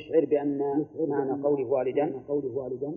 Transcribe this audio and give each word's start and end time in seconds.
يشعر 0.00 0.24
بأن 0.24 0.86
معنى 0.98 1.42
قوله 1.42 1.70
والدا؟ 1.70 2.22
قوله 2.28 2.56
والدا. 2.56 2.96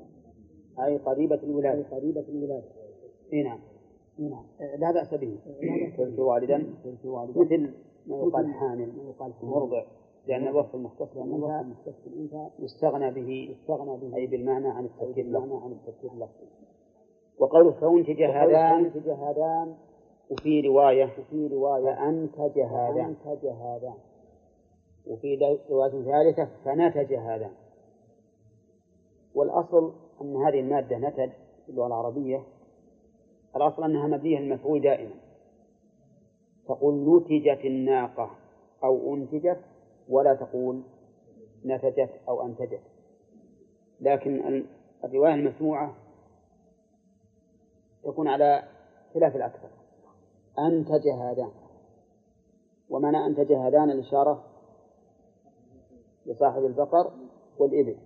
أي 0.85 0.97
قريبة 0.97 1.39
الولادة 1.43 1.83
قريبة 1.91 2.25
الولادة 2.29 2.69
إي 3.33 3.43
نعم. 3.43 3.59
نعم. 4.19 4.45
لا 4.77 4.91
بأس 4.91 5.13
به. 5.13 5.37
قلت 5.97 6.19
والدا؟ 6.19 6.73
مثل 7.35 7.69
ما 8.07 8.17
يقال 8.17 8.53
حامل. 8.53 8.91
مرضع. 9.43 9.83
لأن 10.27 10.47
الوصف 10.47 10.75
المختص 10.75 11.13
بالأنثى 11.15 12.49
يستغنى 12.59 13.11
به. 13.11 13.55
يستغنى 13.59 13.97
به. 13.97 14.15
أي 14.15 14.27
بالمعنى 14.27 14.67
عن 14.67 14.85
التفكير 14.85 15.25
اللفظي 15.25 15.55
عن 15.55 15.71
التفكير 15.71 16.11
اللفظي 16.11 16.47
وقوله 17.39 17.71
فأنتج 17.71 18.23
هذان 18.23 18.91
هذان 19.07 19.75
وفي 20.29 20.61
رواية 20.61 21.03
وفي 21.03 21.47
رواية 21.47 21.95
فأنتج 21.95 22.59
هذان 22.59 23.15
فأنتج 23.23 23.47
هذان 23.47 23.93
وفي 25.07 25.59
رواية 25.69 26.03
ثالثة 26.03 26.49
فنتج 26.65 27.13
هذان 27.13 27.51
والأصل 29.35 29.93
أن 30.21 30.35
هذه 30.35 30.59
المادة 30.59 30.97
نتج 30.97 31.29
في 31.65 31.69
اللغة 31.69 31.87
العربية. 31.87 32.43
الأصل 33.55 33.83
أنها 33.83 34.07
مبنية 34.07 34.39
للمفعول 34.39 34.81
دائما. 34.81 35.15
تقول 36.67 37.17
نتجت 37.17 37.65
الناقة 37.65 38.31
أو 38.83 39.13
أنتجت 39.13 39.59
ولا 40.09 40.33
تقول 40.33 40.81
نتجت 41.65 42.09
أو 42.29 42.45
أنتجت. 42.45 42.81
لكن 44.01 44.63
الرواية 45.03 45.33
المسموعة 45.33 45.95
تكون 48.03 48.27
على 48.27 48.63
خلاف 49.13 49.35
الأكثر. 49.35 49.69
أنتج 50.59 51.07
هذان. 51.07 51.51
ومعنى 52.89 53.25
أنتج 53.25 53.53
هذان 53.53 53.91
الإشارة 53.91 54.52
لصاحب 56.25 56.65
البقر 56.65 57.11
والإبل. 57.59 57.97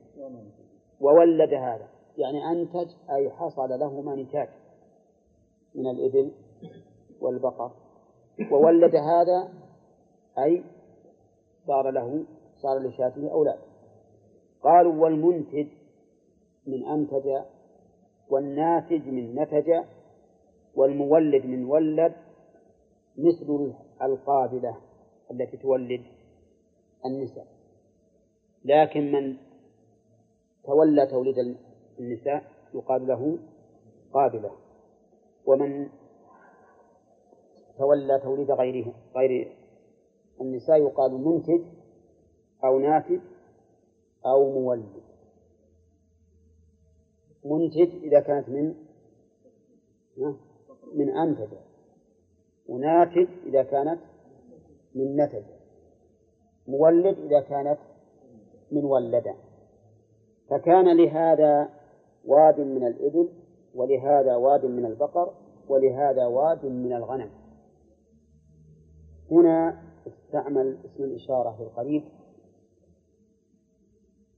وولد 1.02 1.54
هذا. 1.54 1.88
يعني 2.18 2.52
أنتج 2.52 2.90
أي 3.10 3.30
حصل 3.30 3.70
لهما 3.70 4.16
نتاج 4.16 4.50
من 5.76 5.88
الإبل 5.88 6.32
والبقر. 7.22 7.72
وولد 8.52 8.96
هذا 8.96 9.50
أي 10.38 10.64
صار 11.68 11.90
له 11.90 12.26
صار 12.62 12.80
لشاته 12.80 13.32
أولاد. 13.32 13.60
قالوا 14.64 15.04
والمنتج 15.04 15.68
من 16.68 16.86
أنتج 16.86 17.28
والناتج 18.30 19.08
من 19.08 19.36
نتج 19.36 19.84
والمولد 20.76 21.46
من 21.46 21.66
ولد 21.66 22.14
مثل 23.18 23.74
القابلة 24.02 24.78
التي 25.32 25.58
تولد 25.58 26.02
النساء. 27.06 27.57
لكن 28.68 29.12
من 29.12 29.38
تولى 30.64 31.06
توليد 31.08 31.58
النساء 32.00 32.44
يقال 32.74 33.08
له 33.08 33.38
قابلة 34.14 34.52
ومن 35.46 35.90
تولى 37.78 38.20
توليد 38.20 38.52
غيره 38.52 38.94
غير 39.16 39.58
النساء 40.42 40.78
يقال 40.78 41.12
منتج 41.12 41.62
أو 42.64 42.80
ناتج 42.80 43.20
أو 44.26 44.52
مولد. 44.52 45.04
منتج 47.46 48.04
إذا 48.04 48.20
كانت 48.20 48.50
من 48.50 48.76
من 50.94 51.18
أنتج. 51.18 51.54
وناتج 52.68 53.28
إذا 53.46 53.64
كانت 53.64 54.00
من 54.96 55.16
نتج. 55.16 55.44
مولد 56.68 57.20
إذا 57.20 57.40
كانت 57.40 57.78
من 58.72 58.86
ولد 58.86 59.36
فكان 60.50 60.98
لهذا 60.98 61.70
واد 62.26 62.60
من 62.60 62.88
الإبل 62.88 63.30
ولهذا 63.76 64.36
واد 64.36 64.66
من 64.66 64.86
البقر 64.86 65.34
ولهذا 65.70 66.26
واد 66.26 66.66
من 66.66 66.94
الغنم. 66.94 67.30
هنا 69.32 69.84
استعمل 70.08 70.78
اسم 70.86 71.04
الإشارة 71.04 71.56
في 71.58 71.64
القريب 71.64 72.04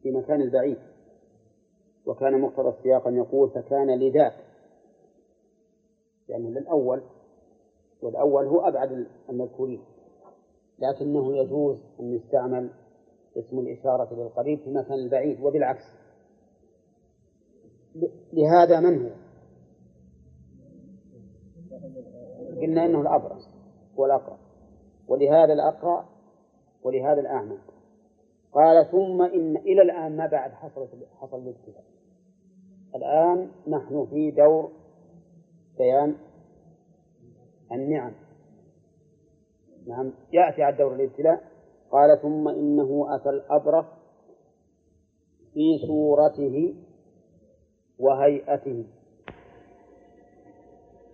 في 0.01 0.11
مكان 0.11 0.41
البعيد. 0.41 0.77
وكان 2.05 2.41
مقتضى 2.41 2.69
السياق 2.69 3.07
أن 3.07 3.15
يقول 3.15 3.49
فكان 3.49 3.99
لذاك. 3.99 4.33
يعني 6.29 6.49
للأول 6.49 7.01
والأول 8.01 8.45
هو 8.45 8.59
أبعد 8.59 9.07
المذكورين. 9.29 9.81
لكنه 10.79 11.37
يجوز 11.37 11.83
أن 11.99 12.13
يستعمل 12.15 12.69
اسم 13.37 13.59
الإشارة 13.59 14.13
للقريب 14.13 14.59
في 14.59 14.69
مكان 14.69 14.99
البعيد 14.99 15.41
وبالعكس. 15.41 15.83
لهذا 18.33 18.79
من 18.79 19.05
هو؟ 19.05 19.09
قلنا 22.61 22.85
إنه 22.85 23.01
الأبرص 23.01 23.49
والأقرأ 23.95 24.37
ولهذا 25.07 25.53
الأقرأ 25.53 26.05
ولهذا 26.83 27.21
الأعمى. 27.21 27.57
قال 28.51 28.91
ثم 28.91 29.21
إن 29.21 29.57
إلى 29.57 29.81
الآن 29.81 30.17
ما 30.17 30.27
بعد 30.27 30.51
حصلت 30.51 30.89
حصل 31.19 31.37
الابتلاء 31.37 31.83
الآن 32.95 33.51
نحن 33.67 34.05
في 34.05 34.31
دور 34.31 34.71
بيان 35.77 36.15
النعم. 37.71 38.13
نعم. 39.87 40.13
يأتي 40.33 40.63
على 40.63 40.77
دور 40.77 40.95
الابتلاء. 40.95 41.43
قال 41.91 42.21
ثم 42.21 42.47
إنه 42.47 43.15
أتى 43.15 43.29
الأبرص 43.29 43.85
في 45.53 45.77
صورته 45.87 46.75
وهيئته. 47.99 48.85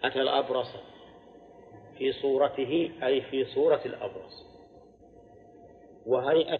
أتى 0.03 0.21
الأبرص 0.21 0.67
في 1.97 2.11
صورته 2.11 2.91
أي 3.03 3.21
في 3.21 3.45
صورة 3.45 3.81
الأبرص. 3.85 4.45
وهيئة 6.05 6.59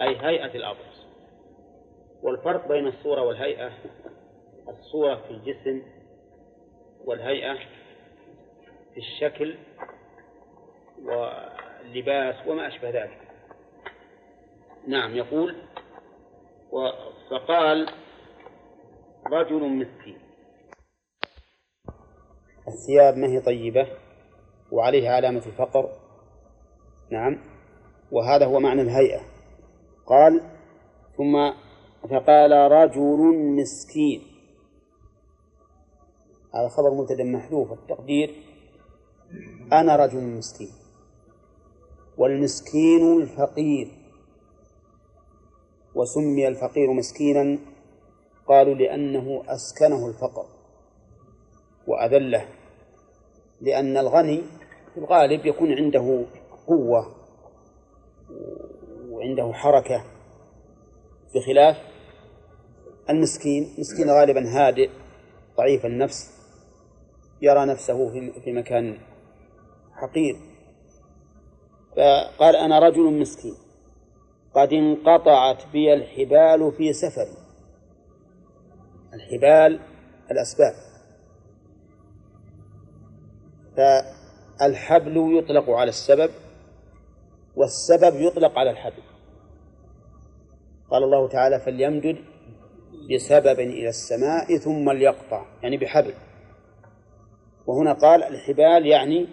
أي 0.00 0.16
هيئة 0.16 0.54
الأبرص. 0.56 1.06
والفرق 2.22 2.68
بين 2.68 2.86
الصورة 2.86 3.22
والهيئة 3.22 3.70
الصورة 4.68 5.14
في 5.14 5.30
الجسم 5.30 5.82
والهيئة 7.04 7.54
في 8.94 8.98
الشكل 8.98 9.54
واللباس 11.82 12.46
وما 12.46 12.68
أشبه 12.68 12.90
ذلك. 12.90 13.18
نعم 14.88 15.16
يقول 15.16 15.56
فقال 17.30 17.88
رجل 19.26 19.68
مسكين. 19.68 20.18
الثياب 22.68 23.16
ما 23.16 23.26
هي 23.26 23.40
طيبة 23.40 23.88
وعليها 24.72 25.12
علامة 25.14 25.46
الفقر. 25.46 25.90
نعم 27.10 27.38
وهذا 28.12 28.46
هو 28.46 28.60
معنى 28.60 28.82
الهيئة. 28.82 29.20
قال 30.06 30.40
ثم 31.16 31.52
فقال 32.10 32.52
رجل 32.52 33.18
مسكين. 33.60 34.22
هذا 36.54 36.68
خبر 36.68 36.90
مبتدأ 36.90 37.24
محذوف 37.24 37.72
التقدير. 37.72 38.34
أنا 39.72 39.96
رجل 39.96 40.20
مسكين. 40.20 40.81
والمسكين 42.18 43.22
الفقير. 43.22 43.88
وسمي 45.94 46.48
الفقير 46.48 46.92
مسكينا 46.92 47.58
قالوا 48.48 48.74
لأنه 48.74 49.42
أسكنه 49.46 50.06
الفقر 50.08 50.46
وأذله 51.86 52.48
لأن 53.60 53.96
الغني 53.96 54.42
في 54.94 55.00
الغالب 55.00 55.46
يكون 55.46 55.72
عنده 55.72 56.24
قوة 56.66 57.14
وعنده 59.10 59.52
حركة. 59.52 60.04
بخلاف 61.34 61.76
المسكين 63.10 63.74
مسكين 63.78 64.10
غالبا 64.10 64.48
هادئ 64.48 64.90
ضعيف 65.56 65.86
النفس 65.86 66.30
يرى 67.42 67.66
نفسه 67.66 68.10
في 68.44 68.52
مكان 68.52 68.98
حقير. 69.92 70.51
فقال 71.96 72.56
أنا 72.56 72.78
رجل 72.78 73.20
مسكين. 73.20 73.54
قد 74.54 74.72
انقطعت 74.72 75.66
بي 75.72 75.94
الحبال 75.94 76.72
في 76.72 76.92
سفري 76.92 77.36
الحبال 79.14 79.80
الأسباب. 80.30 80.74
فالحبل 83.76 85.38
يطلق 85.38 85.70
على 85.70 85.88
السبب 85.88 86.30
والسبب 87.56 88.20
يطلق 88.20 88.58
على 88.58 88.70
الحبل. 88.70 89.02
قال 90.90 91.02
الله 91.02 91.28
تعالى 91.28 91.60
فليمدد 91.60 92.16
بسبب 93.14 93.60
إلى 93.60 93.88
السماء 93.88 94.56
ثم 94.56 94.90
ليقطع 94.90 95.46
يعني 95.62 95.76
بحبل. 95.76 96.14
وهنا 97.66 97.92
قال 97.92 98.22
الحبال 98.22 98.86
يعني 98.86 99.28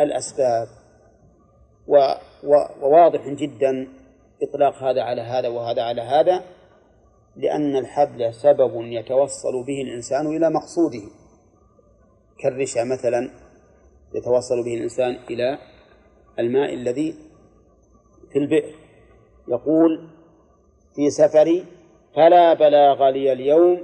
الأسباب. 0.00 0.68
وواضح 2.82 3.28
جدا 3.28 3.88
إطلاق 4.42 4.74
هذا 4.82 5.02
على 5.02 5.22
هذا 5.22 5.48
وهذا 5.48 5.82
على 5.82 6.02
هذا 6.02 6.44
لأن 7.36 7.76
الحبل 7.76 8.34
سبب 8.34 8.72
يتوصل 8.74 9.64
به 9.66 9.82
الإنسان 9.82 10.26
إلى 10.26 10.50
مقصوده. 10.50 11.02
كالرشا 12.42 12.84
مثلا 12.84 13.30
يتوصل 14.14 14.64
به 14.64 14.74
الإنسان 14.74 15.16
إلى 15.30 15.58
الماء 16.38 16.74
الذي 16.74 17.14
في 18.32 18.38
البئر. 18.38 18.74
يقول 19.48 20.08
في 20.94 21.10
سفري 21.10 21.64
فلا 22.16 22.54
بلاغ 22.54 23.08
لي 23.08 23.32
اليوم 23.32 23.80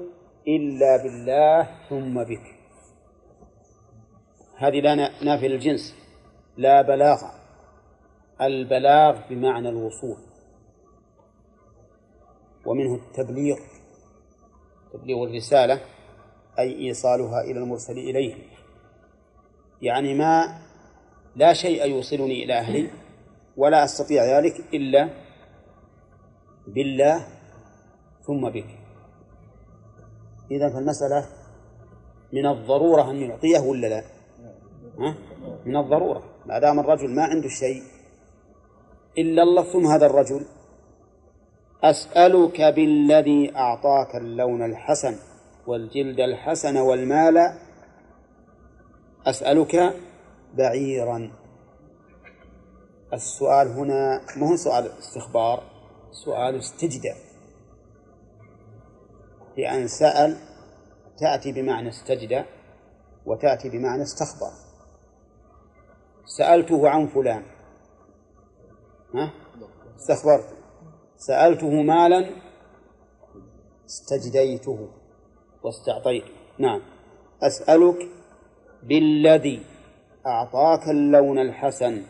إلا 0.49 1.03
بالله 1.03 1.69
ثم 1.89 2.25
بك. 2.25 2.55
هذه 4.57 4.81
لا 4.81 4.95
نافي 5.25 5.49
للجنس 5.49 5.95
لا 6.57 6.83
بلاغ. 6.83 7.44
البلاغ 8.41 9.29
بمعنى 9.31 9.69
الوصول 9.69 10.17
ومنه 12.67 12.95
التبليغ 12.95 13.57
تبليغ 14.93 15.25
الرسالة 15.25 15.81
أي 16.59 16.89
إيصالها 16.89 17.41
إلى 17.41 17.59
المرسل 17.59 17.99
إليه 17.99 18.35
يعني 19.83 20.15
ما 20.15 20.59
لا 21.37 21.53
شيء 21.53 21.87
يوصلني 21.87 22.45
إلى 22.45 22.59
أهلي 22.59 22.91
ولا 23.57 23.85
أستطيع 23.85 24.39
ذلك 24.39 24.75
إلا 24.75 25.09
بالله 26.67 27.27
ثم 28.27 28.51
بك 28.51 28.79
إذا 30.51 30.71
فالمسألة 30.71 31.27
من 32.33 32.47
الضرورة 32.47 33.11
أن 33.11 33.17
يعطيه 33.17 33.59
ولا 33.59 33.87
لا؟ 33.87 34.05
ها؟ 34.99 35.15
من 35.67 35.77
الضرورة 35.77 36.23
ما 36.47 36.59
دام 36.59 36.81
الرجل 36.81 37.15
ما 37.15 37.23
عنده 37.23 37.49
شيء 37.49 37.83
إلا 39.19 39.43
الله 39.43 39.63
ثم 39.63 39.87
هذا 39.87 40.07
الرجل. 40.07 40.45
أسألك 41.83 42.61
بالذي 42.61 43.57
أعطاك 43.57 44.17
اللون 44.17 44.63
الحسن 44.65 45.17
والجلد 45.67 46.21
الحسن 46.21 46.77
والمال. 46.77 47.37
أسألك 49.27 49.95
بعيرا. 50.55 51.31
السؤال 53.13 53.69
هنا 53.69 54.21
ما 54.37 54.51
هو 54.51 54.57
سؤال 54.57 54.91
استخبار 54.99 55.63
سؤال 56.25 56.59
استجداء 56.59 57.17
لأن 59.59 59.89
سأل 59.89 60.37
تأتي 61.19 61.53
بمعنى 61.53 61.89
استجدى 61.89 62.43
وتأتي 63.27 63.69
بمعنى 63.69 64.03
استخبر. 64.03 64.51
سألته 66.27 66.89
عن 66.89 67.07
فلان. 67.07 67.54
ها؟ 69.15 69.33
استخبرت 69.97 70.45
سألته 71.17 71.83
مالا 71.83 72.31
استجديته 73.87 74.89
واستعطيته. 75.63 76.33
نعم. 76.59 76.81
أسألك 77.43 78.09
بالذي 78.83 79.67
أعطاك 80.27 80.89
اللون 80.89 81.39
الحسن 81.39 82.03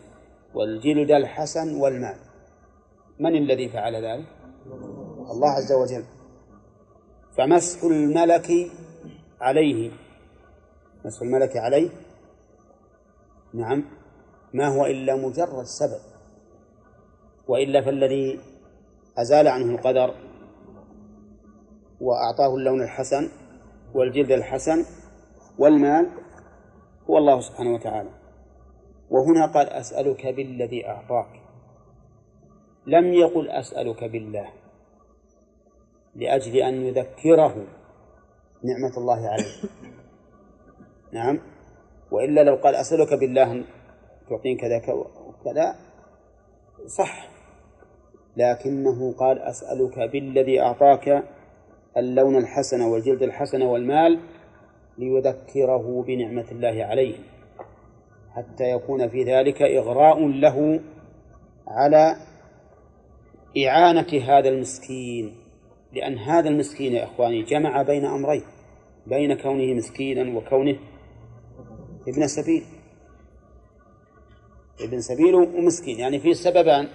والجلد 0.53 1.11
الحسن 1.11 1.75
والمال. 1.75 2.17
من 3.19 3.35
الذي 3.35 3.69
فعل 3.69 3.95
ذلك؟ 3.95 4.27
الله 5.31 5.49
عز 5.49 5.71
وجل. 5.71 6.03
فمسح 7.37 7.83
الملك 7.83 8.51
عليه. 9.41 9.91
مسح 11.05 11.21
الملك 11.21 11.57
عليه؟ 11.57 11.89
نعم. 13.53 13.83
ما 14.53 14.67
هو 14.67 14.85
إلا 14.85 15.15
مجرد 15.15 15.63
سبب. 15.63 16.14
وإلا 17.47 17.81
فالذي 17.81 18.39
أزال 19.17 19.47
عنه 19.47 19.75
القدر 19.75 20.15
وأعطاه 22.01 22.55
اللون 22.55 22.81
الحسن 22.81 23.29
والجلد 23.93 24.31
الحسن 24.31 24.85
والمال 25.57 26.09
هو 27.09 27.17
الله 27.17 27.39
سبحانه 27.39 27.73
وتعالى. 27.73 28.09
وهنا 29.09 29.45
قال 29.45 29.69
أسألك 29.69 30.27
بالذي 30.27 30.87
أعطاك. 30.87 31.41
لم 32.87 33.13
يقل 33.13 33.49
أسألك 33.49 34.03
بالله 34.03 34.47
لأجل 36.15 36.55
أن 36.55 36.73
يذكره 36.85 37.55
نعمة 38.63 38.97
الله 38.97 39.27
عليه. 39.27 39.69
نعم. 41.13 41.39
وإلا 42.11 42.43
لو 42.43 42.55
قال 42.55 42.75
أسألك 42.75 43.13
بالله 43.13 43.63
تعطين 44.29 44.57
كذا 44.57 44.81
وكذا 44.93 45.75
صح. 46.87 47.34
لكنه 48.37 49.13
قال 49.13 49.39
أسألك 49.39 49.99
بالذي 49.99 50.61
أعطاك 50.61 51.23
اللون 51.97 52.35
الحسن 52.37 52.81
والجلد 52.81 53.23
الحسن 53.23 53.61
والمال 53.61 54.19
ليذكره 54.97 56.03
بنعمة 56.07 56.45
الله 56.51 56.85
عليه 56.85 57.15
حتى 58.35 58.63
يكون 58.63 59.07
في 59.09 59.23
ذلك 59.23 59.61
إغراء 59.61 60.27
له 60.27 60.79
على 61.67 62.15
إعانة 63.67 64.21
هذا 64.27 64.49
المسكين. 64.49 65.35
لأن 65.93 66.17
هذا 66.17 66.49
المسكين 66.49 66.93
يا 66.93 67.03
إخواني 67.03 67.43
جمع 67.43 67.81
بين 67.81 68.05
أمرين 68.05 68.41
بين 69.07 69.33
كونه 69.33 69.73
مسكينا 69.73 70.37
وكونه 70.37 70.77
ابن 72.07 72.27
سبيل. 72.27 72.63
ابن 74.81 74.99
سبيل 74.99 75.35
ومسكين 75.35 75.99
يعني 75.99 76.19
في 76.19 76.33
سببان. 76.33 76.87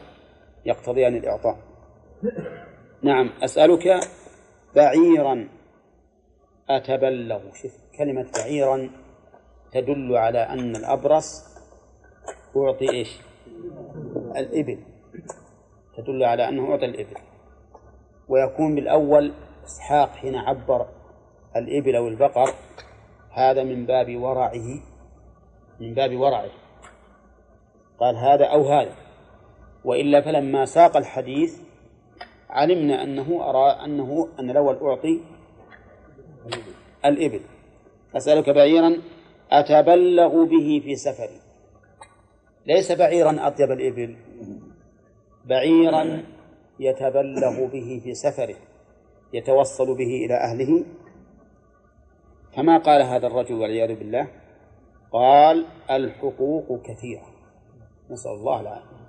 يقتضيان 0.64 1.16
الإعطاء. 1.16 1.56
نعم 3.02 3.30
أسألك 3.42 4.00
بعيرا 4.76 5.48
أتبلغ 6.70 7.40
شوف 7.54 7.72
كلمة 7.98 8.26
بعيرا 8.34 8.90
تدل 9.72 10.16
على 10.16 10.38
أن 10.38 10.76
الأبرص 10.76 11.44
أعطي 12.56 12.90
إيش؟ 12.90 13.20
الإبل. 14.36 14.78
تدل 15.96 16.24
على 16.24 16.48
أنه 16.48 16.70
أعطي 16.70 16.84
الإبل. 16.84 17.16
ويكون 18.28 18.74
بالأول 18.74 19.32
إسحاق 19.64 20.08
حين 20.08 20.36
عبر 20.36 20.86
الإبل 21.56 21.96
أو 21.96 22.08
البقر. 22.08 22.54
هذا 23.32 23.62
من 23.62 23.86
باب 23.86 24.16
ورعه 24.16 24.80
من 25.80 25.94
باب 25.94 26.16
ورعه. 26.16 26.50
قال 28.00 28.16
هذا 28.16 28.44
أو 28.44 28.68
هذا. 28.68 28.94
وإلا 29.84 30.20
فلما 30.20 30.64
ساق 30.64 30.96
الحديث 30.96 31.58
علمنا 32.50 33.02
أنه 33.02 33.50
أرى 33.50 33.84
أنه 33.84 34.28
أن 34.38 34.50
الأول 34.50 34.76
أعطي 34.76 35.20
الإبل. 37.04 37.40
أسألك 38.16 38.50
بعيرا 38.50 38.96
أتبلغ 39.50 40.44
به 40.44 40.80
في 40.84 40.96
سفري؟ 40.96 41.40
ليس 42.66 42.92
بعيرا 42.92 43.46
أطيب 43.46 43.70
الإبل 43.70 44.16
بعيرا 45.44 46.24
يتبلغ 46.80 47.66
به 47.66 48.00
في 48.04 48.14
سفره 48.14 48.56
يتوصل 49.32 49.96
به 49.96 50.24
إلى 50.24 50.34
أهله. 50.34 50.84
كما 52.54 52.78
قال 52.78 53.02
هذا 53.02 53.26
الرجل 53.26 53.54
والعياذ 53.54 53.98
بالله؟ 53.98 54.28
قال 55.12 55.66
الحقوق 55.90 56.82
كثيرة. 56.82 57.26
نسأل 58.10 58.30
الله 58.30 58.60
العافية. 58.60 58.99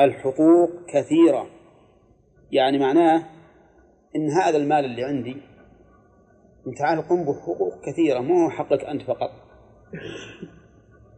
الحقوق 0.00 0.70
كثيرة. 0.88 1.46
يعني 2.52 2.78
معناه 2.78 3.24
إن 4.16 4.30
هذا 4.30 4.56
المال 4.56 4.84
اللي 4.84 5.04
عندي 5.04 5.36
أنت 6.66 6.78
تعال 6.78 7.08
قم 7.08 7.24
بحقوق 7.24 7.72
كثيرة 7.86 8.20
مو 8.20 8.50
حقك 8.50 8.84
أنت 8.84 9.02
فقط. 9.02 9.30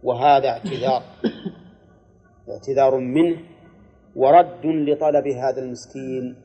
وهذا 0.03 0.49
اعتذار 0.49 1.03
اعتذار 2.49 2.99
منه 2.99 3.39
ورد 4.17 4.67
لطلب 4.67 5.27
هذا 5.27 5.63
المسكين 5.63 6.37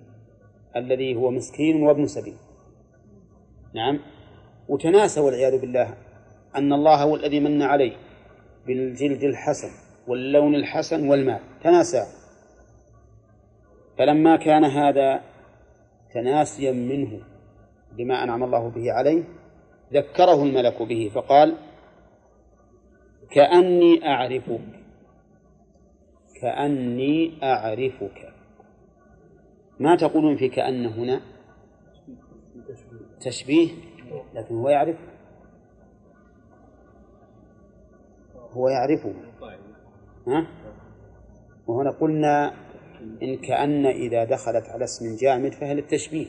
الذي 0.76 1.16
هو 1.16 1.32
مسكين 1.32 1.84
وابن 1.84 2.08
سبيل. 2.08 2.38
نعم. 3.76 4.00
وتناسى 4.70 5.20
والعياذ 5.20 5.62
بالله 5.62 5.98
أن 6.56 6.74
الله 6.74 7.04
هو 7.04 7.16
الذي 7.16 7.40
من 7.40 7.62
عليه 7.62 7.98
بالجلد 8.68 9.24
الحسن 9.24 9.70
واللون 10.08 10.56
الحسن 10.56 11.10
والمال. 11.10 11.40
تناسى. 11.64 12.19
فلما 14.00 14.36
كان 14.36 14.64
هذا 14.64 15.22
تناسيا 16.14 16.72
منه 16.72 17.22
بما 17.98 18.24
أنعم 18.24 18.44
الله 18.44 18.70
به 18.70 18.92
عليه 18.92 19.24
ذكره 19.94 20.44
الملك 20.44 20.82
به 20.82 21.12
فقال 21.16 21.58
كأني 23.32 24.08
أعرفك 24.08 24.62
كأني 26.42 27.44
أعرفك. 27.44 28.34
ما 29.80 29.96
تقولون 29.96 30.38
في 30.38 30.50
كأن 30.50 30.86
هنا؟ 30.86 31.22
تشبيه 33.22 33.70
لكن 34.34 34.56
هو 34.56 34.70
يعرف. 34.70 34.98
هو 38.52 38.70
يعرفه. 38.70 39.14
ها؟ 40.28 40.48
وهنا 41.68 41.92
قلنا 41.92 42.54
إن 43.02 43.38
كأن 43.38 43.86
إذا 43.86 44.24
دخلت 44.24 44.70
على 44.70 44.84
اسم 44.84 45.16
جامد 45.16 45.54
فهي 45.54 45.74
للتشبيه. 45.74 46.28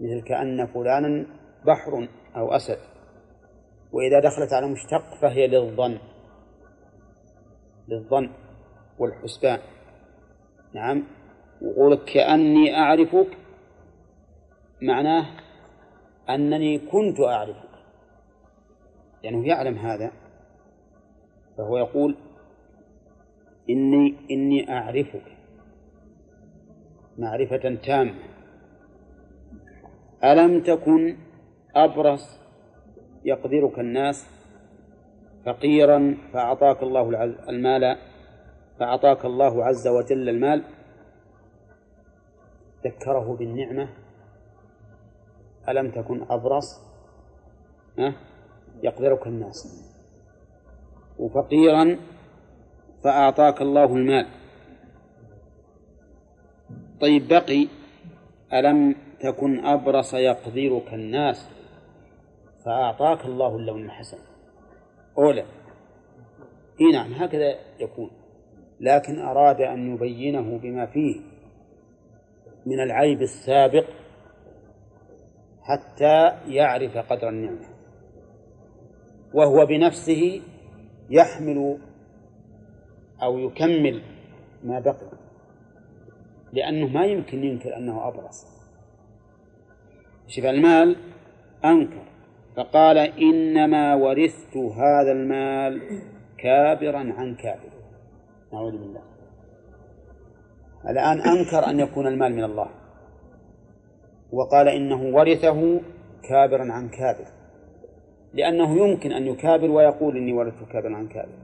مثل 0.00 0.20
كأن 0.20 0.66
فلانا 0.66 1.26
بحر 1.66 2.08
أو 2.36 2.52
أسد. 2.52 2.78
وإذا 3.92 4.20
دخلت 4.20 4.52
على 4.52 4.66
مشتق 4.66 5.14
فهي 5.20 5.46
للظن. 5.46 5.98
للظن 7.88 8.30
والحسبان. 8.98 9.58
نعم. 10.74 11.04
وقولك 11.62 12.04
كأني 12.04 12.76
أعرفك 12.76 13.38
معناه 14.82 15.26
أنني 16.30 16.78
كنت 16.78 17.20
أعرفك. 17.20 17.72
لأنه 19.24 19.36
يعني 19.36 19.48
يعلم 19.48 19.78
هذا. 19.78 20.12
فهو 21.58 21.78
يقول 21.78 22.16
إني 23.70 24.16
إني 24.30 24.72
أعرفك. 24.72 25.41
معرفة 27.18 27.74
تامة. 27.86 28.14
ألم 30.24 30.62
تكن 30.62 31.16
أبرص 31.76 32.40
يقدرك 33.24 33.78
الناس 33.78 34.26
فقيرا 35.46 36.16
فأعطاك 36.32 36.82
الله 36.82 37.24
المال 37.48 37.96
فأعطاك 38.78 39.24
الله 39.24 39.64
عز 39.64 39.88
وجل 39.88 40.28
المال؟ 40.28 40.64
ذكره 42.84 43.36
بالنعمة. 43.36 43.88
ألم 45.68 45.90
تكن 45.90 46.22
أبرص 46.30 46.80
يقدرك 48.82 49.26
الناس؟ 49.26 49.88
وفقيرا 51.18 51.96
فأعطاك 53.04 53.62
الله 53.62 53.84
المال. 53.84 54.41
طيب 57.00 57.28
بقي. 57.28 57.68
ألم 58.52 58.94
تكن 59.20 59.64
أبرص 59.66 60.14
يقدرك 60.14 60.94
الناس 60.94 61.48
فأعطاك 62.64 63.24
الله 63.24 63.56
اللون 63.56 63.84
الحسن؟ 63.84 64.18
أولى. 65.18 65.44
إي 66.80 66.92
نعم 66.92 67.12
هكذا 67.12 67.54
يكون. 67.80 68.10
لكن 68.80 69.18
أراد 69.18 69.60
أن 69.60 69.94
يبينه 69.94 70.58
بما 70.58 70.86
فيه 70.86 71.20
من 72.66 72.80
العيب 72.80 73.22
السابق 73.22 73.84
حتى 75.62 76.32
يعرف 76.46 76.96
قدر 76.96 77.28
النعمة. 77.28 77.68
وهو 79.34 79.66
بنفسه 79.66 80.42
يحمل 81.10 81.78
أو 83.22 83.38
يكمل 83.38 84.02
ما 84.64 84.80
بقي. 84.80 85.21
لأنه 86.52 86.86
ما 86.86 87.06
يمكن 87.06 87.44
ينكر 87.44 87.76
أنه 87.76 88.08
أبرص 88.08 88.46
شوف 90.28 90.44
المال 90.44 90.96
أنكر. 91.64 92.02
فقال 92.56 92.98
إنما 92.98 93.94
ورثت 93.94 94.56
هذا 94.56 95.12
المال 95.12 95.80
كابرا 96.38 96.98
عن 96.98 97.34
كابر. 97.34 97.72
نعوذ 98.52 98.72
بالله. 98.72 99.02
الآن 100.88 101.20
أنكر 101.20 101.70
أن 101.70 101.80
يكون 101.80 102.06
المال 102.06 102.34
من 102.34 102.44
الله. 102.44 102.68
وقال 104.32 104.68
إنه 104.68 105.02
ورثه 105.02 105.80
كابرا 106.28 106.72
عن 106.72 106.88
كابر. 106.88 107.26
لأنه 108.34 108.76
يمكن 108.76 109.12
أن 109.12 109.26
يكابر 109.26 109.70
ويقول 109.70 110.16
إني 110.16 110.32
ورثت 110.32 110.64
كابرا 110.72 110.96
عن 110.96 111.08
كابر. 111.08 111.38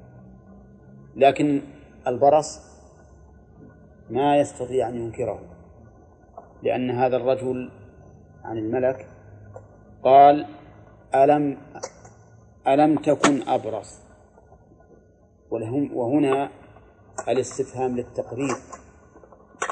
لكن 1.16 1.60
البرص 2.06 2.77
ما 4.10 4.36
يستطيع 4.36 4.88
أن 4.88 4.96
ينكره 4.96 5.40
لأن 6.62 6.90
هذا 6.90 7.16
الرجل 7.16 7.70
عن 8.44 8.58
الملك 8.58 9.06
قال 10.04 10.46
ألم 11.14 11.58
ألم 12.68 12.98
تكن 12.98 13.48
أبرص؟ 13.48 14.00
وهنا 15.50 16.50
الاستفهام 17.28 17.96
للتقريب 17.96 18.56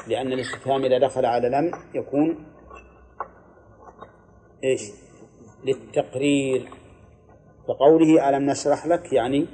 لأن 0.08 0.32
الاستفهام 0.32 0.84
إذا 0.84 0.98
دخل 0.98 1.26
على 1.26 1.48
لم 1.48 1.70
يكون 1.94 2.46
إيش؟ 4.64 4.90
للتقرير. 5.64 6.68
فقوله 7.68 8.28
ألم 8.28 8.50
نشرح 8.50 8.86
لك 8.86 9.12
يعني 9.12 9.46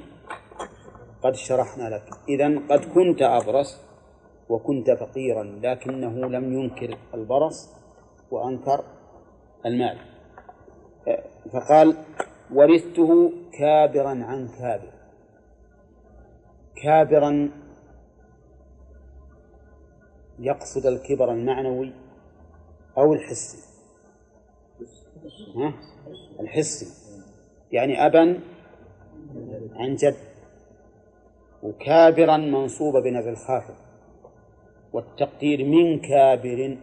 قد 1.23 1.35
شرحنا 1.35 1.89
لك. 1.89 2.03
إذا 2.29 2.59
قد 2.69 2.85
كنت 2.85 3.21
أبرص 3.21 3.92
وكنت 4.49 4.91
فقيرا 4.91 5.43
لكنه 5.43 6.29
لم 6.29 6.53
ينكر 6.53 6.97
البرص 7.13 7.69
وأنكر 8.31 8.83
المال. 9.65 9.97
فقال 11.53 11.97
ورثته 12.53 13.31
كابرا 13.59 14.09
عن 14.09 14.47
كابر. 14.47 14.93
كابرا 16.83 17.51
يقصد 20.39 20.85
الكبر 20.85 21.31
المعنوي 21.31 21.93
أو 22.97 23.13
الحسي؟ 23.13 23.57
الحسي. 26.39 26.85
يعني 27.71 28.05
أبا 28.05 28.39
عن 29.75 29.95
جد. 29.95 30.15
وكابرا 31.63 32.37
منصوبة 32.37 33.01
بنفي 33.01 33.29
الخافض 33.29 33.75
والتقدير 34.93 35.65
من 35.65 35.99
كابر 35.99 36.77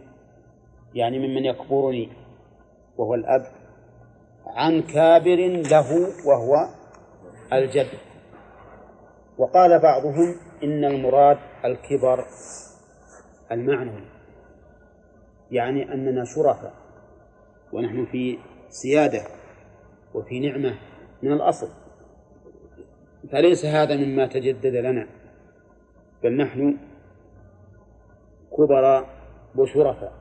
يعني 0.93 1.19
ممن 1.19 1.45
يكبرني 1.45 2.09
وهو 2.97 3.15
الأب. 3.15 3.45
عن 4.45 4.81
كابر 4.81 5.35
له 5.71 6.07
وهو 6.27 6.67
الجد. 7.53 7.87
وقال 9.37 9.79
بعضهم 9.79 10.35
إن 10.63 10.85
المراد 10.85 11.37
الكبر 11.65 12.25
المعنوي 13.51 14.03
يعني 15.51 15.93
أننا 15.93 16.23
شرفاء 16.25 16.73
ونحن 17.73 18.05
في 18.05 18.37
سيادة 18.69 19.21
وفي 20.13 20.39
نعمة 20.39 20.75
من 21.23 21.31
الأصل. 21.31 21.67
فليس 23.31 23.65
هذا 23.65 23.95
مما 23.95 24.27
تجدد 24.27 24.75
لنا 24.75 25.07
بل 26.23 26.37
نحن 26.37 26.77
كبراء 28.57 29.09
وشرفاء 29.55 30.13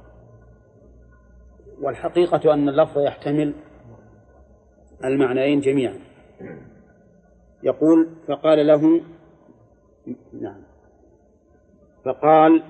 والحقيقة 1.80 2.54
أن 2.54 2.68
اللفظ 2.68 2.98
يحتمل 2.98 3.54
المعنيين 5.04 5.60
جميعا. 5.60 5.98
يقول 7.62 8.08
فقال 8.28 8.66
له 8.66 9.00
نعم. 10.32 10.62
فقال 12.04 12.62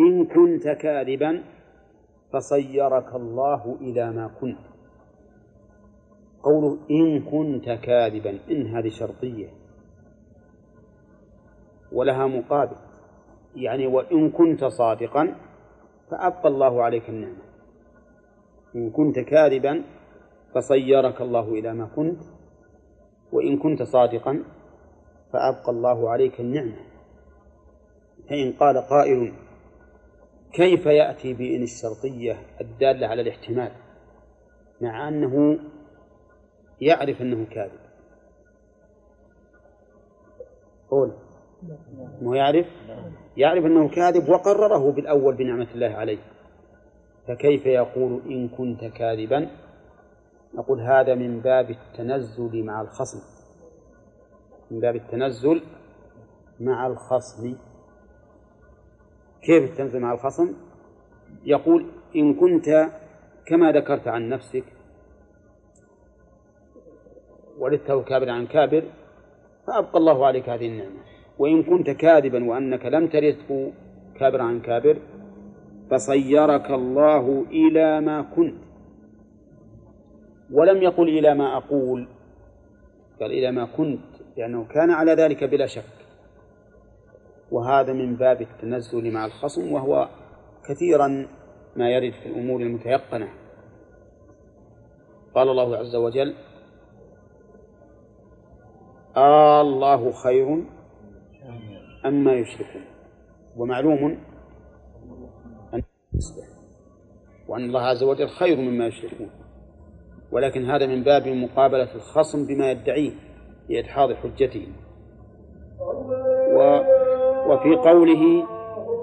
إن 0.00 0.26
كنت 0.26 0.68
كاذبا 0.68 1.42
فصيرك 2.32 3.14
الله 3.14 3.76
إلى 3.80 4.10
ما 4.10 4.30
كنت. 4.40 4.58
قوله 6.42 6.78
إن 6.90 7.20
كنت 7.20 7.64
كاذبا 7.64 8.38
إن 8.50 8.66
هذه 8.66 8.88
شرطية. 8.88 9.48
ولها 11.92 12.26
مقابل. 12.26 12.76
يعني 13.56 13.86
وإن 13.86 14.30
كنت 14.30 14.64
صادقا 14.64 15.34
فأبقى 16.10 16.48
الله 16.48 16.82
عليك 16.82 17.08
النعمة. 17.08 17.42
إن 18.76 18.90
كنت 18.90 19.18
كاذبا 19.18 19.84
فصيرك 20.54 21.20
الله 21.20 21.48
إلى 21.48 21.74
ما 21.74 21.86
كنت 21.96 22.22
وإن 23.32 23.58
كنت 23.58 23.82
صادقا 23.82 24.44
فأبقى 25.32 25.70
الله 25.70 26.10
عليك 26.10 26.40
النعمة. 26.40 26.76
فإن 28.28 28.52
قال 28.52 28.78
قائل 28.78 29.32
كيف 30.52 30.86
يأتي 30.86 31.34
بإن 31.34 31.62
الشرطية 31.62 32.38
الدالة 32.60 33.06
على 33.06 33.22
الاحتمال؟ 33.22 33.72
مع 34.80 35.08
أنه 35.08 35.58
يعرف 36.80 37.22
أنه 37.22 37.46
كاذب. 37.46 37.80
قول. 40.90 41.25
مو 42.22 42.34
يعرف؟ 42.34 42.66
يعرف 43.36 43.64
أنه 43.64 43.88
كاذب 43.88 44.28
وقرره 44.28 44.92
بالأول 44.92 45.36
بنعمة 45.36 45.68
الله 45.74 45.88
عليه. 45.88 46.18
فكيف 47.28 47.66
يقول 47.66 48.22
إن 48.30 48.48
كنت 48.48 48.84
كاذبا؟ 48.84 49.50
نقول 50.54 50.80
هذا 50.80 51.14
من 51.14 51.40
باب 51.40 51.70
التنزل 51.70 52.64
مع 52.64 52.80
الخصم. 52.80 53.18
من 54.70 54.80
باب 54.80 54.96
التنزل 54.96 55.62
مع 56.60 56.86
الخصم. 56.86 57.56
كيف 59.42 59.70
التنزل 59.70 60.00
مع 60.00 60.12
الخصم؟ 60.12 60.54
يقول 61.44 61.86
إن 62.16 62.34
كنت 62.34 62.90
كما 63.46 63.72
ذكرت 63.72 64.08
عن 64.08 64.28
نفسك 64.28 64.64
ولدته 67.58 68.02
كابر 68.02 68.30
عن 68.30 68.46
كابر 68.46 68.84
فأبقى 69.66 69.98
الله 69.98 70.26
عليك 70.26 70.48
هذه 70.48 70.66
النعمة. 70.66 71.15
وإن 71.38 71.62
كنت 71.62 71.90
كاذبا 71.90 72.44
وأنك 72.44 72.86
لم 72.86 73.06
ترثه 73.06 73.72
كابر 74.14 74.40
عن 74.40 74.60
كابر 74.60 74.98
فصيرك 75.90 76.70
الله 76.70 77.44
إلى 77.50 78.00
ما 78.00 78.22
كنت. 78.22 78.54
ولم 80.52 80.82
يقل 80.82 81.08
إلى 81.08 81.34
ما 81.34 81.56
أقول 81.56 82.08
قال 83.20 83.32
إلى 83.32 83.52
ما 83.52 83.64
كنت 83.64 84.00
لأنه 84.36 84.64
كان 84.64 84.90
على 84.90 85.12
ذلك 85.12 85.44
بلا 85.44 85.66
شك. 85.66 85.96
وهذا 87.50 87.92
من 87.92 88.16
باب 88.16 88.42
التنزل 88.42 89.12
مع 89.12 89.26
الخصم 89.26 89.72
وهو 89.72 90.08
كثيرا 90.68 91.26
ما 91.76 91.90
يرد 91.90 92.12
في 92.12 92.26
الأمور 92.28 92.60
المتيقنة. 92.60 93.28
قال 95.34 95.48
الله 95.48 95.76
عز 95.76 95.96
وجل 95.96 96.34
آه 99.16 99.60
الله 99.60 100.12
خير 100.12 100.64
أما 102.04 102.32
يشركون. 102.32 102.84
ومعلوم 103.56 104.18
أن 105.74 105.82
وأن 107.48 107.64
الله 107.64 107.80
عز 107.80 108.02
وجل 108.02 108.28
خير 108.28 108.56
مما 108.56 108.86
يشركون. 108.86 109.30
ولكن 110.32 110.70
هذا 110.70 110.86
من 110.86 111.02
باب 111.02 111.28
مقابلة 111.28 111.94
الخصم 111.94 112.46
بما 112.46 112.70
يدعيه 112.70 113.12
لإدحاض 113.68 114.12
حجته 114.12 114.66
و 116.56 116.80
وفي 117.46 117.76
قوله 117.76 118.46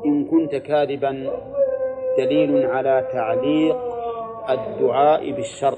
إن 0.06 0.26
كنت 0.26 0.56
كاذبا 0.56 1.32
دليل 2.18 2.66
على 2.66 3.08
تعليق 3.14 3.78
الدعاء 4.50 5.32
بالشرط 5.32 5.78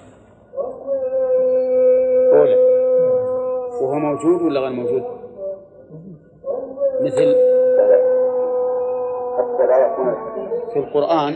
أولا 2.33 2.57
وهو 3.81 3.95
موجود 3.95 4.41
ولا 4.41 4.59
غير 4.59 4.71
موجود؟ 4.71 5.24
مثل 7.01 7.35
في 10.73 10.79
القرآن. 10.79 11.35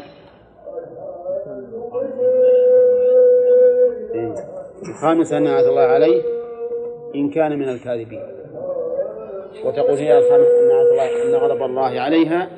الخامس 4.89 5.33
أن 5.33 5.47
الله 5.47 5.81
عليه 5.81 6.23
إن 7.15 7.29
كان 7.29 7.59
من 7.59 7.69
الكاذبين. 7.69 8.23
وتقول 9.65 9.97
هي 9.97 10.17
الخامس 10.17 10.47
أن 10.47 10.71
الله 10.71 11.23
أن 11.23 11.35
غضب 11.35 11.63
الله 11.63 11.99
عليها 12.01 12.49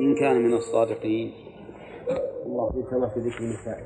إن 0.00 0.14
كان 0.20 0.36
من 0.36 0.54
الصادقين. 0.54 1.32
الله 2.46 2.70
فيك 2.70 2.92
الله 2.92 3.08
في 3.08 3.20
ذكر 3.20 3.38
النساء. 3.40 3.78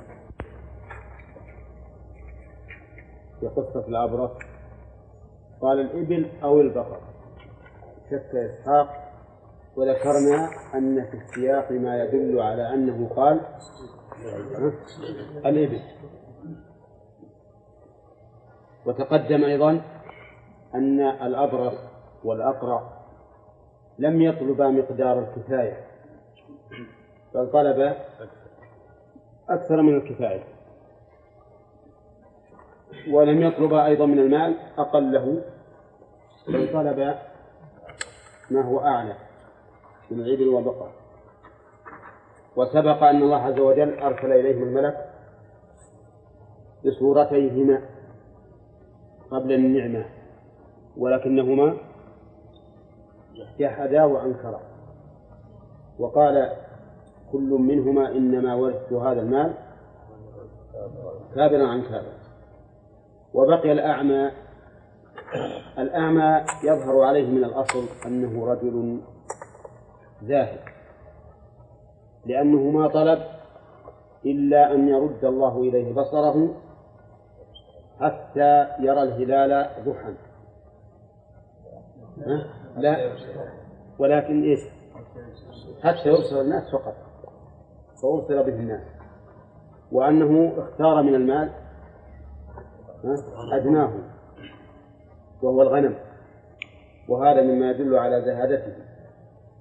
في 3.41 3.47
قصة 3.47 3.89
الأبرص 3.89 4.31
قال 5.61 5.81
الإبل 5.81 6.31
أو 6.43 6.61
البقر. 6.61 7.08
شك 8.11 8.35
إسحاق 8.35 8.89
وذكرنا 9.77 10.49
أن 10.75 11.05
في 11.11 11.17
السياق 11.17 11.73
ما 11.73 12.05
يدل 12.05 12.41
على 12.41 12.75
أنه 12.75 13.09
قال 13.17 13.41
الإبل. 15.47 15.81
وتقدم 18.87 19.45
أيضا 19.45 19.81
أن 20.75 21.01
الأبرص 21.01 21.75
والأقرع 22.25 22.91
لم 23.99 24.23
يطلبا 24.23 24.69
مقدار 24.69 25.19
الكفاية 25.19 25.87
بل 27.35 27.51
طلب 27.53 27.95
أكثر 29.49 29.83
من 29.83 29.97
الكفاية. 29.97 30.45
ولم 33.11 33.43
يطلب 33.43 33.75
أيضا 33.75 34.07
من 34.07 34.19
المال 34.19 34.57
أقله 34.79 35.43
بل 36.49 36.73
طلب 36.73 37.15
ما 38.51 38.63
هو 38.63 38.81
أعلى 38.81 39.15
من 40.11 40.21
الإبل 40.21 40.49
والبقر 40.49 40.91
وسبق 42.57 43.03
أن 43.03 43.23
الله 43.23 43.37
عز 43.37 43.59
وجل 43.59 43.99
أرسل 43.99 44.33
إليهم 44.33 44.63
الملك 44.63 45.11
بصورتيهما 46.87 47.83
قبل 49.31 49.53
النعمة 49.53 50.05
ولكنهما 50.97 51.77
جحدا 53.59 54.05
وأنكرا 54.05 54.61
وقال 55.99 56.53
كل 57.33 57.51
منهما 57.51 58.09
إنما 58.09 58.55
ورثت 58.55 58.93
هذا 58.93 59.21
المال 59.21 59.55
كابرا 61.35 61.67
عن 61.67 61.83
كابر. 61.83 62.13
وبقي 63.35 63.73
الأعمى 63.73 64.31
الأعمى 65.79 66.45
يظهر 66.65 67.03
عليه 67.03 67.27
من 67.27 67.45
الأصل 67.45 67.85
أنه 68.07 68.47
رجل 68.47 69.01
زاهد 70.23 70.61
لأنه 72.27 72.71
ما 72.71 72.89
طلب 72.89 73.23
إلا 74.27 74.75
أن 74.75 74.89
يرد 74.89 75.25
الله 75.25 75.61
إليه 75.61 75.95
بصره 75.95 76.55
حتى 78.01 78.67
يرى 78.81 79.03
الهلال 79.03 79.71
ضحى. 79.85 80.15
لا. 82.77 83.13
ولكن 83.99 84.43
إيش؟ 84.43 84.61
حتى 85.83 86.09
يبصر 86.09 86.41
الناس 86.41 86.71
فقط 86.73 86.95
فأبصر 88.03 88.43
به 88.43 88.55
الناس. 88.55 88.83
وأنه 89.93 90.53
اختار 90.59 91.03
من 91.03 91.15
المال 91.15 91.51
أدناه. 93.53 93.93
وهو 95.43 95.63
الغنم. 95.63 95.95
وهذا 97.09 97.43
مما 97.43 97.71
يدل 97.71 97.97
على 97.97 98.23
زهادته 98.23 98.73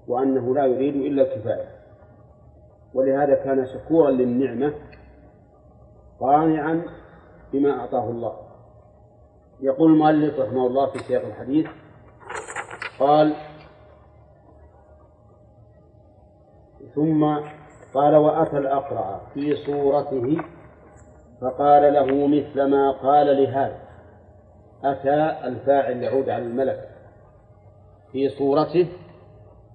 وأنه 0.08 0.56
لا 0.56 0.66
يريد 0.66 0.96
إلا 0.96 1.22
الكفاية. 1.24 1.68
ولهذا 2.94 3.36
كان 3.36 3.66
شكورا 3.66 4.12
للنعمة 4.12 4.74
قانعا 6.20 6.84
بما 7.54 7.80
أعطاه 7.80 8.10
الله. 8.10 8.38
يقول 9.62 9.92
المؤلف 9.92 10.40
رحمه 10.40 10.68
الله 10.68 10.92
في 10.92 11.00
سياق 11.00 11.26
الحديث 11.26 11.68
قال 13.00 13.36
ثم 16.96 17.40
قال 17.94 18.16
وأتى 18.16 18.58
الأقرع 18.58 19.20
في 19.34 19.56
صورته 19.56 20.38
فقال 21.42 21.94
له 21.94 22.28
مثل 22.28 22.64
ما 22.64 22.92
قال 22.92 23.44
لهذا. 23.44 23.87
أتى 24.84 25.48
الفاعل 25.48 26.04
يعود 26.04 26.30
على 26.30 26.44
الملك 26.44 26.90
في 28.12 28.30
صورته 28.30 28.88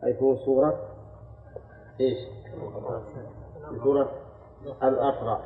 أي 0.04 0.14
في 0.14 0.36
صورة 0.44 0.88
إيش؟ 2.00 2.18
في 3.70 3.80
صورة 3.84 4.10
الأقرع 4.82 5.40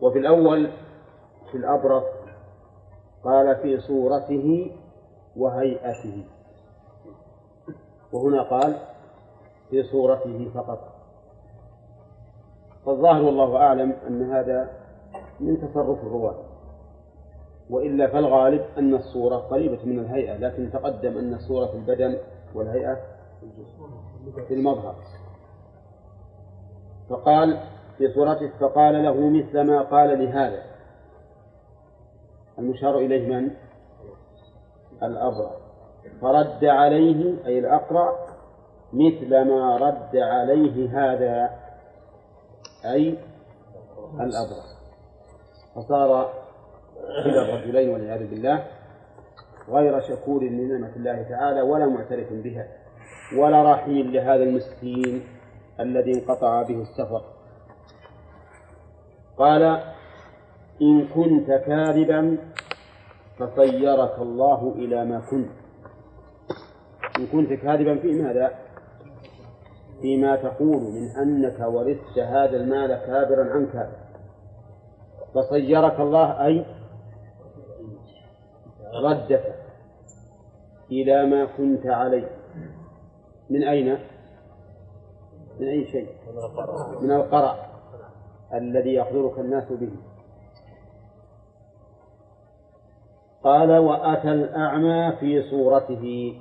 وفي 0.00 0.18
الأول 0.18 0.70
في 1.50 1.56
الأبرص 1.56 2.04
قال 3.24 3.56
في 3.56 3.80
صورته 3.80 4.76
وهيئته. 5.36 6.24
وهنا 8.12 8.42
قال 8.42 8.78
في 9.70 9.82
صورته 9.82 10.50
فقط. 10.54 10.92
فالظاهر 12.86 13.22
والله 13.22 13.56
أعلم 13.56 13.92
أن 14.06 14.32
هذا 14.32 14.75
من 15.40 15.60
تصرف 15.60 16.04
الرواة. 16.04 16.34
وإلا 17.70 18.06
فالغالب 18.06 18.64
أن 18.78 18.94
الصورة 18.94 19.36
قريبة 19.36 19.84
من 19.84 19.98
الهيئة 19.98 20.36
لكن 20.36 20.70
تقدم 20.72 21.18
أن 21.18 21.34
الصورة 21.34 21.66
في 21.66 21.76
البدن 21.76 22.18
والهيئة 22.54 22.96
في 24.48 24.54
المظهر. 24.54 24.94
فقال 27.10 27.60
في 27.98 28.08
صورته 28.14 28.50
فقال 28.60 29.02
له 29.02 29.28
مثل 29.28 29.60
ما 29.60 29.82
قال 29.82 30.24
لهذا. 30.24 30.62
المشار 32.58 32.98
إليه 32.98 33.28
من؟ 33.28 33.50
الأبرع. 35.02 35.50
فرد 36.20 36.64
عليه 36.64 37.46
أي 37.46 37.58
الأقرع 37.58 38.12
مثل 38.92 39.44
ما 39.44 39.76
رد 39.76 40.16
عليه 40.16 40.88
هذا 40.90 41.50
أي 42.84 43.18
الأبرع. 44.14 44.75
فصار 45.76 46.32
كلا 47.24 47.42
الرجلين 47.42 47.88
والعياذ 47.88 48.30
بالله 48.30 48.64
غير 49.68 50.00
شكور 50.00 50.42
لنعمة 50.42 50.96
الله 50.96 51.22
تعالى 51.22 51.62
ولا 51.62 51.86
معترف 51.86 52.32
بها 52.32 52.68
ولا 53.38 53.72
رحيم 53.72 54.10
لهذا 54.10 54.42
المسكين 54.42 55.26
الذي 55.80 56.12
انقطع 56.14 56.62
به 56.62 56.82
السفر. 56.82 57.22
قال 59.38 59.62
إن 60.82 61.08
كنت 61.08 61.46
كاذبا 61.46 62.38
فصيرك 63.38 64.18
الله 64.18 64.74
إلى 64.76 65.04
ما 65.04 65.20
كنت. 65.30 65.50
إن 67.18 67.26
كنت 67.26 67.52
كاذبا 67.52 67.98
في 67.98 68.22
ماذا؟ 68.22 68.54
فيما 70.02 70.36
تقول 70.36 70.82
من 70.82 71.08
أنك 71.22 71.60
ورثت 71.60 72.18
هذا 72.18 72.56
المال 72.56 72.88
كابرا 73.06 73.44
عن 73.44 73.66
كابر 73.66 74.05
فصيرك 75.36 76.00
الله 76.00 76.46
أي 76.46 76.66
ردك 78.94 79.54
إلى 80.90 81.26
ما 81.26 81.44
كنت 81.44 81.86
عليه 81.86 82.30
من 83.50 83.64
أين؟ 83.64 83.98
من 85.60 85.68
أي 85.68 85.86
شيء؟ 85.86 86.08
من 87.00 87.12
القرع 87.12 87.66
الذي 88.54 88.94
يحضرك 88.94 89.38
الناس 89.38 89.72
به 89.72 89.92
قال 93.44 93.78
وأتى 93.78 94.32
الأعمى 94.32 95.16
في 95.20 95.50
صورته 95.50 96.36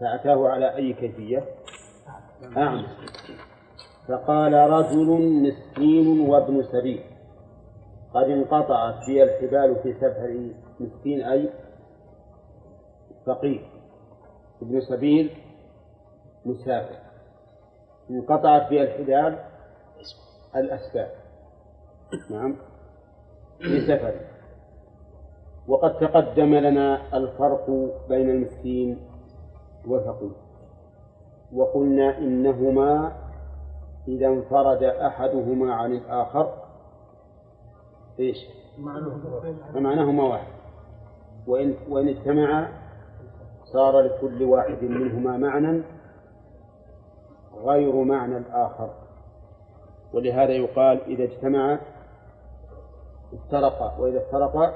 فأتاه 0.00 0.48
على 0.48 0.76
أي 0.76 0.92
كيفية؟ 0.92 1.44
أعمى 2.56 2.86
فقال 4.08 4.54
رجل 4.54 5.08
مسكين 5.42 6.28
وابن 6.30 6.62
سبيل 6.62 7.02
قد 8.14 8.24
انقطعت 8.24 8.94
بي 9.06 9.22
الحبال 9.22 9.76
في 9.82 9.92
سفر 9.92 10.50
مسكين 10.80 11.20
أي 11.22 11.50
فقير. 13.26 13.70
ابن 14.62 14.80
سبيل 14.80 15.30
مسافر. 16.44 16.98
انقطعت 18.10 18.68
بي 18.68 18.82
الحبال 18.82 19.38
الأسباب 20.56 21.10
نعم. 22.30 22.56
في 23.58 23.80
سفر. 23.80 24.14
وقد 25.68 25.98
تقدم 25.98 26.54
لنا 26.54 27.16
الفرق 27.16 27.70
بين 28.08 28.30
المسكين 28.30 28.98
والفقير. 29.88 30.32
وقلنا 31.52 32.18
إنهما 32.18 33.23
إذا 34.08 34.26
انفرد 34.26 34.82
أحدهما 34.82 35.74
عن 35.74 35.92
الآخر. 35.92 36.52
إيش؟ 38.20 38.36
فمعناهما 39.74 40.22
واحد. 40.22 40.52
وإن 41.46 41.74
وإن 41.88 42.08
اجتمعا 42.08 42.68
صار 43.64 44.00
لكل 44.00 44.42
واحد 44.42 44.84
منهما 44.84 45.36
معنى 45.36 45.82
غير 47.64 48.04
معنى 48.04 48.36
الآخر. 48.36 48.90
ولهذا 50.12 50.52
يقال 50.52 51.00
إذا 51.00 51.24
اجتمعا 51.24 51.78
افترقا 53.32 53.98
وإذا 53.98 54.18
افترقا 54.18 54.74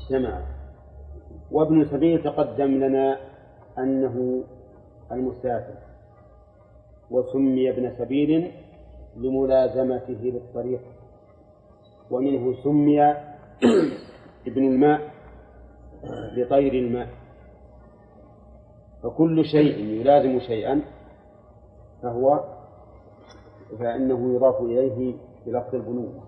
اجتمعا. 0.00 0.42
وابن 1.50 1.84
سبيل 1.84 2.22
تقدم 2.22 2.70
لنا 2.84 3.18
أنه 3.78 4.44
المسافر. 5.12 5.91
وسمي 7.12 7.70
ابن 7.70 7.90
سبيل 7.98 8.50
لملازمته 9.16 10.20
للطريق 10.22 10.80
ومنه 12.10 12.54
سمي 12.64 13.02
ابن 14.48 14.66
الماء 14.66 15.00
لطير 16.36 16.72
الماء. 16.72 17.08
فكل 19.02 19.44
شيء 19.44 19.78
يلازم 19.78 20.40
شيئا 20.40 20.80
فهو 22.02 22.44
فإنه 23.78 24.34
يضاف 24.34 24.60
إليه 24.60 25.14
بلفظ 25.46 25.74
البنوة. 25.74 26.22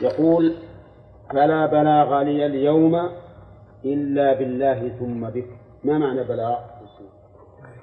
يقول 0.00 0.54
فلا 1.30 1.66
بلاغ 1.66 2.22
لي 2.22 2.46
اليوم 2.46 2.94
إلا 3.84 4.38
بالله 4.38 4.88
ثم 4.88 5.30
بك 5.30 5.48
ما 5.84 5.98
معنى 5.98 6.24
بلاغ؟ 6.24 6.77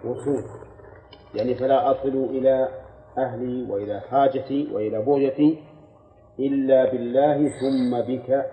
وصول. 0.08 0.44
يعني 1.36 1.56
فلا 1.56 1.92
أصل 1.92 2.10
إلى 2.10 2.70
أهلي 3.18 3.72
وإلى 3.72 4.00
حاجتي 4.00 4.70
وإلى 4.74 5.02
بغيتي 5.02 5.64
إلا 6.40 6.92
بالله 6.92 7.38
ثم 7.38 8.02
بك. 8.02 8.46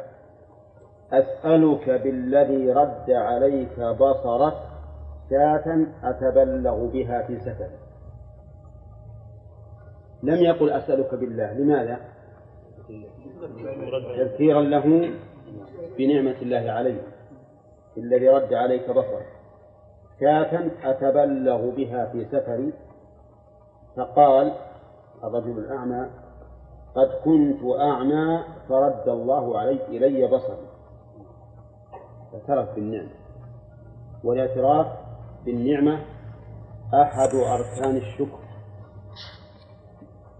أسألك 1.12 1.90
بالذي 1.90 2.72
رد 2.72 3.10
عليك 3.10 3.80
بصرك 3.80 4.54
شاة 5.30 5.86
أتبلغ 6.02 6.86
بها 6.86 7.22
في 7.26 7.40
سفر. 7.40 7.70
لم 10.22 10.36
يقل 10.36 10.70
أسألك 10.70 11.14
بالله 11.14 11.52
لماذا؟ 11.52 12.00
تذكيرا 14.16 14.62
له 14.62 15.10
بنعمة 15.98 16.42
الله 16.42 16.70
عليه 16.70 17.02
الذي 17.96 18.28
رد 18.28 18.54
عليك 18.54 18.90
بصرك. 18.90 19.41
شاة 20.22 20.70
أتبلغ 20.84 21.70
بها 21.70 22.06
في 22.06 22.24
سفري 22.24 22.72
فقال 23.96 24.54
الرجل 25.24 25.58
الأعمى 25.58 26.10
قد 26.94 27.08
كنت 27.24 27.80
أعمى 27.80 28.44
فرد 28.68 29.08
الله 29.08 29.58
علي 29.58 29.86
إلي 29.86 30.26
بصري. 30.26 30.68
اعترف 32.34 32.74
بالنعمة. 32.74 33.10
والاعتراف 34.24 34.86
بالنعمة 35.44 36.04
أحد 36.94 37.28
أركان 37.34 37.96
الشكر. 37.96 38.38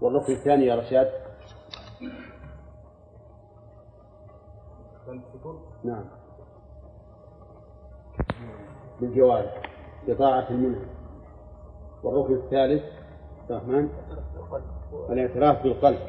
والركن 0.01 0.33
الثاني 0.33 0.65
يا 0.65 0.75
رشاد؟ 0.75 1.11
نعم. 5.83 6.05
بالجوارح. 9.01 9.72
بطاعة 10.07 10.49
المنعم 10.49 10.85
والركن 12.03 12.33
الثالث 12.33 12.83
الرحمن 13.49 13.89
الاعتراف 15.09 15.63
بالقلب 15.63 15.99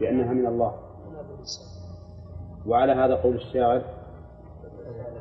بأنها 0.00 0.32
من 0.32 0.46
الله. 0.46 0.74
وعلى 2.66 2.92
هذا 2.92 3.14
قول 3.14 3.34
الشاعر 3.34 3.82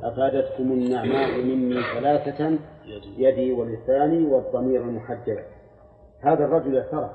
أفادتكم 0.04 0.64
النعماء 0.64 1.44
مني 1.44 1.76
ثلاثة 1.94 2.60
يدي 3.18 3.52
ولساني 3.52 4.28
والضمير 4.28 4.82
المحجب 4.82 5.40
هذا 6.20 6.46
الرجل 6.46 6.78
اعترف. 6.78 7.12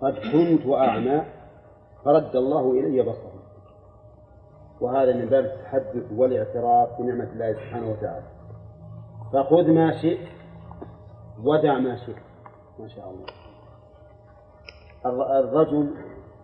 قد 0.00 0.14
كنت 0.32 0.74
أعمى 0.74 1.22
فرد 2.04 2.36
الله 2.36 2.70
إلي 2.70 3.02
بصري. 3.02 3.40
وهذا 4.80 5.16
من 5.16 5.26
باب 5.26 5.44
التحدث 5.44 6.12
والاعتراف 6.16 6.88
بنعمة 6.98 7.32
الله 7.32 7.52
سبحانه 7.52 7.90
وتعالى. 7.90 8.39
فخذ 9.32 9.70
ما 9.70 10.02
شئت 10.02 10.28
ودع 11.42 11.78
ما 11.78 11.96
شئت. 11.96 12.22
ما 12.78 12.88
شاء 12.88 13.10
الله. 13.10 13.26
الرجل 15.40 15.94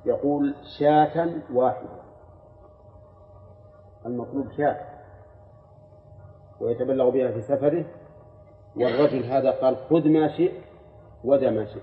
يقول 0.04 0.54
شاة 0.78 1.30
واحدة. 1.52 1.88
المطلوب 4.06 4.52
شاة. 4.52 4.80
ويتبلغ 6.60 7.10
بها 7.10 7.32
في 7.32 7.40
سفره. 7.40 7.84
والرجل 8.76 9.24
هذا 9.24 9.50
قال 9.50 9.76
خذ 9.76 10.08
ما 10.08 10.28
شئت 10.28 10.64
ودع 11.24 11.50
ما 11.50 11.64
شئت. 11.64 11.82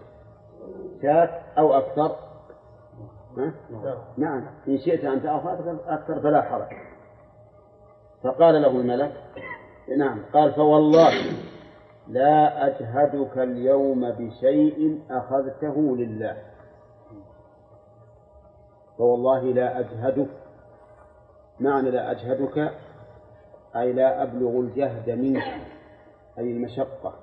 شاة 1.01 1.41
أو 1.57 1.73
أكثر؟ 1.73 2.15
ها؟ 3.37 3.53
نعم. 4.17 4.47
إن 4.67 4.77
شئت 4.77 5.03
أن 5.03 5.23
تأخذ 5.23 5.77
أكثر 5.87 6.21
فلا 6.21 6.41
حرج. 6.41 6.67
فقال 8.23 8.61
له 8.61 8.67
الملك 8.67 9.13
نعم. 9.87 10.25
قال 10.33 10.53
فوالله 10.53 11.11
لا 12.07 12.67
أجهدك 12.67 13.37
اليوم 13.37 14.11
بشيء 14.11 15.01
أخذته 15.09 15.97
لله. 15.97 16.37
فوالله 18.97 19.43
لا 19.43 19.79
أجهدك. 19.79 20.29
معنى 21.59 21.91
لا 21.91 22.11
أجهدك 22.11 22.73
أي 23.75 23.93
لا 23.93 24.23
أبلغ 24.23 24.59
الجهد 24.59 25.09
منك 25.09 25.61
أي 26.37 26.51
المشقة. 26.51 27.13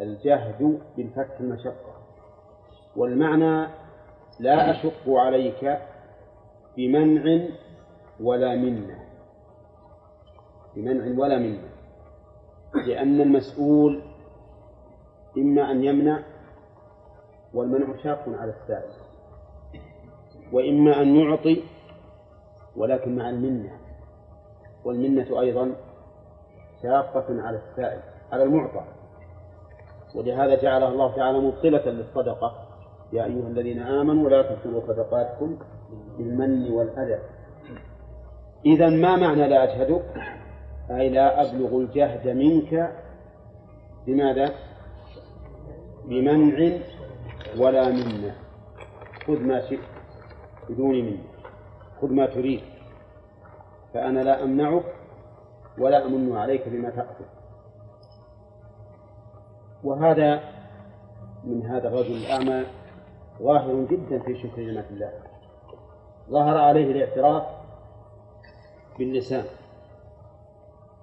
الجهد 0.00 0.80
بالفتح 0.96 1.40
المشقة. 1.40 1.94
والمعنى 2.96 3.68
لا 4.40 4.70
أشق 4.70 5.08
عليك 5.08 5.78
بمنع 6.76 7.44
ولا 8.20 8.56
منة 8.56 9.03
بمنع 10.76 11.20
ولا 11.20 11.38
منة 11.38 11.68
لأن 12.86 13.20
المسؤول 13.20 14.02
إما 15.38 15.70
أن 15.70 15.84
يمنع 15.84 16.22
والمنع 17.54 17.96
شاق 18.02 18.24
على 18.28 18.52
السائل 18.52 18.92
وإما 20.52 21.02
أن 21.02 21.16
يعطي 21.16 21.62
ولكن 22.76 23.16
مع 23.16 23.30
المنة 23.30 23.70
والمنة 24.84 25.40
أيضا 25.40 25.74
شاقة 26.82 27.42
على 27.42 27.58
السائل 27.58 28.00
على 28.32 28.42
المعطى. 28.42 28.84
ولهذا 30.14 30.62
جعلها 30.62 30.88
الله 30.88 31.16
تعالى 31.16 31.38
مبطلة 31.38 31.90
للصدقة. 31.90 32.54
يا 33.12 33.24
أيها 33.24 33.48
الذين 33.48 33.78
آمنوا 33.82 34.30
لا 34.30 34.42
تبطلوا 34.42 34.80
صدقاتكم 34.86 35.58
بالمن 36.18 36.70
والأذى. 36.70 37.18
إذا 38.66 38.88
ما 38.88 39.16
معنى 39.16 39.48
لا 39.48 39.64
أجهدك 39.64 40.02
أي 40.90 41.08
لا 41.08 41.42
أبلغ 41.42 41.76
الجهد 41.76 42.28
منك 42.28 42.96
بماذا؟ 44.06 44.54
بمنع 46.04 46.78
ولا 47.58 47.88
منة. 47.88 48.34
خذ 49.26 49.38
ما 49.38 49.68
شئت 49.68 49.80
بدون 50.68 51.04
منة. 51.04 51.24
خذ 52.00 52.12
ما 52.12 52.26
تريد. 52.26 52.60
فأنا 53.94 54.20
لا 54.20 54.42
أمنعك 54.42 54.84
ولا 55.78 56.06
أمن 56.06 56.36
عليك 56.36 56.68
بما 56.68 56.90
تأخذ. 56.90 57.24
وهذا 59.84 60.40
من 61.44 61.66
هذا 61.66 61.88
الرجل 61.88 62.16
الأعمى 62.16 62.66
ظاهر 63.42 63.84
جدا 63.90 64.18
في 64.18 64.38
شكر 64.38 64.62
نعمة 64.62 64.84
الله. 64.90 65.12
ظهر 66.30 66.58
عليه 66.58 66.92
الاعتراف 66.92 67.42
باللسان. 68.98 69.44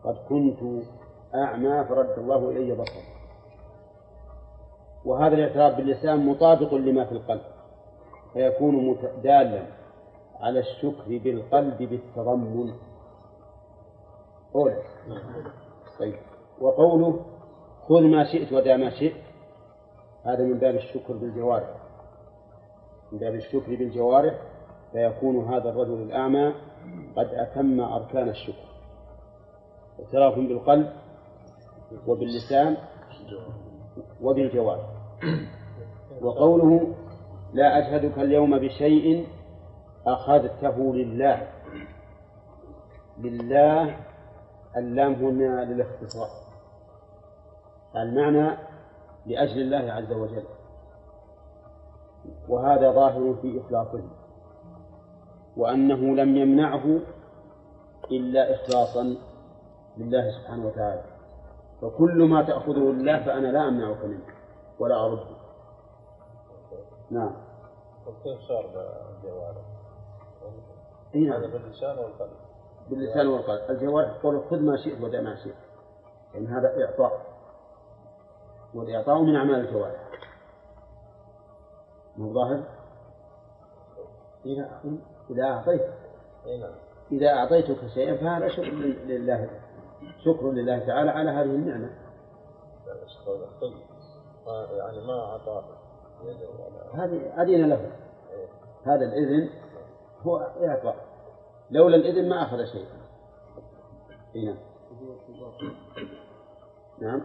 قد 0.03 0.15
كنت 0.29 0.83
أعمى 1.35 1.85
فرد 1.85 2.17
الله 2.17 2.49
إلي 2.49 2.73
بصري. 2.73 3.11
وهذا 5.05 5.35
الاعتراف 5.35 5.77
باللسان 5.77 6.25
مطابق 6.25 6.73
لما 6.73 7.05
في 7.05 7.11
القلب 7.11 7.41
فيكون 8.33 8.97
دالا 9.23 9.65
على 10.39 10.59
الشكر 10.59 11.19
بالقلب 11.23 11.77
بالتضمن. 11.77 12.73
أولى 14.55 14.83
طيب 15.99 16.15
وقوله 16.61 17.25
خذ 17.87 18.01
ما 18.01 18.23
شئت 18.31 18.53
ودع 18.53 18.77
ما 18.77 18.89
شئت 18.89 19.21
هذا 20.25 20.43
من 20.43 20.57
باب 20.59 20.75
الشكر 20.75 21.13
بالجوارح. 21.13 21.77
من 23.11 23.19
باب 23.19 23.35
الشكر 23.35 23.75
بالجوارح 23.75 24.33
فيكون 24.91 25.53
هذا 25.53 25.69
الرجل 25.69 26.01
الأعمى 26.01 26.53
قد 27.17 27.27
أتم 27.33 27.81
أركان 27.81 28.29
الشكر. 28.29 28.70
اعتراف 30.01 30.35
بالقلب 30.35 30.93
وباللسان 32.07 32.77
وبالجوارح 34.21 34.89
وقوله 36.21 36.95
لا 37.53 37.79
أشهدك 37.79 38.19
اليوم 38.19 38.59
بشيء 38.59 39.27
أخذته 40.07 40.95
لله. 40.95 41.47
لله 43.17 43.97
اللام 44.77 45.13
هنا 45.13 45.65
للاختصاص 45.65 46.47
المعنى 47.95 48.57
لأجل 49.25 49.61
الله 49.61 49.93
عز 49.93 50.13
وجل. 50.13 50.43
وهذا 52.49 52.91
ظاهر 52.91 53.35
في 53.41 53.61
إخلاصه. 53.61 54.03
وأنه 55.57 55.95
لم 56.15 56.37
يمنعه 56.37 56.99
إلا 58.11 58.55
إخلاصا 58.55 59.15
لله 59.97 60.31
سبحانه 60.31 60.65
وتعالى. 60.67 61.03
فكل 61.81 62.23
ما 62.29 62.43
تأخذه 62.43 62.79
لله 62.79 63.25
فأنا 63.25 63.47
لا 63.47 63.67
أمنعك 63.67 64.05
منه 64.05 64.25
ولا 64.79 65.05
أرده. 65.05 65.41
نعم. 67.11 67.35
كيف 68.23 68.39
صار 68.47 68.65
الجوارح؟ 69.17 69.61
نعم. 71.13 71.33
هذا 71.33 71.47
باللسان 71.47 71.97
والقلب 71.97 72.31
باللسان 72.89 73.27
والقلب 73.27 73.69
الجوارح 73.69 74.17
تقول 74.17 74.43
خذ 74.49 74.59
ما 74.59 74.77
شئت 74.77 75.01
ودع 75.01 75.21
ما 75.21 75.35
شئت. 75.35 75.55
لأن 76.33 76.43
يعني 76.43 76.57
هذا 76.57 76.85
إعطاء. 76.85 77.21
والإعطاء 78.73 79.21
من 79.21 79.35
أعمال 79.35 79.67
الجوارح. 79.67 80.09
مو 82.17 82.33
ظاهر؟ 82.33 82.63
إذا 85.29 85.43
أعطيت. 85.43 85.81
نعم. 86.45 86.73
إذا 87.11 87.29
أعطيتك 87.29 87.87
شيئا 87.93 88.17
فهذا 88.17 88.47
شكر 88.47 88.71
لله. 89.05 89.49
شكر 90.25 90.51
لله 90.51 90.79
تعالى 90.79 91.09
على 91.09 91.31
هذه 91.31 91.55
النعمة. 91.55 91.89
يعني 94.77 95.07
ما 95.07 95.19
أعطى 95.25 95.63
هذه 96.93 97.41
أذن 97.41 97.69
له. 97.69 97.91
هذا 98.85 99.05
الإذن 99.05 99.49
هو 100.21 100.37
إعطاء. 100.37 100.95
لولا 101.71 101.95
الإذن 101.95 102.29
ما 102.29 102.43
أخذ 102.43 102.65
شيئا. 102.65 103.01
نعم. 104.35 104.57
نعم. 107.01 107.21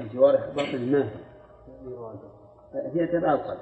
الجوارح 0.00 0.46
باطل 0.46 0.92
ما 0.92 1.10
هي؟ 2.74 3.06
تبع 3.06 3.32
القلب. 3.32 3.58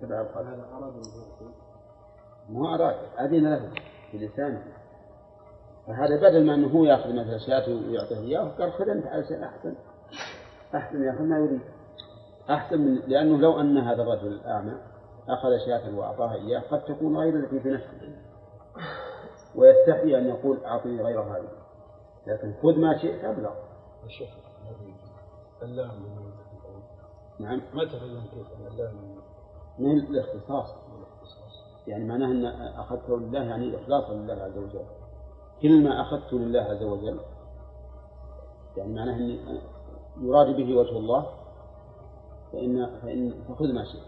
تبع 0.00 0.20
القلب. 0.20 0.46
هذا 0.46 0.68
أراد 0.72 0.92
ما 2.48 2.74
أراد. 2.74 2.96
أذن 3.18 3.50
له. 3.50 3.72
بلسانه 4.12 4.79
فهذا 5.90 6.16
بدل 6.16 6.46
ما 6.46 6.54
أنه 6.54 6.68
هو 6.68 6.84
يأخذ 6.84 7.12
مثلا 7.12 7.38
شاة 7.38 7.68
ويعطيه 7.68 8.18
إياه 8.18 8.48
قال 8.48 8.72
خذ 8.72 9.06
على 9.06 9.24
شيء 9.24 9.44
أحسن. 9.44 9.74
أحسن 10.74 11.04
يأخذ 11.04 11.22
ما 11.22 11.38
يريد. 11.38 11.60
أحسن 12.50 12.78
من 12.80 12.94
لأنه 12.94 13.38
لو 13.38 13.60
أن 13.60 13.78
هذا 13.78 14.02
الرجل 14.02 14.26
الأعمى 14.26 14.74
أخذ 15.28 15.58
شاة 15.66 15.96
وأعطاها 15.96 16.34
إياه 16.34 16.60
قد 16.60 16.84
تكون 16.84 17.16
غير 17.16 17.36
التي 17.36 17.60
في 17.60 17.70
نفسه. 17.70 18.16
ويستحي 19.54 20.18
أن 20.18 20.26
يقول 20.26 20.64
أعطني 20.64 21.02
غير 21.02 21.20
هذه. 21.20 21.48
لكن 22.26 22.54
خذ 22.62 22.78
ما 22.78 22.98
شئت 22.98 23.24
أبلغ. 23.24 23.52
اللام 25.62 25.90
نعم. 27.40 27.62
متى 27.74 27.98
بين 27.98 28.20
كيف؟ 28.20 28.46
اللام 28.72 29.16
من 29.78 29.98
الاختصاص. 29.98 30.74
يعني 31.86 32.04
معناه 32.04 32.26
أن 32.26 32.44
أخذته 32.78 33.18
لله 33.18 33.42
يعني 33.42 33.76
إخلاصا 33.76 34.14
لله 34.14 34.34
عز 34.34 34.58
وجل. 34.58 34.84
كل 35.62 35.84
ما 35.84 36.00
أخذته 36.00 36.38
لله 36.38 36.60
عز 36.60 36.82
وجل. 36.82 37.20
يعني 38.76 38.94
معناه 38.94 39.16
أن 39.16 39.60
يراد 40.20 40.56
به 40.56 40.76
وجه 40.76 40.98
الله 40.98 41.26
فإن 42.52 43.00
فإن 43.02 43.34
فخذ 43.48 43.72
ما 43.72 43.84
شئت. 43.84 44.02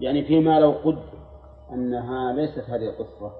يعني 0.00 0.24
فيما 0.24 0.60
لو 0.60 0.70
قد 0.70 1.02
أنها 1.72 2.32
ليست 2.32 2.64
هذه 2.70 2.88
القصة 2.88 3.32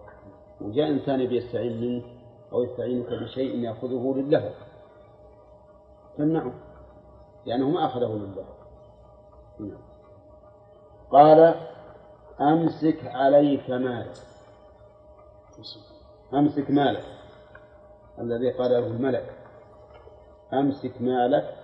وجاء 0.61 0.91
إنسان 0.91 1.27
بيستعين 1.27 1.81
منك 1.81 2.05
أو 2.53 2.63
يستعينك 2.63 3.07
بشيء 3.07 3.59
يأخذه 3.59 4.15
لله 4.17 4.55
تمنعه 6.19 6.53
لأنه 7.47 7.71
ما 7.71 7.87
أخذه 7.87 8.13
لله. 8.13 8.45
نعم. 9.61 9.83
قال 11.11 11.55
أمسك 12.41 13.07
عليك 13.07 13.71
مالك. 13.71 14.13
أمسك 16.35 16.71
مالك. 16.71 17.05
الذي 18.19 18.51
قاله 18.51 18.79
الملك. 18.79 19.35
أمسك 20.53 21.03
مالك 21.03 21.55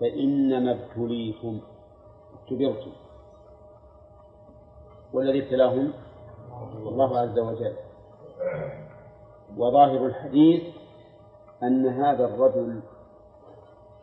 فإنما 0.00 0.70
ابتليتم. 0.72 1.60
اختبرتم. 2.34 2.92
والذي 5.12 5.44
ابتلاهم 5.44 5.92
الله 6.76 7.18
عز 7.18 7.38
وجل. 7.38 7.76
وظاهر 9.56 10.06
الحديث 10.06 10.74
أن 11.62 11.86
هذا 11.86 12.24
الرجل 12.24 12.80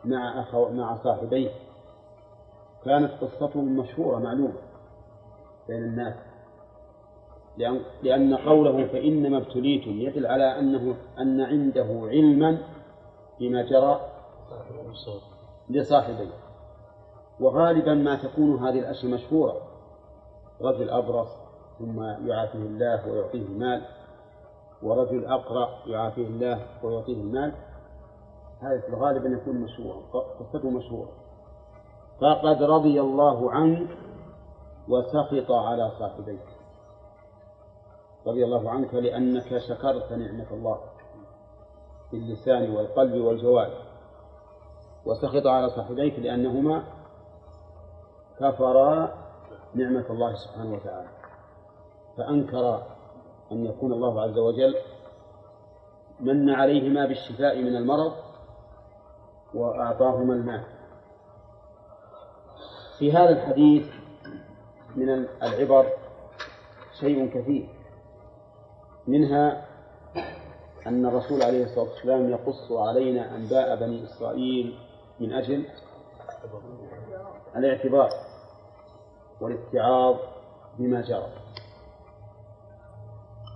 مع 0.04 0.40
أخو 0.40 0.68
مع 0.68 0.96
صاحبيه 1.04 1.50
كانت 2.84 3.12
قصتهم 3.12 3.76
مشهورة 3.76 4.18
معلومة 4.18 4.54
بين 5.68 5.82
الناس. 5.84 6.31
لأن, 8.02 8.36
قوله 8.36 8.86
فإنما 8.86 9.38
ابتليتم 9.38 9.90
يدل 9.90 10.26
على 10.26 10.58
أنه 10.58 10.96
أن 11.18 11.40
عنده 11.40 12.00
علما 12.02 12.58
بما 13.40 13.62
جرى 13.62 14.00
لصاحبيه 15.70 16.30
وغالبا 17.40 17.94
ما 17.94 18.16
تكون 18.16 18.66
هذه 18.66 18.78
الأشياء 18.78 19.12
مشهورة. 19.12 19.56
رجل 20.60 20.90
أبرص 20.90 21.28
ثم 21.78 22.02
يعافيه 22.02 22.58
الله 22.58 23.08
ويعطيه 23.08 23.42
المال. 23.42 23.82
ورجل 24.82 25.26
أقرأ 25.26 25.68
يعافيه 25.86 26.26
الله 26.26 26.66
ويعطيه 26.82 27.14
المال. 27.14 27.52
هذا 28.60 28.80
في 28.80 28.88
الغالب 28.88 29.26
أن 29.26 29.32
يكون 29.32 29.56
مشهورا. 29.56 30.00
قصته 30.40 30.70
مشهورة. 30.70 31.08
فقد 32.20 32.62
رضي 32.62 33.00
الله 33.00 33.52
عنك 33.52 33.88
وسخط 34.88 35.52
على 35.52 35.90
صاحبيك 35.98 36.51
رضي 38.26 38.44
الله 38.44 38.70
عنك 38.70 38.94
لأنك 38.94 39.58
شكرت 39.58 40.12
نعمة 40.12 40.46
الله 40.52 40.80
باللسان 42.12 42.70
والقلب 42.70 43.14
والجوارح 43.14 43.82
وسخط 45.06 45.46
على 45.46 45.70
صاحبيك 45.70 46.18
لأنهما 46.18 46.84
كفرا 48.40 49.14
نعمة 49.74 50.04
الله 50.10 50.34
سبحانه 50.34 50.74
وتعالى. 50.74 51.08
فأنكر 52.16 52.82
أن 53.52 53.66
يكون 53.66 53.92
الله 53.92 54.22
عز 54.22 54.38
وجل 54.38 54.74
من 56.20 56.50
عليهما 56.50 57.06
بالشفاء 57.06 57.58
من 57.58 57.76
المرض 57.76 58.12
وأعطاهما 59.54 60.34
المال. 60.34 60.64
في 62.98 63.12
هذا 63.12 63.30
الحديث 63.30 63.86
من 64.96 65.08
العبر 65.42 65.86
شيء 67.00 67.28
كثير. 67.28 67.81
منها 69.06 69.66
أن 70.86 71.06
الرسول 71.06 71.42
عليه 71.42 71.64
الصلاة 71.64 71.84
والسلام 71.90 72.30
يقص 72.30 72.72
علينا 72.72 73.36
أنباء 73.36 73.76
بني 73.76 74.04
إسرائيل 74.04 74.78
من 75.20 75.32
أجل 75.32 75.66
الاعتبار 77.56 78.08
والاتعاظ 79.40 80.16
بما 80.78 81.00
جرى. 81.00 81.28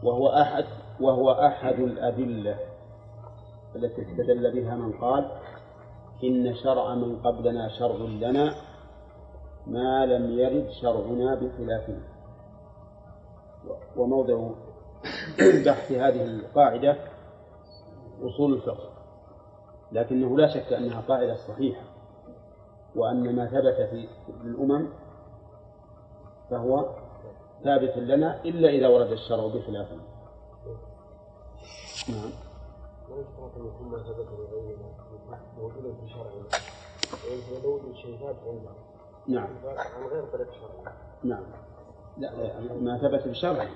وهو 0.03 0.29
أحد 0.29 0.65
وهو 1.01 1.31
أحد 1.31 1.75
الأدلة 1.75 2.59
التي 3.77 4.03
استدل 4.03 4.53
بها 4.53 4.75
من 4.77 4.93
قال 4.93 5.31
إن 6.25 6.55
شرع 6.55 6.95
من 6.95 7.23
قبلنا 7.23 7.69
شرع 7.79 7.97
لنا 7.97 8.55
ما 9.67 10.07
لم 10.07 10.39
يرد 10.39 10.71
شرعنا 10.71 11.35
بخلافه 11.35 11.99
وموضع 13.97 14.51
بحث 15.67 15.93
هذه 15.93 16.25
القاعدة 16.25 16.97
أصول 18.23 18.55
الفقه 18.55 18.91
لكنه 19.93 20.37
لا 20.37 20.49
شك 20.49 20.73
أنها 20.73 21.01
قاعدة 21.01 21.35
صحيحة 21.35 21.83
وأن 22.95 23.37
ما 23.37 23.47
ثبت 23.47 23.89
في 23.91 24.09
الأمم 24.45 24.89
فهو 26.51 26.91
ثابت 27.65 27.97
لنا 27.97 28.45
إلا 28.45 28.69
إذا 28.69 28.89
ورد 28.89 29.12
الشرع 29.12 29.47
بخلافه 29.47 29.97
نعم. 32.09 32.31
لا 33.09 33.17
يشترط 33.17 33.57
ان 33.57 33.67
يكون 33.67 33.89
ما 33.89 33.99
ثبت 33.99 34.27
لغيرنا 34.39 34.95
موجودا 35.59 35.95
في 35.95 36.09
شرعنا 36.09 36.49
عندنا 38.47 38.73
نعم. 39.29 39.49
عن 39.67 40.09
غير 40.11 40.25
طريق 40.25 40.49
شرعنا 40.53 40.97
نعم. 41.25 41.45
لا 42.19 42.61
ما 42.81 42.99
ثبت 42.99 43.27
الشرع 43.27 43.69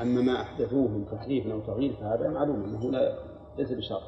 أما 0.00 0.20
ما 0.20 0.42
أحدثوه 0.42 0.88
من 0.88 1.06
تحريف 1.12 1.46
أو 1.46 1.60
تغيير 1.60 1.92
فهذا 1.92 2.28
معلوم 2.28 2.64
أنه 2.64 2.90
لا 2.90 3.18
ليس 3.58 3.72
بشرع 3.72 4.00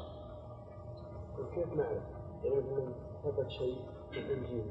كيف 1.55 1.73
نعرف؟ 1.73 2.03
يعني 2.43 2.55
مثلا 2.55 2.93
ثبت 3.23 3.49
شيء 3.49 3.77
في 4.11 4.19
الانجيل 4.19 4.63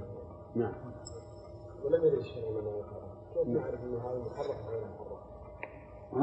نعم. 0.55 0.73
ولم 1.85 2.05
يرد 2.05 2.15
ما 2.15 2.71
يحرم 2.81 3.09
كيف 3.35 3.49
نعرف 3.49 3.85
إنه 3.85 3.99
هذا 3.99 4.19
محرف 4.19 4.57
غير 4.71 4.83
محرف؟ 4.85 5.19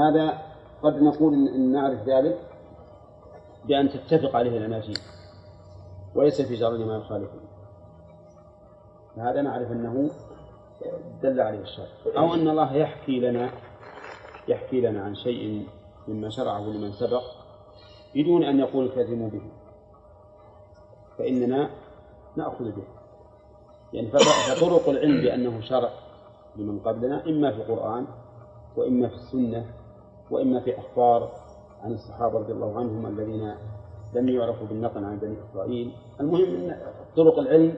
هذا 0.02 0.42
قد 0.84 1.02
نقول 1.02 1.34
إن 1.34 1.72
نعرف 1.72 2.10
ذلك 2.10 2.40
بأن 3.66 3.90
تتفق 3.90 4.36
عليه 4.36 4.58
الأناجيل 4.58 4.98
وليس 6.16 6.42
في 6.42 6.58
شرعنا 6.58 6.86
ما 6.86 6.98
يخالفه 6.98 7.40
فهذا 9.16 9.42
نعرف 9.42 9.72
أنه 9.72 10.10
دل 11.24 11.42
عليه 11.42 11.62
الشرع. 11.62 11.88
أو 12.18 12.34
أن 12.34 12.48
الله 12.48 12.76
يحكي 12.76 13.20
لنا 13.20 13.52
يحكي 14.48 14.82
لنا 14.82 15.02
عن 15.04 15.16
شيء 15.16 15.68
مما 16.08 16.30
شرعه 16.30 16.62
لمن 16.62 16.92
سبق 16.92 17.24
بدون 18.16 18.44
أن 18.44 18.60
يقول 18.60 18.86
الكاذب 18.86 19.32
به. 19.32 19.42
فإننا 21.18 21.70
نأخذ 22.36 22.72
به. 22.72 22.84
يعني 23.94 24.08
فط- 24.08 24.22
فطرق 24.58 24.90
العلم 24.90 25.22
بأنه 25.22 25.62
شرع 25.62 25.90
لمن 26.56 26.80
قبلنا 26.80 27.26
إما 27.26 27.52
في 27.52 27.58
القرآن 27.58 28.08
وإما 28.78 29.08
في 29.08 29.16
السنة 29.16 29.66
وإما 30.32 30.60
في 30.60 30.80
أخبار 30.80 31.32
عن 31.84 31.92
الصحابة 31.94 32.40
رضي 32.40 32.54
الله 32.54 32.80
عنهم 32.80 33.06
الذين 33.06 33.56
لم 34.14 34.30
يعرفوا 34.30 34.68
بالنقل 34.68 35.06
عن 35.06 35.18
بني 35.20 35.36
إسرائيل. 35.52 35.92
المهم 36.20 36.44
أن 36.44 36.78
طرق 37.16 37.40
العلم 37.40 37.78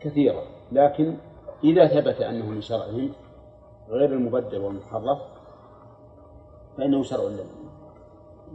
كثيرة 0.00 0.42
لكن 0.72 1.16
إذا 1.64 1.86
ثبت 1.88 2.20
أنه 2.20 2.46
من 2.46 2.60
شرعهم 2.60 3.12
غير 3.90 4.12
المبدل 4.12 4.58
والمحرف 4.58 5.18
فإنه 6.78 7.02
شرع 7.02 7.24
لنا 7.24 7.44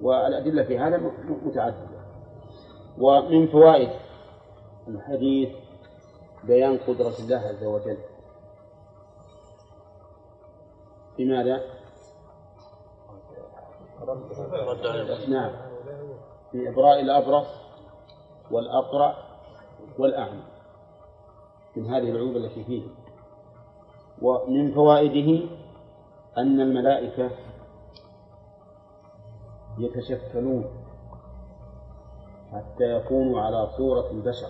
والأدلة 0.01 0.63
في 0.63 0.79
هذا 0.79 0.97
متعددة. 1.45 2.05
ومن 2.97 3.47
فوائد 3.47 3.89
الحديث 4.87 5.49
بيان 6.43 6.77
قدرة 6.77 7.13
الله 7.19 7.37
عز 7.37 7.63
وجل. 7.63 7.97
بماذا؟ 11.17 11.61
نعم. 15.29 15.51
في 16.51 16.69
إبراء 16.69 16.99
الأبرص 16.99 17.47
والأقرع 18.51 19.15
والأعمى. 19.99 20.43
من 21.75 21.85
هذه 21.85 22.09
العيوب 22.09 22.35
التي 22.35 22.63
فيه 22.63 22.83
ومن 24.21 24.73
فوائده 24.73 25.49
أن 26.37 26.61
الملائكة 26.61 27.31
يتشكلون 29.77 30.65
حتى 32.51 32.83
يكونوا 32.83 33.41
على 33.41 33.67
صورة 33.77 34.11
البشر. 34.11 34.49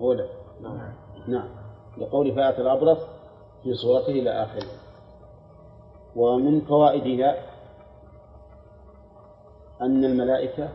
أولا. 0.00 0.28
نعم. 0.60 0.92
نعم 1.26 1.48
لقول 1.98 2.34
فأتى 2.34 2.60
الأبرص 2.60 2.98
في 3.62 3.74
صورته 3.74 4.12
إلى 4.12 4.30
آخره. 4.30 4.70
ومن 6.16 6.60
فوائدها 6.60 7.36
أن 9.80 10.04
الملائكة 10.04 10.68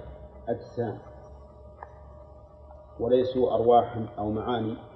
أجسام 0.49 0.99
وليسوا 2.99 3.55
أرواحا 3.55 4.05
أو 4.17 4.31
معاني. 4.31 4.88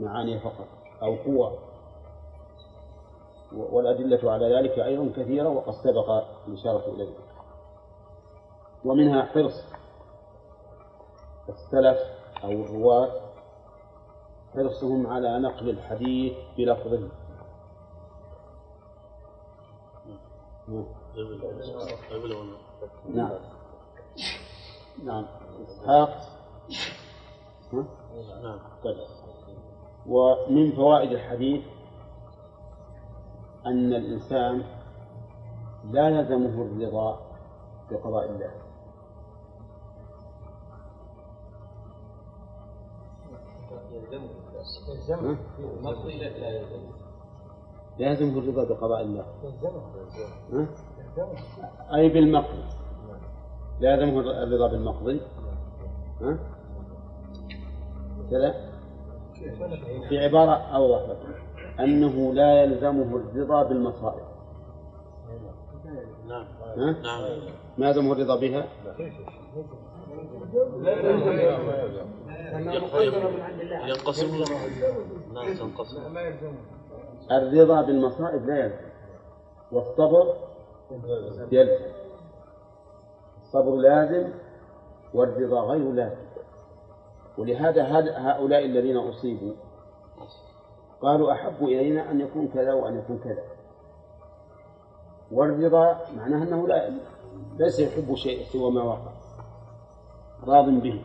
معاني 0.00 0.40
فقط 0.40 0.66
أو 1.02 1.14
قوى 1.14 1.58
والأدلة 3.52 4.32
على 4.32 4.56
ذلك 4.56 4.78
أيضا 4.78 5.12
كثيرة 5.16 5.48
وقد 5.48 5.74
سبق 5.74 6.24
الإشارة 6.48 6.94
إليه 6.94 7.14
ومنها 8.84 9.22
حرص 9.22 9.64
السلف 11.48 11.98
أو 12.44 12.50
الرواة 12.50 13.20
حرصهم 14.54 15.06
على 15.06 15.38
نقل 15.38 15.70
الحديث 15.70 16.32
بلفظه 16.58 17.08
نعم. 23.14 23.30
نعم. 25.04 25.26
إسحاق؟ 25.68 26.28
نعم. 28.42 28.58
طيب. 28.84 28.96
ومن 30.06 30.72
فوائد 30.72 31.12
الحديث 31.12 31.64
أن 33.66 33.92
الإنسان 33.94 34.62
لا 35.90 36.08
يلزمه 36.08 36.62
الرضا 36.62 37.20
بقضاء 37.90 38.30
الله 38.30 38.50
ها؟ 45.10 45.36
لا 47.98 48.10
يلزمه 48.10 48.38
الرضا 48.38 48.64
بقضاء 48.74 49.02
الله؟ 49.02 49.24
أي 51.94 52.08
بالمقضي 52.08 52.64
لا 53.80 53.94
يلزمه 53.94 54.20
الرضا 54.20 54.68
بالمقضي؟ 54.68 55.20
كذا 58.30 58.69
في 60.08 60.18
عبارة 60.24 60.52
أوضح 60.52 61.08
لكم 61.08 61.32
أنه 61.80 62.34
لا 62.34 62.62
يلزمه 62.62 63.16
الرضا 63.16 63.62
بالمصائب. 63.62 64.22
نعم؟ 66.28 66.46
نعم. 66.76 67.22
ما 67.78 67.88
يلزمه 67.88 68.12
الرضا 68.12 68.36
بها؟ 68.36 68.66
ينقسم. 73.88 74.44
نعم 75.34 75.54
تنقسم. 75.54 76.16
الرضا 77.30 77.82
بالمصائب 77.82 78.46
لا 78.46 78.64
يلزم. 78.64 78.90
والصبر 79.72 80.34
يلزم. 81.52 81.84
الصبر 83.42 83.76
لازم 83.76 84.28
والرضا 85.14 85.60
غير 85.60 85.92
لازم. 85.92 86.29
ولهذا 87.38 87.82
هذا- 87.82 88.18
هؤلاء 88.18 88.64
الذين 88.64 88.96
أصيبوا 88.96 89.52
قالوا 91.02 91.32
أحب 91.32 91.64
إلينا 91.64 92.10
أن 92.10 92.20
يكون 92.20 92.48
كذا 92.48 92.72
وأن 92.72 92.98
يكون 92.98 93.18
كذا. 93.18 93.42
والرضا 95.32 95.98
معناه 96.16 96.42
أنه 96.42 96.68
لا 96.68 96.90
ليس 97.58 97.80
يحب 97.80 98.14
شيء 98.14 98.44
سوى 98.44 98.70
ما 98.70 98.82
وقع. 98.82 99.12
راض 100.46 100.68
به. 100.68 101.04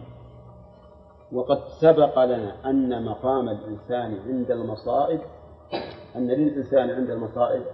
وقد 1.32 1.60
سبق 1.82 2.24
لنا 2.24 2.70
أن 2.70 3.06
مقام 3.06 3.50
الإنسان 3.50 4.20
عند 4.28 4.52
المصائب 4.52 5.22
أن 6.16 6.28
للإنسان 6.28 6.90
عند 6.90 7.10
المصائب 7.10 7.66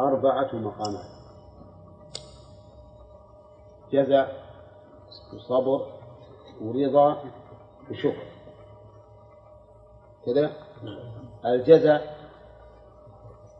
أربعة 0.00 0.54
مقامات. 0.56 1.06
جزع 3.92 4.26
وصبر 5.34 5.86
ورضا 6.60 7.22
وشكر 7.90 8.26
كذا 10.26 10.52
الجزع 11.44 12.00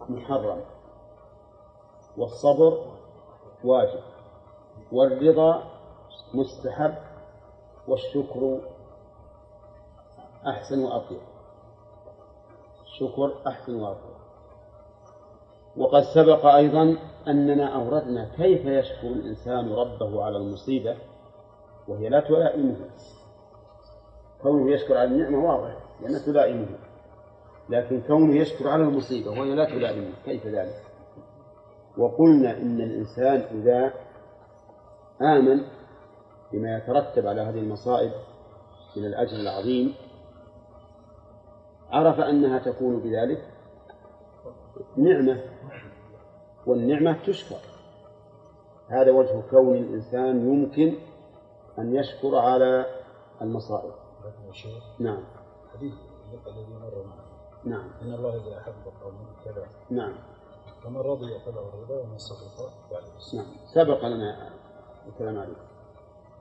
محرم. 0.09 0.61
والصبر 2.17 2.85
واجب. 3.65 4.03
والرضا 4.93 5.63
مستحب. 6.35 6.95
والشكر 7.89 8.61
أحسن 10.47 10.85
وأطيب. 10.85 11.21
شكر 12.99 13.35
أحسن 13.47 13.75
وأفضل 13.75 14.17
وقد 15.77 16.03
سبق 16.03 16.47
أيضا 16.47 16.97
أننا 17.29 17.75
أوردنا 17.75 18.29
كيف 18.37 18.65
يشكر 18.67 19.07
الإنسان 19.07 19.73
ربه 19.73 20.25
على 20.25 20.37
المصيبة؟ 20.37 20.97
وهي 21.89 22.09
لا 22.09 22.21
تلائمه. 22.21 22.77
كونه 24.43 24.71
يشكر 24.71 24.97
على 24.97 25.11
النعمة 25.11 25.45
واضح 25.45 25.77
لأنها 26.03 26.27
تلائمه. 26.27 26.67
لكن 27.69 28.01
كونه 28.01 28.37
يشكر 28.37 28.69
على 28.69 28.83
المصيبة 28.83 29.31
وهي 29.31 29.55
لا 29.55 29.65
تلائمه 29.65 30.13
كيف 30.25 30.47
ذلك؟ 30.47 30.83
وقلنا 31.99 32.59
إن 32.59 32.81
الإنسان 32.81 33.41
إذا 33.61 33.93
آمن 35.23 35.63
بما 36.53 36.77
يترتب 36.77 37.27
على 37.27 37.41
هذه 37.41 37.59
المصائب 37.59 38.13
من 38.97 39.05
الأجر 39.05 39.37
العظيم 39.37 39.95
عرف 41.91 42.21
أنها 42.21 42.59
تكون 42.59 43.01
بذلك 43.01 43.45
نعمة 44.97 45.41
والنعمة 46.67 47.27
تشكر. 47.27 47.61
هذا 48.89 49.13
وجه 49.13 49.43
كون 49.51 49.77
الإنسان 49.77 50.49
يمكن 50.49 50.99
أن 51.79 51.97
يشكر 51.97 52.37
على 52.37 52.87
المصائب. 53.43 53.93
نعم. 54.99 55.25
حديث 55.75 55.95
الذي 56.47 56.75
مر 56.75 57.05
معنا. 57.05 57.27
نعم. 57.65 57.91
إن 58.03 58.15
الله 58.15 58.37
إذا 58.37 58.59
أحب 58.59 58.75
قوما 59.03 59.27
كذا. 59.45 59.67
نعم. 59.91 60.15
فمن 60.85 60.97
رضي 60.97 61.39
فله 61.39 61.69
الرضا 61.69 62.03
ومن 62.03 62.19
سخط 62.19 62.73
بعد 62.91 63.03
نعم. 63.35 63.47
سبق 63.75 64.05
لنا 64.05 64.51
الكلام 65.07 65.39
عليه. 65.39 65.57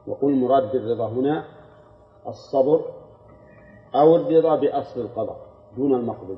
وقل 0.08 0.28
المراد 0.28 0.72
بالرضا 0.72 1.08
هنا 1.08 1.46
الصبر 2.28 2.94
أو 3.96 4.16
الرضا 4.16 4.56
بأصل 4.56 5.02
القضاء 5.02 5.38
دون 5.78 5.96
المقضي 5.96 6.38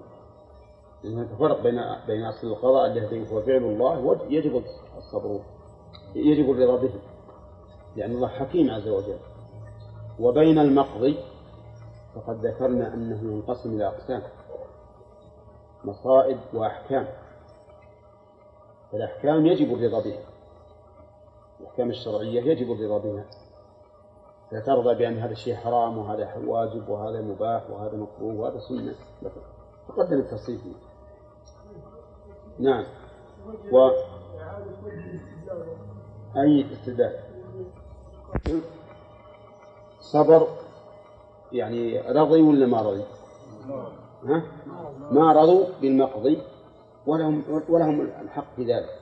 لأن 1.04 1.14
هناك 1.14 1.40
فرق 1.40 1.62
بين 1.62 1.82
بين 2.08 2.26
أصل 2.26 2.48
القضاء 2.48 2.86
الذي 2.86 3.32
هو 3.32 3.42
فعل 3.42 3.64
الله 3.64 4.22
يجب 4.30 4.64
الصبر. 4.98 5.40
يجب 6.16 6.52
الرضا 6.52 6.76
به. 6.82 6.94
لأن 7.98 8.12
الله 8.12 8.28
حكيم 8.28 8.72
عز 8.72 8.88
وجل. 8.88 9.20
وبين 10.20 10.60
المقضي 10.60 11.18
فقد 12.16 12.46
ذكرنا 12.46 12.94
أنه 12.94 13.34
ينقسم 13.34 13.76
إلى 13.76 13.88
أقسام 13.88 14.22
مصائب 15.84 16.40
وأحكام. 16.54 17.08
فالأحكام 18.92 19.46
يجب 19.46 19.74
الرضا 19.74 20.04
بها 20.04 20.24
الأحكام 21.60 21.90
الشرعية 21.90 22.42
يجب 22.42 22.72
الرضا 22.72 22.98
بها. 22.98 23.26
لا 24.52 24.60
ترضى 24.60 24.96
بأن 24.96 25.18
هذا 25.18 25.32
الشيء 25.32 25.56
حرام 25.56 25.98
وهذا 25.98 26.38
واجب 26.46 26.90
وهذا 26.90 27.22
مباح 27.22 27.70
وهذا 27.70 27.98
مكروه 27.98 28.34
وهذا 28.34 28.60
سنة. 28.60 28.96
تقدم 29.88 30.20
التفصيل. 30.20 30.60
فيه 30.60 30.74
نعم. 32.60 32.86
و 33.72 33.90
أي 36.38 36.74
استدلال؟ 36.74 37.27
صبر. 40.02 40.48
يعني 41.52 42.00
رضي 42.00 42.42
ولا 42.42 42.66
ما 42.66 42.82
رضي؟ 42.82 43.04
ها؟ 44.24 44.44
ما 45.12 45.34
رضوا 45.34 45.66
بالمقضي 45.82 46.42
ولهم 47.08 47.44
ولهم 47.70 48.02
الحق 48.02 48.56
في 48.56 48.64
ذلك. 48.64 49.00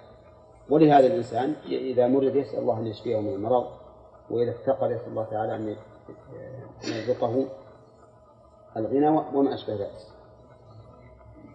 ولهذا 0.70 1.08
الإنسان 1.08 1.56
إذا 1.66 2.08
مرض 2.08 2.36
يسأل 2.36 2.60
الله 2.60 2.80
أن 2.80 2.88
يشفيه 2.88 3.20
من 3.20 3.34
المرض 3.34 3.68
وإذا 4.30 4.52
افتقر 4.52 4.92
يسأل 4.92 5.10
الله 5.10 5.24
تعالى 5.24 5.56
أن 5.56 5.76
يرزقه 6.84 7.46
الغنى 8.78 9.10
وما 9.10 9.54
أشبه 9.54 9.74
ذلك. 9.74 10.08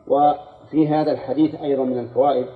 وفي 0.09 0.89
هذا 0.89 1.12
الحديث 1.12 1.55
أيضا 1.55 1.85
من 1.85 1.99
الفوائد 1.99 2.47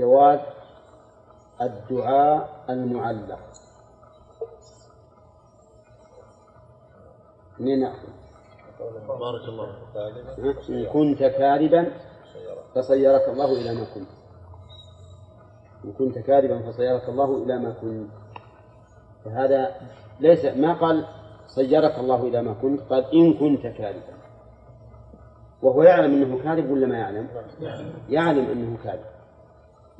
جواز 0.00 0.40
الدعاء 1.62 2.64
المعلق. 2.70 3.40
منين 7.58 7.80
نأخذ؟ 7.80 8.08
بارك 9.08 9.48
الله 9.48 9.68
إن 10.68 10.86
كنت 10.92 11.18
كاذبا 11.18 11.92
فصيرك 12.74 13.28
الله 13.28 13.52
إلى 13.52 13.74
ما 13.74 13.84
كنت. 13.94 14.08
إن 15.84 15.92
كنت 15.92 16.18
كاذبا 16.18 16.72
فصيرك 16.72 17.08
الله 17.08 17.42
إلى 17.42 17.58
ما 17.58 17.70
كنت. 17.70 18.10
فهذا 19.24 19.74
ليس 20.20 20.44
ما 20.44 20.72
قال 20.72 21.06
صيرك 21.46 21.98
الله 21.98 22.22
إلى 22.22 22.42
ما 22.42 22.54
كنت؟ 22.54 22.80
قال 22.80 23.04
إن 23.14 23.34
كنت 23.34 23.62
كاذبا. 23.62 24.14
وهو 25.62 25.82
يعلم 25.82 26.22
أنه 26.22 26.42
كاذب 26.42 26.70
ولا 26.70 26.86
ما 26.86 26.98
يعلم؟ 26.98 27.28
يعلم 28.08 28.50
أنه 28.50 28.78
كاذب. 28.84 29.19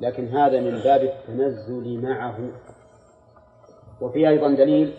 لكن 0.01 0.28
هذا 0.28 0.61
من 0.61 0.78
باب 0.78 1.03
التنزل 1.03 2.03
معه. 2.03 2.38
وفي 4.01 4.28
أيضا 4.28 4.48
دليل 4.48 4.98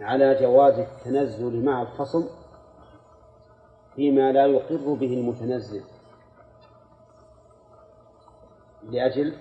على 0.00 0.34
جواز 0.40 0.78
التنزل 0.78 1.64
مع 1.64 1.82
الخصم 1.82 2.28
فيما 3.96 4.32
لا 4.32 4.46
يقر 4.46 4.94
به 4.94 5.14
المتنزل 5.14 5.82
لأجل 8.90 9.34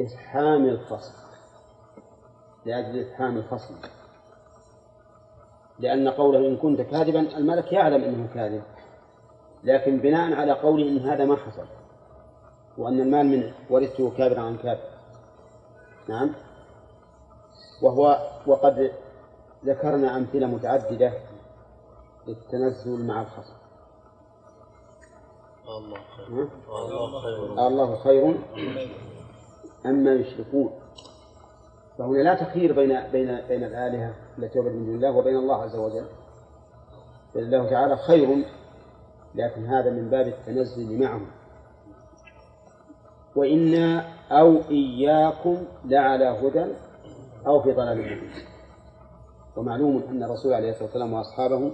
إفحام 0.00 0.68
الخصم 0.68 1.14
لأجل 2.66 3.00
إفحام 3.00 3.36
الخصم. 3.36 3.74
لأن 5.78 6.08
قوله 6.08 6.38
إن 6.38 6.56
كنت 6.56 6.80
كاذبا 6.80 7.20
الملك 7.36 7.72
يعلم 7.72 8.04
أنه 8.04 8.28
كاذب 8.34 8.62
لكن 9.64 9.98
بناء 9.98 10.32
على 10.32 10.52
قوله 10.52 10.88
إن 10.88 10.98
هذا 10.98 11.24
ما 11.24 11.36
حصل. 11.36 11.81
وأن 12.78 13.00
المال 13.00 13.26
من 13.26 13.52
ورثته 13.70 14.10
كابرا 14.10 14.40
عن 14.40 14.56
كابر. 14.56 14.80
نعم. 16.08 16.30
وهو 17.82 18.30
وقد 18.46 18.92
ذكرنا 19.64 20.16
أمثلة 20.16 20.46
متعددة 20.46 21.12
للتنزل 22.26 23.06
مع 23.06 23.22
الخصم. 23.22 23.54
الله 25.68 25.98
خير. 26.16 26.48
الله 26.68 27.20
خير. 27.20 27.66
الله 27.66 27.96
خير. 27.96 28.38
أما 29.86 30.12
يشركون. 30.12 30.72
فهنا 31.98 32.18
لا 32.18 32.34
تخير 32.34 32.72
بين 32.72 33.10
بين 33.10 33.40
بين 33.48 33.64
الآلهة 33.64 34.14
التي 34.38 34.54
تعبد 34.54 34.72
من 34.72 34.86
دون 34.86 34.94
الله 34.94 35.10
وبين 35.10 35.36
الله 35.36 35.62
عز 35.62 35.76
وجل. 35.76 36.06
بل 37.34 37.42
الله 37.42 37.70
تعالى 37.70 37.96
خير 37.96 38.44
لكن 39.34 39.66
هذا 39.66 39.90
من 39.90 40.10
باب 40.10 40.26
التنزل 40.26 41.00
معهم. 41.00 41.26
وإنا 43.36 44.12
أو 44.30 44.60
إياكم 44.70 45.64
لعلى 45.84 46.24
هدى 46.24 46.66
أو 47.46 47.62
في 47.62 47.72
ضلال 47.72 47.98
مبين. 47.98 48.30
ومعلوم 49.56 50.02
أن 50.08 50.22
الرسول 50.22 50.54
عليه 50.54 50.70
الصلاة 50.70 50.84
والسلام 50.84 51.12
وأصحابه 51.12 51.72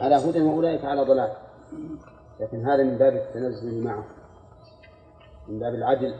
على 0.00 0.16
هدى 0.16 0.40
وأولئك 0.40 0.84
على 0.84 1.02
ضلال. 1.02 1.32
لكن 2.40 2.66
هذا 2.66 2.82
من 2.82 2.98
باب 2.98 3.16
التنزل 3.16 3.84
معه 3.84 4.04
من 5.48 5.58
باب 5.58 5.74
العدل 5.74 6.14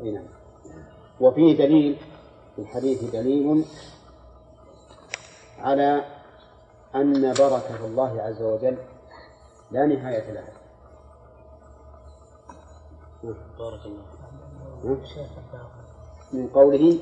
أي 0.00 0.10
نعم 0.10 0.26
وفيه 1.20 1.58
دليل 1.58 1.96
في 2.56 2.62
الحديث 2.62 3.04
دليل 3.10 3.64
على 5.58 6.04
أن 6.94 7.32
بركة 7.32 7.86
الله 7.86 8.22
عز 8.22 8.42
وجل 8.42 8.76
لا 9.70 9.86
نهاية 9.86 10.32
لها. 10.32 10.52
بارك 13.58 13.80
الله 13.86 14.04
من 16.32 16.48
قوله 16.48 16.98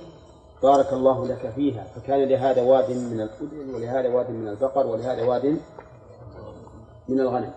بارك 0.62 0.92
الله 0.92 1.26
لك 1.26 1.50
فيها. 1.50 1.84
فكان 1.84 2.28
لهذا 2.28 2.62
واد 2.62 2.90
من 2.90 3.20
الإبل 3.20 3.74
ولهذا 3.74 4.08
واد 4.14 4.30
من 4.30 4.48
البقر 4.48 4.86
ولهذا 4.86 5.22
واد 5.22 5.60
من 7.08 7.20
الغنم. 7.20 7.52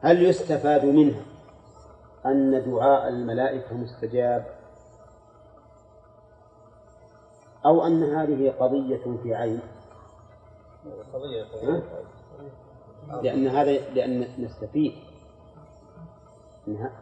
هل 0.00 0.22
يستفاد 0.22 0.84
منها 0.84 1.22
أن 2.26 2.70
دعاء 2.70 3.08
الملائكة 3.08 3.76
مستجاب؟ 3.76 4.46
أو 7.66 7.86
أن 7.86 8.02
هذه 8.02 8.50
قضية 8.60 9.16
في 9.22 9.34
عين؟ 9.34 9.60
قضية؟ 11.12 11.82
لأن 13.22 13.46
هذا 13.48 13.72
لأن 13.72 14.26
نستفيد. 14.38 14.92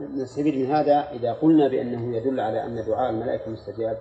نستفيد 0.01 0.55
من 0.55 0.75
هذا 0.75 1.11
إذا 1.11 1.33
قلنا 1.33 1.69
بأنه 1.69 2.17
يدل 2.17 2.41
على 2.41 2.65
أن 2.67 2.85
دعاء 2.85 3.11
الملائكة 3.11 3.51
مستجاب. 3.51 3.99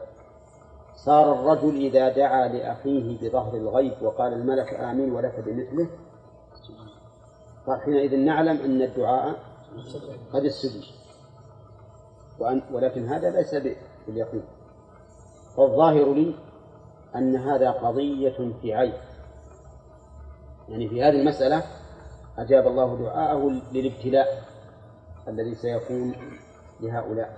صار 0.96 1.34
الرجل 1.34 1.76
إذا 1.76 2.10
دعا 2.10 2.48
لأخيه 2.48 3.20
بظهر 3.22 3.58
الغيب 3.58 4.02
وقال 4.02 4.34
الملك 4.34 4.74
آمين 4.74 5.12
ولك 5.12 5.40
بمثله. 5.40 5.88
صار 7.66 7.80
حينئذ 7.80 8.16
نعلم 8.16 8.58
أن 8.58 8.82
الدعاء 8.82 9.40
قد 10.34 10.46
استجيب. 10.46 10.84
ولكن 12.72 13.08
هذا 13.08 13.30
ليس 13.30 13.56
باليقين. 14.08 14.44
فالظاهر 15.58 16.14
لي 16.14 16.36
أن 17.16 17.36
هذا 17.36 17.72
قضية 17.72 18.54
في 18.62 18.74
عين. 18.74 18.94
يعني 20.70 20.90
في 20.90 21.04
هذه 21.04 21.20
المسألة 21.22 21.64
أجاب 22.38 22.68
الله 22.68 22.98
دعاءه 22.98 23.62
للابتلاء. 23.72 24.52
الذي 25.28 25.56
سيكون 25.56 26.16
لهؤلاء 26.80 27.38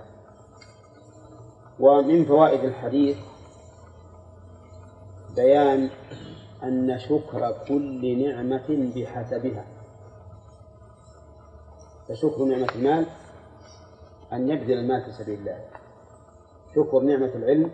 ومن 1.80 2.24
فوائد 2.24 2.64
الحديث 2.64 3.16
بيان 5.36 5.90
أن 6.62 6.98
شكر 6.98 7.64
كل 7.68 8.28
نعمة 8.28 8.92
بحسبها. 8.96 9.64
فشكر 12.08 12.44
نعمة 12.44 12.68
المال 12.74 13.06
أن 14.32 14.48
يبذل 14.48 14.78
المال 14.78 15.04
في 15.04 15.12
سبيل 15.12 15.38
الله. 15.38 15.64
شكر 16.74 17.00
نعمة 17.00 17.34
العلم 17.34 17.70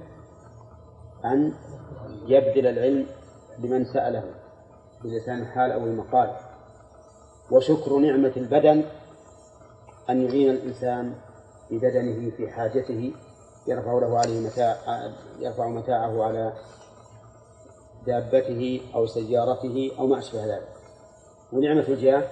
أن 1.24 1.54
يبذل 2.26 2.66
العلم 2.66 3.06
لمن 3.58 3.84
سأله 3.84 4.24
بلسان 5.04 5.38
الحال 5.38 5.72
أو 5.72 5.84
المقال. 5.84 6.36
وشكر 7.50 7.98
نعمة 7.98 8.32
البدن 8.36 8.84
أن 10.10 10.22
يعين 10.22 10.50
الإنسان 10.50 11.14
ببدنه 11.70 12.30
في 12.36 12.50
حاجته 12.50 13.12
يرفع 13.66 13.92
له 13.92 14.18
عليه 14.18 14.40
متاع 14.40 14.76
يرفع 15.38 15.68
متاعه 15.68 16.24
على 16.24 16.52
دابته 18.06 18.80
أو 18.94 19.06
سيارته 19.06 19.90
أو 19.98 20.06
ما 20.06 20.18
أشبه 20.18 20.44
ذلك. 20.44 20.68
ونعمة 21.52 21.84
الجاه 21.88 22.24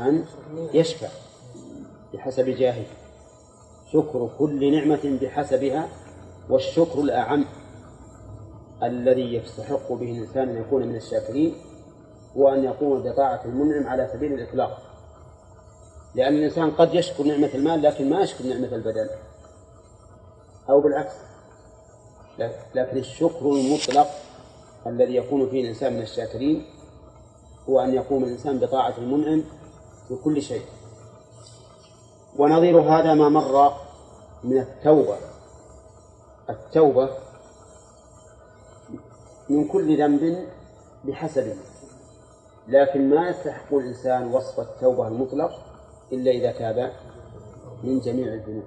أن 0.00 0.24
يشفع 0.74 1.08
بحسب 2.14 2.44
جاهه. 2.44 2.84
شكر 3.92 4.30
كل 4.38 4.72
نعمة 4.72 5.18
بحسبها 5.22 5.88
والشكر 6.50 7.00
الأعم 7.00 7.44
الذي 8.82 9.34
يستحق 9.34 9.92
به 9.92 10.12
الإنسان 10.12 10.48
أن 10.48 10.56
يكون 10.56 10.88
من 10.88 10.96
الشاكرين 10.96 11.54
هو 12.36 12.48
أن 12.48 12.64
يقوم 12.64 13.02
بطاعة 13.02 13.44
المنعم 13.44 13.86
على 13.86 14.08
سبيل 14.12 14.32
الإطلاق. 14.32 14.91
لأن 16.14 16.34
الإنسان 16.34 16.70
قد 16.70 16.94
يشكر 16.94 17.24
نعمة 17.24 17.50
المال 17.54 17.82
لكن 17.82 18.10
ما 18.10 18.20
يشكر 18.20 18.44
نعمة 18.44 18.74
البدن. 18.74 19.08
أو 20.70 20.80
بالعكس. 20.80 21.14
لكن 22.74 22.96
الشكر 22.98 23.46
المطلق 23.46 24.06
الذي 24.86 25.16
يكون 25.16 25.48
فيه 25.50 25.62
الإنسان 25.62 25.92
من 25.92 26.02
الشاكرين 26.02 26.66
هو 27.68 27.80
أن 27.80 27.94
يقوم 27.94 28.24
الإنسان 28.24 28.58
بطاعة 28.58 28.94
المنعم 28.98 29.44
في 30.08 30.14
كل 30.24 30.42
شيء. 30.42 30.62
ونظير 32.38 32.80
هذا 32.80 33.14
ما 33.14 33.28
مر 33.28 33.72
من 34.44 34.58
التوبة. 34.60 35.16
التوبة 36.50 37.10
من 39.48 39.68
كل 39.68 39.98
ذنب 39.98 40.48
بحسبه 41.04 41.56
لكن 42.68 43.10
ما 43.10 43.28
يستحق 43.28 43.74
الإنسان 43.74 44.34
وصف 44.34 44.60
التوبة 44.60 45.08
المطلق 45.08 45.71
إلا 46.12 46.30
إذا 46.30 46.52
تاب 46.52 46.92
من 47.84 47.98
جميع 47.98 48.34
الذنوب. 48.34 48.64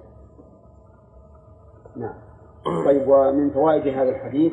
نعم. 1.96 2.14
طيب 2.86 3.08
ومن 3.08 3.50
فوائد 3.50 3.86
هذا 3.94 4.10
الحديث 4.10 4.52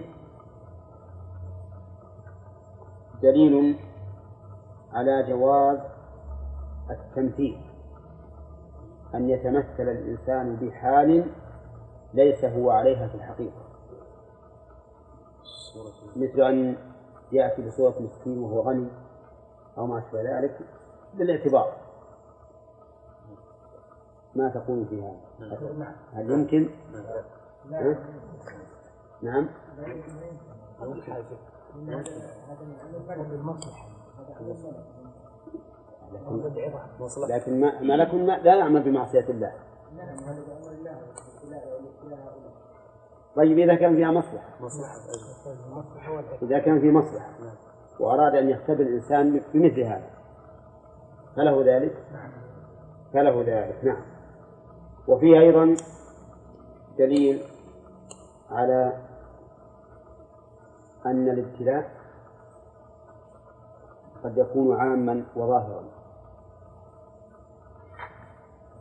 دليل 3.21 3.79
على 4.93 5.23
جواز 5.23 5.79
التمثيل 6.89 7.57
أن 9.15 9.29
يتمثل 9.29 9.89
الإنسان 9.89 10.55
بحال 10.55 11.25
ليس 12.13 12.45
هو 12.45 12.71
عليها 12.71 13.07
في 13.07 13.15
الحقيقة. 13.15 13.63
مثل 16.15 16.41
أن 16.41 16.77
يأتي 17.31 17.61
بصورة 17.67 17.95
مسكين 17.99 18.37
وهو 18.37 18.61
غني 18.61 18.87
أو 19.77 19.87
ما 19.87 19.99
أشبه 19.99 20.21
ذلك 20.21 20.59
بالاعتبار 21.13 21.82
ما 24.35 24.49
تقول 24.49 24.85
في 24.85 25.01
هذا. 25.01 25.17
هل 26.13 26.31
يمكن؟ 26.31 26.69
نعم. 27.71 27.95
نعم. 29.21 29.49
لكن 37.29 37.59
ما 37.59 37.81
ملك 37.81 38.13
لا 38.43 38.55
يعمل 38.55 38.83
بمعصية 38.83 39.29
الله. 39.29 39.53
طيب 43.35 43.59
إذا 43.59 43.75
كان 43.75 43.95
فيها 43.95 44.11
مصلحة. 44.11 44.49
إذا 46.41 46.59
كان 46.59 46.79
في 46.79 46.91
مصلحة. 46.91 47.29
وأراد 47.99 48.35
أن 48.35 48.49
يختبر 48.49 48.81
الإنسان 48.81 49.41
بمثل 49.53 49.81
هذا. 49.81 50.09
فله 51.35 51.63
ذلك؟ 51.65 51.93
فله 53.13 53.41
ذلك. 53.41 53.83
نعم. 53.83 54.12
وفيه 55.07 55.39
أيضا 55.39 55.75
دليل 56.97 57.41
على 58.51 58.93
أن 61.05 61.29
الابتلاء 61.29 61.91
قد 64.23 64.37
يكون 64.37 64.75
عاما 64.79 65.25
وظاهرا. 65.35 65.83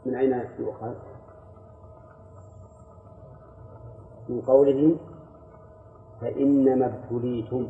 من 0.07 0.15
أين 0.15 0.49
يؤخذ؟ 0.59 0.95
من 4.29 4.41
قوله 4.41 4.97
فإنما 6.21 6.87
ابتليتم. 6.87 7.69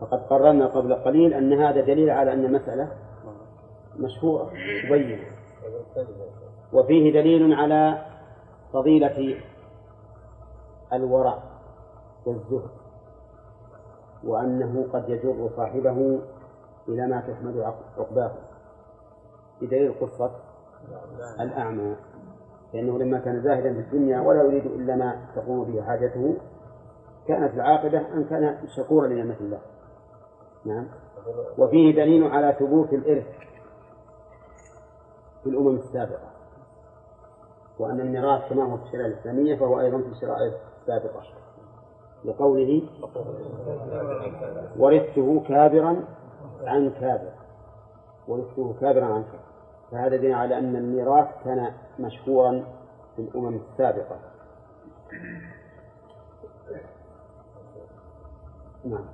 فقد 0.00 0.18
قررنا 0.18 0.66
قبل 0.66 0.94
قليل 0.94 1.34
أن 1.34 1.52
هذا 1.52 1.80
دليل 1.80 2.10
على 2.10 2.32
أن 2.32 2.44
المسألة 2.44 2.92
مشهورة 3.96 4.50
مبينة. 4.90 5.24
وفيه 6.76 7.12
دليل 7.12 7.54
على 7.54 8.06
فضيلة 8.72 9.40
الورع 10.92 11.42
والزهد 12.26 12.70
وأنه 14.24 14.86
قد 14.92 15.08
يجر 15.08 15.50
صاحبه 15.56 16.20
إلى 16.88 17.06
ما 17.06 17.20
تحمد 17.20 17.58
عقباه. 17.98 18.32
بدليل 19.60 19.94
قصة 20.00 20.30
الأعمى 21.40 21.96
لأنه 22.74 22.98
لما 22.98 23.18
كان 23.18 23.42
زاهدا 23.42 23.72
في 23.72 23.80
الدنيا 23.80 24.20
ولا 24.20 24.42
يريد 24.42 24.66
إلا 24.66 24.96
ما 24.96 25.26
تقوم 25.36 25.64
به 25.64 25.82
حاجته 25.82 26.36
كانت 27.28 27.54
العاقبة 27.54 27.98
أن 27.98 28.24
كان 28.24 28.58
شكورا 28.76 29.06
لنعمة 29.06 29.36
الله. 29.40 29.60
نعم. 30.64 30.86
وفيه 31.58 31.94
دليل 31.94 32.24
على 32.24 32.56
ثبوت 32.58 32.92
الإرث 32.92 33.26
في 35.42 35.50
الأمم 35.50 35.76
السابقة. 35.76 36.35
وأن 37.78 38.00
الميراث 38.00 38.48
كما 38.50 38.64
هو 38.64 38.76
في 38.76 38.82
الشريعة 38.84 39.06
الإسلامية 39.06 39.56
فهو 39.56 39.80
أيضا 39.80 39.98
في 39.98 40.08
الشرائع 40.08 40.52
السابقة 40.82 41.22
لقوله 42.24 42.82
ورثته 44.78 45.44
كابرا 45.48 46.04
عن 46.64 46.90
كابر. 46.90 47.32
ورثته 48.28 48.74
كابرا 48.80 49.04
عن 49.04 49.22
كابر. 49.24 49.46
فهذا 49.90 50.16
دليل 50.16 50.32
على 50.32 50.58
أن 50.58 50.76
الميراث 50.76 51.28
كان 51.44 51.72
مشهورا 51.98 52.64
في 53.16 53.22
الأمم 53.22 53.60
السابقة. 53.72 54.18
نعم. 58.84 59.04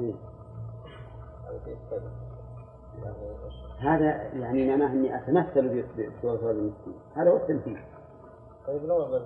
إيه. 0.00 0.14
هذا 3.78 4.22
يعني 4.32 4.68
معناه 4.70 4.92
إني 4.92 5.16
أتمثل 5.16 5.84
بصورة 6.18 6.34
رجل 6.34 6.50
المسكين 6.50 6.94
هذا 7.14 7.30
هو 7.30 7.36
التمثيل. 7.36 7.80
طيب 8.66 8.84
لو 8.84 9.06
لم 9.06 9.22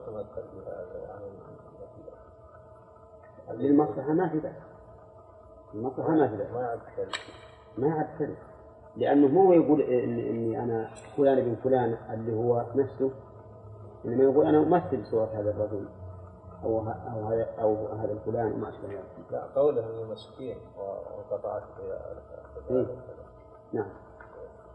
يعني 3.48 3.68
للمصلحة 3.68 4.12
ما 4.12 4.28
في 4.28 4.38
بأس. 4.38 4.52
المصلحة 5.74 6.10
ما 6.10 6.28
في 6.28 6.36
بأس. 6.36 6.50
ما 6.50 6.66
عاد 6.66 6.78
ما 7.78 8.08
ترث 8.18 8.38
لأنه 8.96 9.28
مو 9.28 9.52
يقول 9.52 9.80
إني, 9.80 10.30
إني 10.30 10.62
أنا 10.62 10.90
فلان 11.16 11.38
ابن 11.38 11.56
فلان 11.64 11.96
اللي 12.10 12.36
هو 12.36 12.66
نفسه. 12.74 13.10
إنما 14.04 14.24
يقول 14.24 14.46
أنا 14.46 14.58
أمثل 14.58 15.06
صورة 15.06 15.30
هذا 15.34 15.50
الرجل 15.50 15.88
أو 16.64 16.78
أو 16.80 17.26
هذا 17.26 17.46
أو 17.60 17.86
هذا 17.86 18.12
الفلان 18.12 18.52
وما 18.52 18.68
أشبه 18.68 18.88
ذلك. 18.88 19.04
لا 19.30 19.44
قوله 19.54 19.80
انه 19.80 20.12
مسكين 20.12 20.56
وقطعت 21.18 21.62
إيه. 22.70 22.86
نعم. 23.72 23.90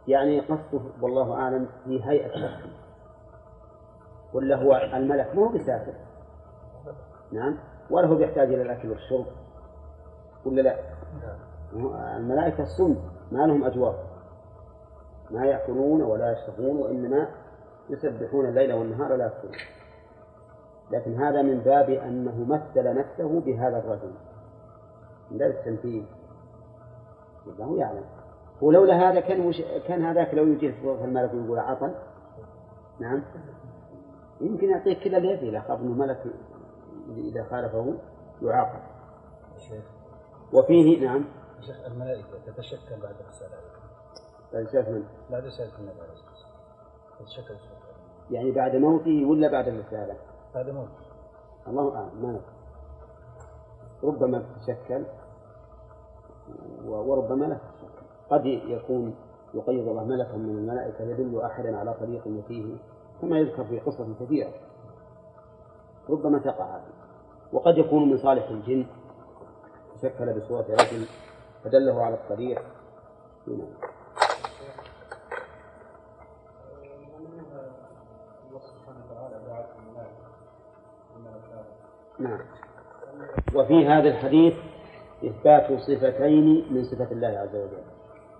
يعني 0.07 0.39
قصده 0.39 0.81
والله 1.01 1.33
أعلم 1.33 1.67
في 1.85 2.05
هيئة 2.05 2.29
شخص 2.29 2.69
ولا 4.33 4.55
هو 4.55 4.75
الملك 4.75 5.35
مو 5.35 5.47
بسافر 5.47 5.93
نعم. 7.31 7.57
ولا 7.89 8.07
هو 8.07 8.15
بيحتاج 8.15 8.53
إلى 8.53 8.61
الأكل 8.61 8.89
والشرب. 8.89 9.25
ولا 10.45 10.61
لا؟ 10.61 10.79
الملائكة 12.17 12.63
الصمت 12.63 13.01
ما 13.31 13.47
لهم 13.47 13.63
أجواب. 13.63 13.95
ما 15.31 15.45
يأكلون 15.45 16.01
ولا 16.01 16.31
يشربون 16.31 16.77
وإنما 16.77 17.27
يسبحون 17.89 18.45
الليل 18.45 18.73
والنهار 18.73 19.15
لا 19.15 19.25
يفترون 19.25 19.55
لكن 20.91 21.21
هذا 21.23 21.41
من 21.41 21.59
باب 21.59 21.89
أنه 21.89 22.45
مثل 22.45 22.95
نفسه 22.95 23.39
بهذا 23.39 23.77
الرجل. 23.77 24.11
من 25.31 25.37
باب 25.37 25.51
التمثيل 25.51 26.05
هو 27.59 27.75
يعلم. 27.75 28.03
ولولا 28.61 29.09
هذا 29.09 29.19
كان 29.19 29.45
وش 29.45 29.61
كان 29.61 30.05
هذاك 30.05 30.33
لو 30.33 30.47
يجي 30.47 30.71
في 30.71 31.05
الملك 31.05 31.33
ويقول 31.33 31.59
عطل. 31.59 31.95
نعم. 32.99 33.23
يمكن 34.41 34.69
يعطيك 34.69 34.99
كذا 34.99 35.17
اليد 35.17 35.43
إذا 35.43 35.61
خاف 35.61 35.79
أنه 35.79 35.93
ملك 35.93 36.23
إذا 37.09 37.43
خالفه 37.43 37.97
يعاقب. 38.41 38.79
وفيه 40.53 41.05
نعم. 41.05 41.25
شيخ 41.61 41.85
الملائكة 41.85 42.27
تتشكل 42.45 43.01
بعد 43.01 43.15
الرسالة. 43.21 43.57
بعد 44.53 44.65
رسالة 44.65 44.91
من؟ 44.91 45.03
بعد 45.31 45.45
رسالة 45.45 45.79
النبي 45.79 46.01
عليه 46.01 46.11
الصلاة 46.13 46.31
والسلام 46.31 46.53
تتشكل 47.19 47.55
يعني 48.31 48.51
بعد 48.51 48.75
موته 48.75 49.25
ولا 49.25 49.51
بعد 49.51 49.67
الرسالة؟ 49.67 50.15
بعد 50.55 50.69
موته. 50.69 51.03
الله 51.67 51.95
أعلم 51.95 52.21
ما 52.21 52.29
ندري. 52.29 52.43
ربما 54.03 54.45
تتشكل 54.55 55.05
وربما 56.85 57.45
لا 57.45 57.55
تتشكل. 57.55 57.82
قد 58.29 58.45
يكون 58.45 59.15
يقيض 59.53 59.87
الله 59.87 60.03
ملكا 60.03 60.37
من 60.37 60.49
الملائكة 60.49 61.03
يدل 61.03 61.41
أحدا 61.41 61.77
على 61.77 61.93
طريق 61.93 62.21
يتيه 62.27 62.75
كما 63.21 63.37
يذكر 63.39 63.63
في 63.63 63.79
قصص 63.79 64.07
كثيرة. 64.19 64.53
ربما 66.09 66.39
تقع 66.39 66.75
هذه. 66.75 66.93
وقد 67.53 67.77
يكون 67.77 68.09
من 68.09 68.17
صالح 68.17 68.49
الجن. 68.49 68.85
تشكل 69.95 70.39
بصورة 70.39 70.65
رجل 70.69 71.05
فدله 71.63 72.03
على 72.03 72.15
الطريق. 72.15 72.61
نعم. 73.47 73.67
نعم 82.19 82.39
وفي 83.55 83.87
هذا 83.87 84.09
الحديث 84.09 84.53
إثبات 85.25 85.79
صفتين 85.79 86.73
من 86.73 86.83
صفات 86.83 87.11
الله 87.11 87.27
عز 87.27 87.55
وجل. 87.55 87.83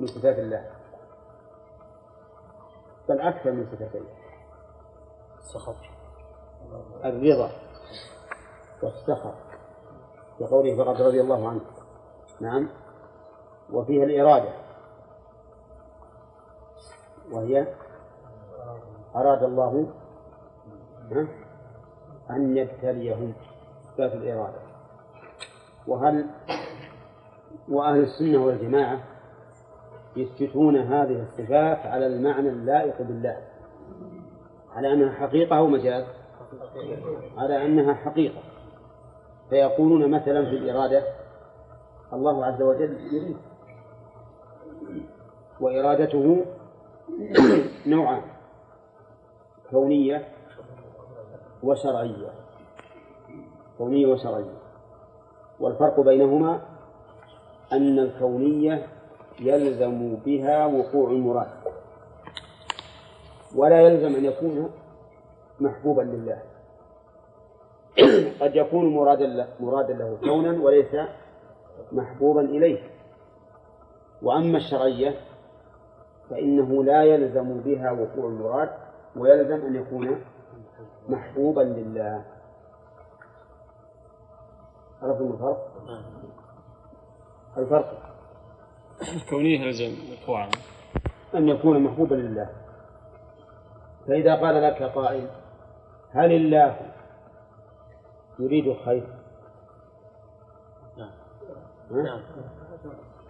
من 0.04 0.08
صفات 0.08 0.40
الله. 0.40 0.70
بل 3.10 3.22
أكثر 3.22 3.52
من 3.52 3.66
صفتين. 3.72 4.06
السخط. 5.38 5.76
الرضا 7.06 7.52
والسخط. 8.84 9.36
كقوله 10.40 10.78
فقد 10.78 11.02
رضي 11.02 11.22
الله 11.22 11.50
عنه. 11.50 11.62
نعم. 12.42 12.70
وفيها 13.72 14.04
الإرادة. 14.04 14.54
وهي 17.32 17.68
أراد 19.16 19.44
الله 19.44 19.94
أن 22.30 22.58
يبتليهم 22.58 23.34
إثبات 23.94 24.14
الإرادة. 24.14 24.60
وهل 25.88 26.30
وأهل 27.70 28.04
السنة 28.04 28.46
والجماعة 28.46 29.13
يثبتون 30.16 30.78
هذه 30.78 31.22
الصفات 31.22 31.86
على 31.86 32.08
المعنى 32.08 32.50
اللائق 32.50 33.02
بالله. 33.02 33.38
على 34.76 34.94
أنها 34.94 35.12
حقيقة 35.12 35.58
أو 35.58 35.68
مجاز؟ 35.68 36.06
على 37.38 37.66
أنها 37.66 37.94
حقيقة. 37.94 38.42
فيقولون 39.50 40.12
مثلا 40.12 40.46
في 40.46 40.58
الإرادة 40.58 41.04
الله 42.14 42.46
عز 42.46 42.62
وجل 42.62 42.98
يريد. 43.14 43.38
وإرادته 45.62 46.46
نوعان 47.88 48.22
كونية 49.72 50.28
وشرعية. 51.64 52.30
كونية 53.78 54.08
وشرعية. 54.08 54.58
والفرق 55.60 56.00
بينهما 56.00 56.62
أن 57.74 58.00
الكونية 58.00 58.88
يلزم 59.40 60.16
بها 60.16 60.66
وقوع 60.66 61.10
المراد. 61.12 61.48
ولا 63.56 63.82
يلزم 63.82 64.16
أن 64.16 64.26
يكون 64.26 64.72
محبوبا 65.60 66.02
لله. 66.02 66.42
قد 68.42 68.56
يكون 68.56 68.96
مرادا 68.96 69.28
له, 69.28 69.48
مرادا 69.60 69.94
له 69.94 70.18
كونا 70.24 70.64
وليس 70.64 70.96
محبوبا 71.92 72.42
إليه. 72.42 72.84
وأما 74.22 74.58
الشرعية 74.58 75.16
فإنه 76.30 76.84
لا 76.84 77.04
يلزم 77.04 77.62
بها 77.62 77.92
وقوع 77.92 78.26
المراد 78.26 78.70
ويلزم 79.16 79.66
أن 79.66 79.76
يكون 79.76 80.22
محبوبا 81.10 81.62
لله. 81.62 82.26
عرفتم 85.02 85.32
الفرق؟ 85.32 85.72
الفرق. 87.58 88.13
الكونية 89.02 89.60
يلزم 89.60 89.96
وقوعا 90.12 90.50
أن 91.36 91.50
يكون 91.50 91.80
محبوبا 91.84 92.16
لله. 92.16 92.50
فإذا 94.08 94.36
قال 94.36 94.64
لك 94.64 94.84
قائل 94.84 95.28
هل 96.12 96.32
الله 96.32 96.80
يريد 98.40 98.68
الخير؟ 98.68 99.08
نعم. 101.92 102.22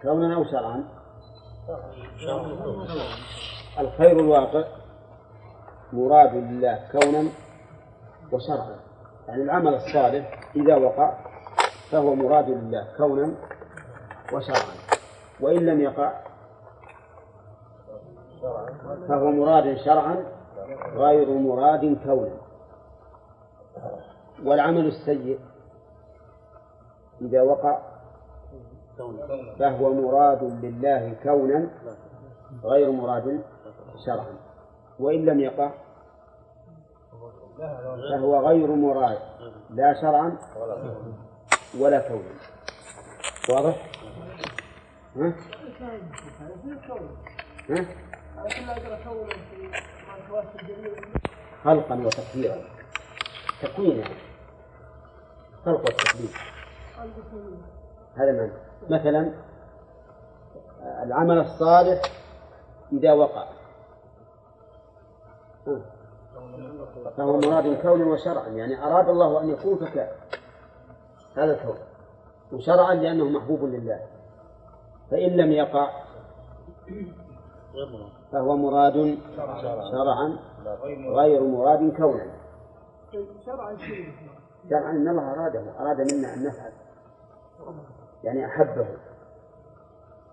كونا 0.02 0.34
أو 0.34 0.44
شرعا؟ 0.44 0.84
الخير 3.78 4.20
الواقع 4.20 4.64
مراد 5.92 6.34
لله 6.34 6.88
كونا 6.92 7.28
وشرعا. 8.32 8.76
يعني 9.28 9.42
العمل 9.42 9.74
الصالح 9.74 10.50
إذا 10.56 10.76
وقع 10.76 11.18
فهو 11.90 12.14
مراد 12.14 12.48
لله 12.48 12.88
كونا 12.96 13.34
وشرعا. 14.32 14.83
وإن 15.40 15.66
لم 15.66 15.80
يقع 15.80 16.12
فهو 19.08 19.30
مراد 19.30 19.76
شرعا 19.76 20.24
غير 20.94 21.30
مراد 21.30 21.98
كونا. 22.04 22.36
والعمل 24.44 24.86
السيء 24.86 25.38
إذا 27.20 27.42
وقع 27.42 27.78
فهو 29.58 29.94
مراد 29.94 30.42
لله 30.42 31.14
كونا 31.22 31.70
غير 32.64 32.92
مراد 32.92 33.44
شرعا. 34.06 34.36
وإن 35.00 35.24
لم 35.24 35.40
يقع 35.40 35.70
فهو 38.10 38.48
غير 38.48 38.74
مراد 38.74 39.18
لا 39.70 39.94
شرعا 40.00 40.38
ولا 41.80 42.08
كونا. 42.08 42.34
واضح؟ 43.50 43.76
ها؟ 45.16 45.34
ها؟ 47.70 47.86
خلقا 51.64 51.94
وتقديرا. 51.94 52.56
تكوينا 53.62 54.02
يعني. 54.02 54.14
خلق 55.64 55.80
والتقدير 55.80 56.30
هذا 58.14 58.32
معنى 58.32 58.52
مثلا 58.90 59.32
العمل 61.02 61.38
الصالح 61.38 62.02
إذا 62.92 63.12
وقع. 63.12 63.48
فهو 67.16 67.36
مراد 67.40 67.82
كونا 67.82 68.04
وشرعا 68.04 68.48
يعني 68.48 68.84
أراد 68.84 69.08
الله 69.08 69.40
أن 69.40 69.50
يكون 69.50 69.76
فكان 69.78 70.08
هذا 71.36 71.52
الكون. 71.54 71.78
وشرعا 72.52 72.94
لأنه 72.94 73.24
محبوب 73.24 73.64
لله. 73.64 74.00
فإن 75.10 75.36
لم 75.36 75.52
يقع 75.52 75.90
فهو 78.32 78.56
مراد 78.56 79.18
شرعا. 79.92 80.38
غير 81.16 81.42
مراد. 81.42 81.96
كونا. 81.96 82.26
شرعا 84.70 84.90
إن 84.90 85.08
الله 85.08 85.32
أراده 85.32 85.64
أراد 85.80 86.12
منا 86.12 86.34
أن 86.34 86.46
نفعل. 86.46 86.72
يعني 88.24 88.46
أحبه. 88.46 88.86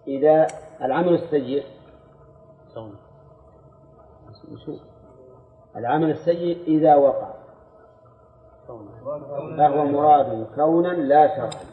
إذا 0.07 0.47
العمل 0.82 1.13
السيء 1.13 1.65
العمل 5.76 6.11
السيء 6.11 6.63
إذا 6.67 6.95
وقع. 6.95 7.34
فهو 9.57 9.86
مراد 9.86 10.47
كونا 10.55 10.88
لا 10.88 11.36
شرعا. 11.38 11.70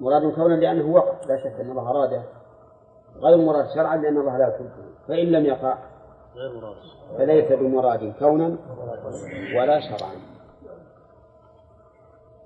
مراد 0.00 0.34
كونا 0.34 0.54
لأنه 0.54 0.94
وقع 0.94 1.14
لا 1.26 1.38
شك 1.38 1.60
أن 1.60 1.70
الله 1.70 1.90
أراده 1.90 2.22
غير 3.16 3.36
مراد 3.36 3.68
شرعا 3.74 3.96
لأن 3.96 4.16
الله 4.16 4.38
لا 4.38 4.48
يحبه 4.48 4.70
فإن 5.08 5.26
لم 5.26 5.46
يقع 5.46 5.78
فليس 7.18 7.52
بمراد 7.52 8.14
كونا 8.18 8.56
ولا 9.56 9.80
شرعا. 9.80 10.12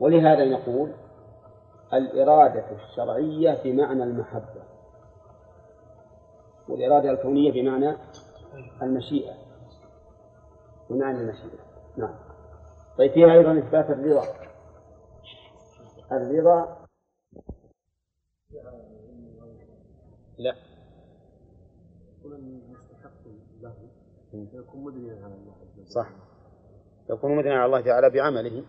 ولهذا 0.01 0.45
نقول 0.45 0.93
الإرادة 1.93 2.65
الشرعية 2.71 3.59
بمعنى 3.65 4.03
المحبة 4.03 4.63
والإرادة 6.69 7.11
الكونية 7.11 7.53
بمعنى 7.53 7.97
المشيئة. 8.83 9.35
بمعنى 10.91 11.19
المشيئة. 11.19 11.63
نعم. 11.97 12.15
طيب 12.99 13.13
فيها 13.13 13.33
أيضا 13.33 13.59
إثبات 13.59 13.91
الرضا. 13.91 14.23
الرضا 16.13 16.82
لا. 20.39 20.57
يكون 24.55 24.85
مدريا 24.85 25.25
على 25.25 25.35
الله 25.35 25.55
عز 25.61 25.79
وجل. 25.79 25.89
صح. 25.89 26.11
يكون 27.11 27.37
مدنا 27.37 27.55
على 27.55 27.67
الله 27.67 27.81
تعالى 27.81 28.11
بعمله. 28.11 28.65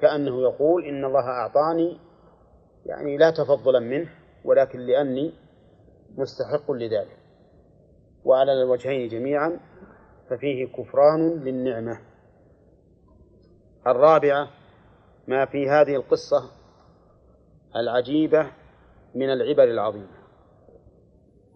كأنه 0.00 0.40
يقول 0.40 0.84
إن 0.84 1.04
الله 1.04 1.20
أعطاني 1.20 1.98
يعني 2.86 3.16
لا 3.16 3.30
تفضلا 3.30 3.80
منه 3.80 4.10
ولكن 4.44 4.78
لأني 4.78 5.32
مستحق 6.16 6.70
لذلك. 6.70 7.18
وعلى 8.24 8.52
الوجهين 8.52 9.08
جميعا 9.08 9.60
ففيه 10.30 10.66
كفران 10.66 11.40
للنعمة. 11.44 12.00
الرابعة 13.86 14.48
ما 15.28 15.44
في 15.44 15.68
هذه 15.68 15.96
القصة 15.96 16.50
العجيبة 17.76 18.61
من 19.14 19.32
العبر 19.32 19.64
العظيمة 19.64 20.22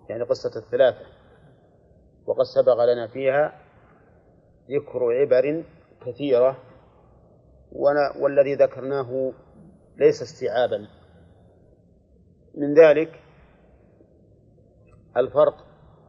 يعني 0.09 0.23
قصة 0.23 0.57
الثلاثة. 0.57 1.07
وقد 2.27 2.43
سبق 2.43 2.85
لنا 2.85 3.07
فيها 3.07 3.61
ذكر 4.71 5.13
عبر 5.13 5.65
كثيرة 6.07 6.57
والذي 8.21 8.55
ذكرناه 8.55 9.33
ليس 9.97 10.23
استيعابا. 10.23 10.89
من 12.55 12.75
ذلك 12.75 13.21
الفرق 15.17 15.65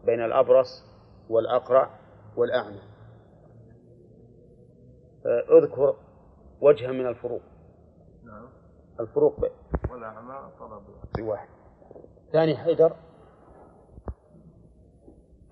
بين 0.06 0.26
الأبرص 0.26 0.84
والأقرع 1.30 2.00
والأعمى. 2.38 2.82
أذكر 5.50 5.96
وجها 6.62 6.92
من 6.92 7.08
الفروق. 7.08 7.42
نعم. 8.24 8.50
الفروق 9.00 9.40
بين 9.40 9.52
والأعمى 9.92 10.52
طلب 10.60 10.84
واحد 11.28 11.48
ثاني 12.32 12.58
حيدر. 12.58 12.96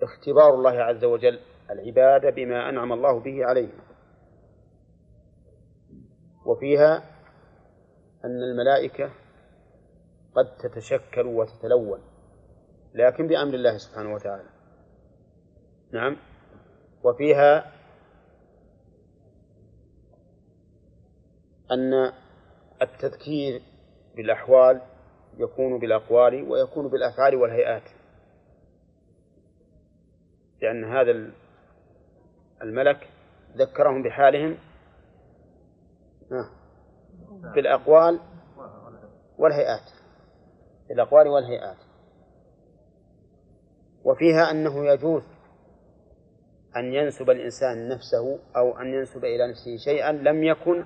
اختبار 0.02 0.54
الله 0.54 0.70
عز 0.70 1.04
وجل 1.04 1.40
العباد 1.70 2.34
بما 2.34 2.68
أنعم 2.68 2.92
الله 2.92 3.20
به 3.20 3.44
عليهم. 3.44 3.80
وفيها 6.46 6.96
أن 8.24 8.42
الملائكة 8.42 9.10
قد 10.34 10.56
تتشكل 10.56 11.26
وتتلون 11.26 12.00
لكن 12.94 13.26
بأمر 13.26 13.54
الله 13.54 13.78
سبحانه 13.78 14.14
وتعالى. 14.14 14.48
نعم. 15.92 16.16
وفيها 17.04 17.72
أن 21.70 22.12
التذكير 22.82 23.62
بالأحوال 24.16 24.82
يكون 25.38 25.78
بالأقوال 25.78 26.50
ويكون 26.50 26.88
بالأفعال 26.88 27.34
والهيئات. 27.34 27.82
لأن 30.62 30.84
هذا 30.84 31.30
الملك 32.62 33.08
ذكرهم 33.56 34.02
بحالهم. 34.02 34.58
بالأقوال 37.54 38.20
والهيئات. 39.38 39.90
بالأقوال 40.88 41.28
والهيئات. 41.28 41.76
وفيها 44.04 44.50
أنه 44.50 44.86
يجوز 44.86 45.22
أن 46.76 46.94
ينسب 46.94 47.30
الإنسان 47.30 47.88
نفسه 47.88 48.38
أو 48.56 48.78
أن 48.78 48.86
ينسب 48.86 49.24
إلى 49.24 49.50
نفسه 49.50 49.76
شيئا 49.76 50.12
لم 50.12 50.44
يكن 50.44 50.84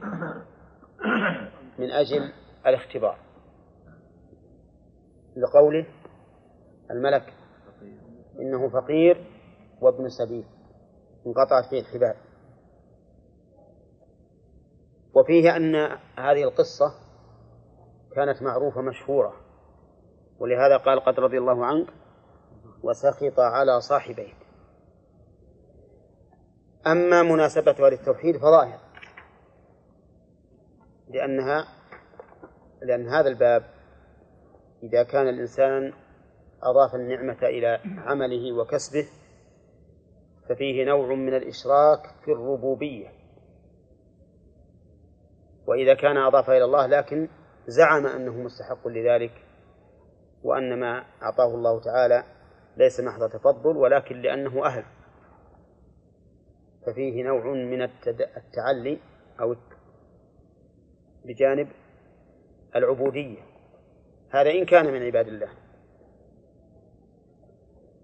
من 1.80 1.90
أجل 1.90 2.32
الاختبار. 2.66 3.18
لقوله 5.36 5.86
الملك 6.90 7.34
إنه 8.40 8.68
فقير 8.68 9.26
وابن 9.80 10.08
سبيل 10.08 10.44
انقطعت 11.26 11.64
فيه 11.70 11.80
الحبال. 11.80 12.14
وفيه 15.14 15.56
أن 15.56 15.74
هذه 16.18 16.42
القصة 16.44 16.94
كانت 18.14 18.42
معروفة 18.42 18.80
مشهورة 18.80 19.32
ولهذا 20.38 20.76
قال 20.76 21.00
قد 21.00 21.20
رضي 21.20 21.38
الله 21.38 21.66
عنك 21.66 21.88
وسخط 22.82 23.40
على 23.40 23.80
صاحبيك. 23.80 24.36
أما 26.86 27.22
مناسبتها 27.22 27.90
للتوحيد 27.90 28.36
فظاهر. 28.36 28.89
لأنها 31.11 31.64
لأن 32.82 33.08
هذا 33.08 33.28
الباب 33.28 33.62
إذا 34.82 35.02
كان 35.02 35.28
الإنسان 35.28 35.92
أضاف 36.62 36.94
النعمة 36.94 37.42
إلى 37.42 37.80
عمله 37.84 38.52
وكسبه 38.52 39.08
ففيه 40.48 40.84
نوع 40.84 41.14
من 41.14 41.34
الإشراك 41.34 42.00
في 42.24 42.32
الربوبية. 42.32 43.08
وإذا 45.66 45.94
كان 45.94 46.16
أضاف 46.16 46.50
إلى 46.50 46.64
الله 46.64 46.86
لكن 46.86 47.28
زعم 47.66 48.06
أنه 48.06 48.32
مستحق 48.32 48.88
لذلك 48.88 49.32
وأن 50.42 50.80
ما 50.80 51.04
أعطاه 51.22 51.54
الله 51.54 51.80
تعالى 51.80 52.24
ليس 52.76 53.00
محض 53.00 53.28
تفضل 53.28 53.76
ولكن 53.76 54.20
لأنه 54.20 54.66
أهل 54.66 54.84
ففيه 56.86 57.22
نوع 57.22 57.44
من 57.44 57.82
التعلي 58.36 58.98
أو 59.40 59.52
بجانب 61.24 61.68
العبودية. 62.76 63.42
هذا 64.30 64.50
إن 64.50 64.64
كان 64.64 64.92
من 64.92 65.02
عباد 65.02 65.28
الله. 65.28 65.48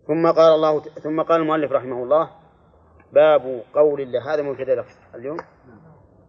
ثم 0.07 0.31
قال 0.31 0.55
الله 0.55 0.81
ثم 0.81 1.23
قال 1.23 1.41
المؤلف 1.41 1.73
رحمه 1.73 2.03
الله 2.03 2.31
باب 3.13 3.63
قول 3.75 4.01
الله 4.01 4.35
هذا 4.35 4.43
مبتدأ 4.43 4.75
لفظ 4.75 4.97
اليوم. 5.15 5.37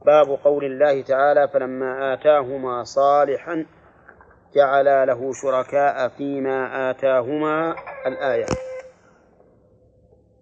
باب 0.05 0.39
قول 0.43 0.65
الله 0.65 1.01
تعالى 1.01 1.47
فلما 1.47 2.13
آتاهما 2.13 2.83
صالحا 2.83 3.65
جعل 4.55 5.07
له 5.07 5.33
شركاء 5.33 6.07
فيما 6.09 6.89
آتاهما 6.89 7.75
الآية. 8.05 8.45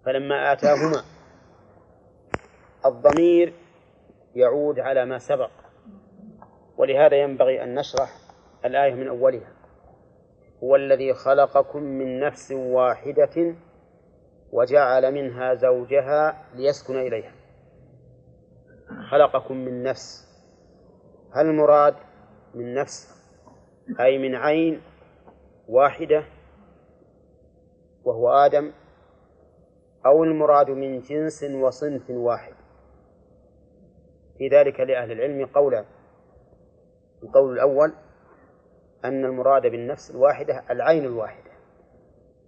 فلما 0.04 0.52
آتاهما 0.52 1.02
الضمير 2.86 3.52
يعود 4.34 4.80
على 4.80 5.04
ما 5.04 5.18
سبق. 5.18 5.50
ولهذا 6.78 7.16
ينبغي 7.16 7.62
أن 7.62 7.74
نشرح 7.74 8.10
الآية 8.64 8.94
من 8.94 9.08
أولها. 9.08 9.52
هو 10.62 10.76
الذي 10.76 11.14
خلقكم 11.14 11.82
من 11.82 12.20
نفس 12.20 12.52
واحدة 12.52 13.54
وجعل 14.52 15.14
منها 15.14 15.54
زوجها 15.54 16.44
ليسكن 16.54 16.96
إليها. 16.98 17.32
خلقكم 19.10 19.56
من 19.56 19.82
نفس. 19.82 20.26
هل 21.34 21.46
المراد 21.46 21.94
من 22.54 22.74
نفس؟ 22.74 23.16
أي 24.00 24.18
من 24.18 24.34
عين 24.34 24.80
واحدة 25.68 26.24
وهو 28.04 28.28
آدم؟ 28.28 28.72
أو 30.06 30.24
المراد 30.24 30.70
من 30.70 31.00
جنس 31.00 31.44
وصنف 31.44 32.10
واحد؟ 32.10 32.54
في 34.38 34.48
ذلك 34.48 34.80
لأهل 34.80 35.12
العلم 35.12 35.46
قولان 35.46 35.84
القول 37.22 37.52
الأول 37.52 37.92
أن 39.04 39.24
المراد 39.24 39.62
بالنفس 39.62 40.10
الواحدة 40.10 40.64
العين 40.70 41.04
الواحدة. 41.04 41.50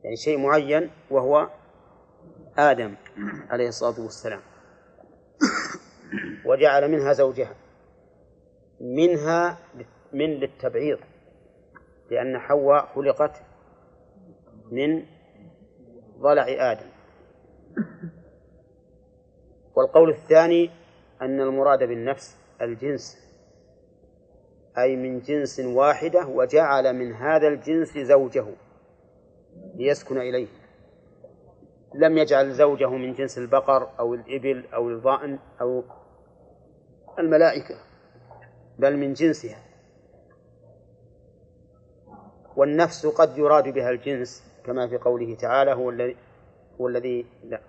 يعني 0.05 0.17
شيء 0.17 0.39
معين 0.39 0.91
وهو 1.11 1.49
آدم 2.59 2.95
عليه 3.51 3.69
الصلاة 3.69 4.01
والسلام. 4.01 4.41
وجعل 6.47 6.91
منها 6.91 7.13
زوجها. 7.13 7.55
منها 8.81 9.59
من 10.13 10.31
للتبعيض. 10.31 10.99
لأن 12.11 12.39
حواء 12.39 12.87
خلقت 12.87 13.43
من 14.73 15.03
ضلع 16.19 16.73
آدم. 16.73 16.89
والقول 19.77 20.11
الثاني 20.11 20.71
أن 21.23 21.41
المراد 21.41 21.79
بالنفس 21.79 22.37
الجنس. 22.63 23.28
أي 24.79 24.97
من 24.97 25.21
جنس 25.21 25.61
واحدة 25.61 26.27
وجعل 26.27 26.97
من 26.97 27.13
هذا 27.13 27.49
الجنس 27.49 27.99
زوجه 27.99 28.47
ليسكن 29.75 30.19
إليه. 30.19 30.47
لم 31.95 32.19
يجعل 32.19 32.51
زوجه 32.53 32.91
من 32.91 33.13
جنس 33.13 33.39
البقر 33.39 33.91
أو 33.99 34.15
الإبل 34.15 34.65
أو 34.75 34.89
الضأن 34.89 35.39
أو 35.61 35.85
الملائكة 37.19 37.75
بل 38.79 38.97
من 38.97 39.13
جنسها. 39.13 39.59
والنفس 42.57 43.07
قد 43.07 43.39
يراد 43.39 43.69
بها 43.69 43.91
الجنس 43.91 44.45
كما 44.65 44.89
في 44.89 44.97
قوله 44.97 45.35
تعالى 45.35 45.75
هو 45.75 45.91
الذي 45.91 46.17
هو 46.81 46.89
الذي 46.89 47.27
لا. 47.45 47.61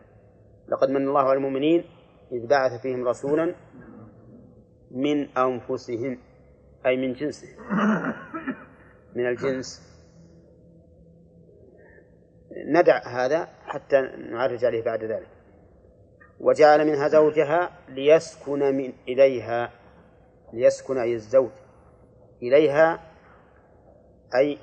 لقد 0.67 0.89
من 0.89 1.07
الله 1.07 1.21
على 1.21 1.37
المؤمنين 1.37 1.83
إذ 2.31 2.47
بعث 2.47 2.81
فيهم 2.81 3.07
رسولا 3.07 3.55
من 4.91 5.37
أنفسهم. 5.37 6.17
أي 6.85 6.97
من 6.97 7.13
جنسهم 7.13 7.55
من 9.15 9.27
الجنس. 9.27 9.89
ندع 12.51 13.07
هذا 13.07 13.49
حتى 13.65 14.01
نعرج 14.01 14.65
عليه 14.65 14.83
بعد 14.83 15.03
ذلك. 15.03 15.27
وجعل 16.39 16.87
منها 16.87 17.07
زوجها 17.07 17.71
ليسكن 17.89 18.59
من 18.59 18.93
إليها 19.07 19.71
ليسكن 20.53 20.97
أي 20.97 21.13
الزوج 21.13 21.51
إليها 22.41 22.99
أي 24.35 24.57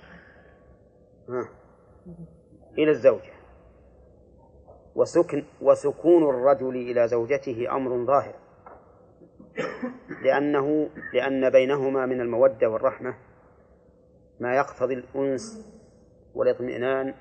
ها 1.28 1.48
إلى 2.78 2.90
الزوجة. 2.90 3.36
وسكن 4.94 5.44
وسكون 5.60 6.22
الرجل 6.22 6.76
إلى 6.76 7.08
زوجته 7.08 7.76
أمر 7.76 8.04
ظاهر. 8.06 8.34
لأنه 10.22 10.90
لأن 11.12 11.50
بينهما 11.50 12.06
من 12.06 12.20
المودة 12.20 12.68
والرحمة 12.68 13.14
ما 14.40 14.56
يقتضي 14.56 14.94
الأنس 14.94 15.72
والاطمئنان 16.34 17.14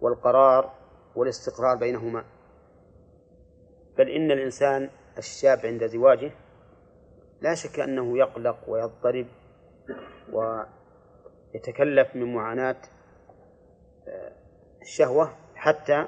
والقرار 0.00 0.74
والاستقرار 1.14 1.76
بينهما. 1.76 2.24
بل 3.98 4.10
إن 4.10 4.30
الإنسان 4.30 4.90
الشاب 5.18 5.58
عند 5.64 5.86
زواجه 5.86 6.32
لا 7.40 7.54
شك 7.54 7.80
أنه 7.80 8.18
يقلق 8.18 8.58
ويضطرب 8.68 9.26
ويتكلف 10.32 12.16
من 12.16 12.34
معاناة 12.34 12.76
آه، 14.08 14.32
الشهوة 14.82 15.36
حتى 15.54 16.06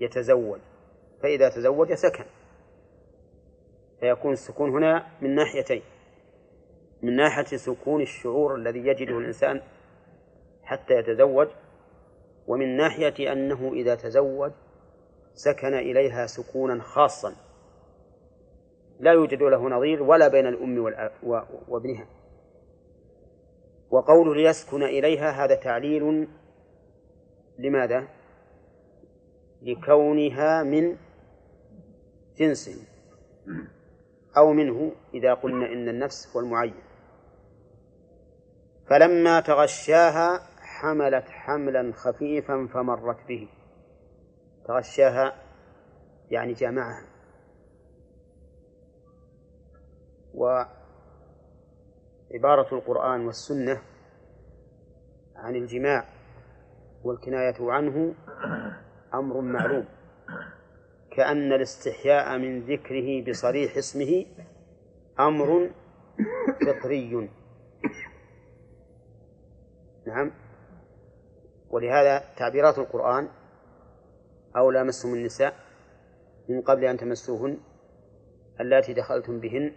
يتزوج. 0.00 0.60
فإذا 1.22 1.48
تزوج 1.48 1.92
سكن. 1.92 2.24
فيكون 4.00 4.32
السكون 4.32 4.70
هنا 4.70 5.06
من 5.20 5.34
ناحيتين. 5.34 5.82
من 7.02 7.16
ناحية 7.16 7.56
سكون 7.56 8.02
الشعور 8.02 8.54
الذي 8.54 8.78
يجده 8.78 9.18
الإنسان 9.18 9.60
حتى 10.62 10.94
يتزوج 10.94 11.48
ومن 12.46 12.76
ناحية 12.76 13.32
أنه 13.32 13.72
إذا 13.72 13.94
تزوج 13.94 14.52
سكن 15.34 15.74
إليها 15.74 16.26
سكونا 16.26 16.82
خاصا. 16.82 17.34
لا 19.00 19.12
يوجد 19.12 19.42
له 19.42 19.68
نظير 19.68 20.02
ولا 20.02 20.28
بين 20.28 20.46
الأم 20.46 21.08
وابنها. 21.68 22.06
وقوله 23.90 24.34
ليسكن 24.34 24.82
إليها 24.82 25.44
هذا 25.44 25.54
تعليل 25.54 26.28
لماذا؟ 27.58 28.08
لكونها 29.62 30.62
من 30.62 30.96
جنس. 32.36 32.70
أو 34.36 34.52
منه 34.52 34.92
إذا 35.14 35.34
قلنا 35.34 35.66
إن 35.66 35.88
النفس 35.88 36.36
هو 36.36 36.40
المعين. 36.40 36.74
فلما 38.90 39.40
تغشاها 39.40 40.40
حملت 40.58 41.24
حملا 41.28 41.92
خفيفا 41.92 42.68
فمرت 42.74 43.26
به. 43.28 43.48
تغشاها 44.68 45.32
يعني 46.30 46.52
جامعها. 46.52 47.06
وعبارة 50.34 50.68
القرآن 52.74 53.26
والسنة 53.26 53.82
عن 55.36 55.56
الجماع 55.56 56.04
والكناية 57.04 57.54
عنه 57.60 58.14
أمر 59.14 59.40
معلوم. 59.40 59.86
كأن 61.16 61.52
الاستحياء 61.52 62.38
من 62.38 62.60
ذكره 62.60 63.30
بصريح 63.30 63.76
اسمه 63.76 64.26
أمر 65.20 65.70
فطري. 66.66 67.30
نعم. 70.06 70.32
ولهذا 71.70 72.24
تعبيرات 72.36 72.78
القرآن 72.78 73.28
أو 74.56 74.70
لامستم 74.70 75.14
النساء 75.14 75.54
من 76.48 76.60
قبل 76.60 76.84
أن 76.84 76.96
تمسوهن 76.96 77.58
اللاتي 78.60 78.94
دخلتم 78.94 79.40
بهن 79.40 79.72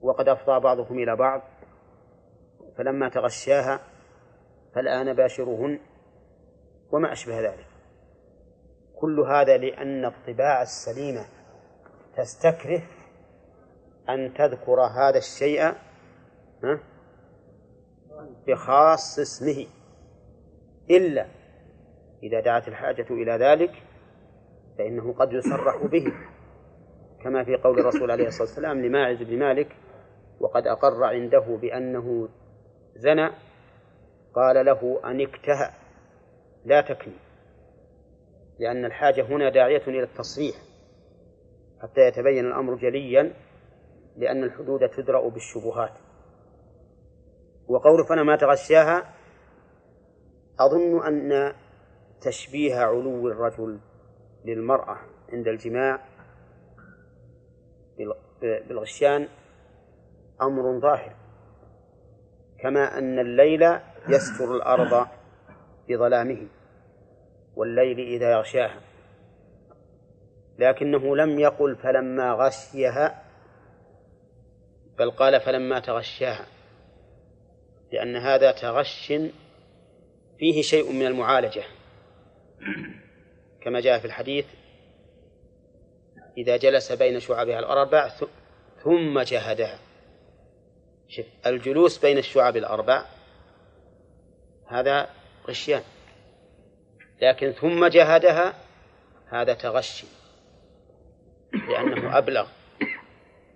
وقد 0.00 0.28
أفضى 0.28 0.60
بعضكم 0.60 0.98
إلى 0.98 1.16
بعض 1.16 1.42
فلما 2.76 3.08
تغشاها 3.08 3.80
فالآن 4.74 5.12
باشروهن 5.12 5.78
وما 6.92 7.12
أشبه 7.12 7.40
ذلك. 7.40 7.67
كل 9.00 9.20
هذا 9.20 9.56
لأن 9.56 10.04
الطباع 10.04 10.62
السليمة 10.62 11.24
تستكره 12.16 12.82
أن 14.08 14.34
تذكر 14.34 14.80
هذا 14.80 15.18
الشيء 15.18 15.72
بخاص 18.46 19.18
اسمه. 19.18 19.66
إلا 20.90 21.26
إذا 22.22 22.40
دعت 22.40 22.68
الحاجة 22.68 23.06
إلى 23.10 23.32
ذلك 23.32 23.82
فإنه 24.78 25.12
قد 25.12 25.32
يصرح 25.32 25.86
به 25.86 26.12
كما 27.22 27.44
في 27.44 27.56
قول 27.56 27.78
الرسول 27.78 28.10
عليه 28.10 28.26
الصلاة 28.26 28.48
والسلام 28.48 28.84
لماعز 28.86 29.22
بن 29.22 29.38
مالك 29.38 29.76
وقد 30.40 30.66
أقر 30.66 31.04
عنده 31.04 31.58
بأنه 31.62 32.28
زنى 32.96 33.30
قال 34.34 34.66
له 34.66 35.00
أن 35.04 35.20
اكتهى 35.20 35.70
لا 36.64 36.80
تكني. 36.80 37.27
لأن 38.58 38.84
الحاجة 38.84 39.22
هنا 39.22 39.50
داعية 39.50 39.82
إلى 39.86 40.02
التصريح 40.02 40.56
حتى 41.82 42.00
يتبين 42.00 42.46
الأمر 42.46 42.74
جليا 42.74 43.32
لأن 44.16 44.44
الحدود 44.44 44.88
تدرأ 44.88 45.28
بالشبهات. 45.28 45.92
وقول 47.68 48.06
فلما 48.08 48.36
تغشاها 48.36 49.14
أظن 50.60 51.06
أن 51.06 51.52
تشبيه 52.20 52.74
علو 52.74 53.28
الرجل 53.28 53.80
للمرأة 54.44 54.98
عند 55.32 55.48
الجماع 55.48 56.00
بالغشيان 58.40 59.28
أمر 60.42 60.80
ظاهر 60.80 61.14
كما 62.60 62.98
أن 62.98 63.18
الليل 63.18 63.62
يستر 64.08 64.56
الأرض 64.56 65.08
بظلامه. 65.88 66.48
والليل 67.58 68.00
إذا 68.00 68.32
يغشاها. 68.32 68.80
لكنه 70.58 71.16
لم 71.16 71.40
يقل 71.40 71.76
فلما 71.76 72.32
غشيها 72.32 73.24
بل 74.98 75.10
قال 75.10 75.40
فلما 75.40 75.80
تغشاها 75.80 76.46
لأن 77.92 78.16
هذا 78.16 78.52
تغش 78.52 79.12
فيه 80.38 80.62
شيء 80.62 80.92
من 80.92 81.06
المعالجة. 81.06 81.62
كما 83.60 83.80
جاء 83.80 83.98
في 83.98 84.04
الحديث 84.04 84.46
إذا 86.38 86.56
جلس 86.56 86.92
بين 86.92 87.20
شعبها 87.20 87.58
الأربع 87.58 88.08
ثم 88.84 89.20
جهدها. 89.20 89.78
شف 91.08 91.26
الجلوس 91.46 91.98
بين 91.98 92.18
الشعب 92.18 92.56
الأربع 92.56 93.04
هذا 94.66 95.10
غشيان. 95.48 95.82
لكن 97.22 97.52
ثم 97.52 97.86
جهدها 97.86 98.54
هذا 99.28 99.54
تغشي 99.54 100.06
لأنه 101.68 102.18
أبلغ 102.18 102.46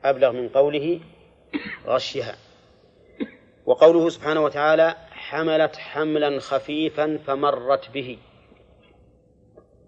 أبلغ 0.04 0.32
من 0.32 0.48
قوله 0.48 1.00
غشها 1.86 2.36
وقوله 3.66 4.08
سبحانه 4.08 4.40
وتعالى 4.40 4.96
حملت 5.10 5.76
حملا 5.76 6.40
خفيفا 6.40 7.18
فمرت 7.26 7.90
به. 7.90 8.18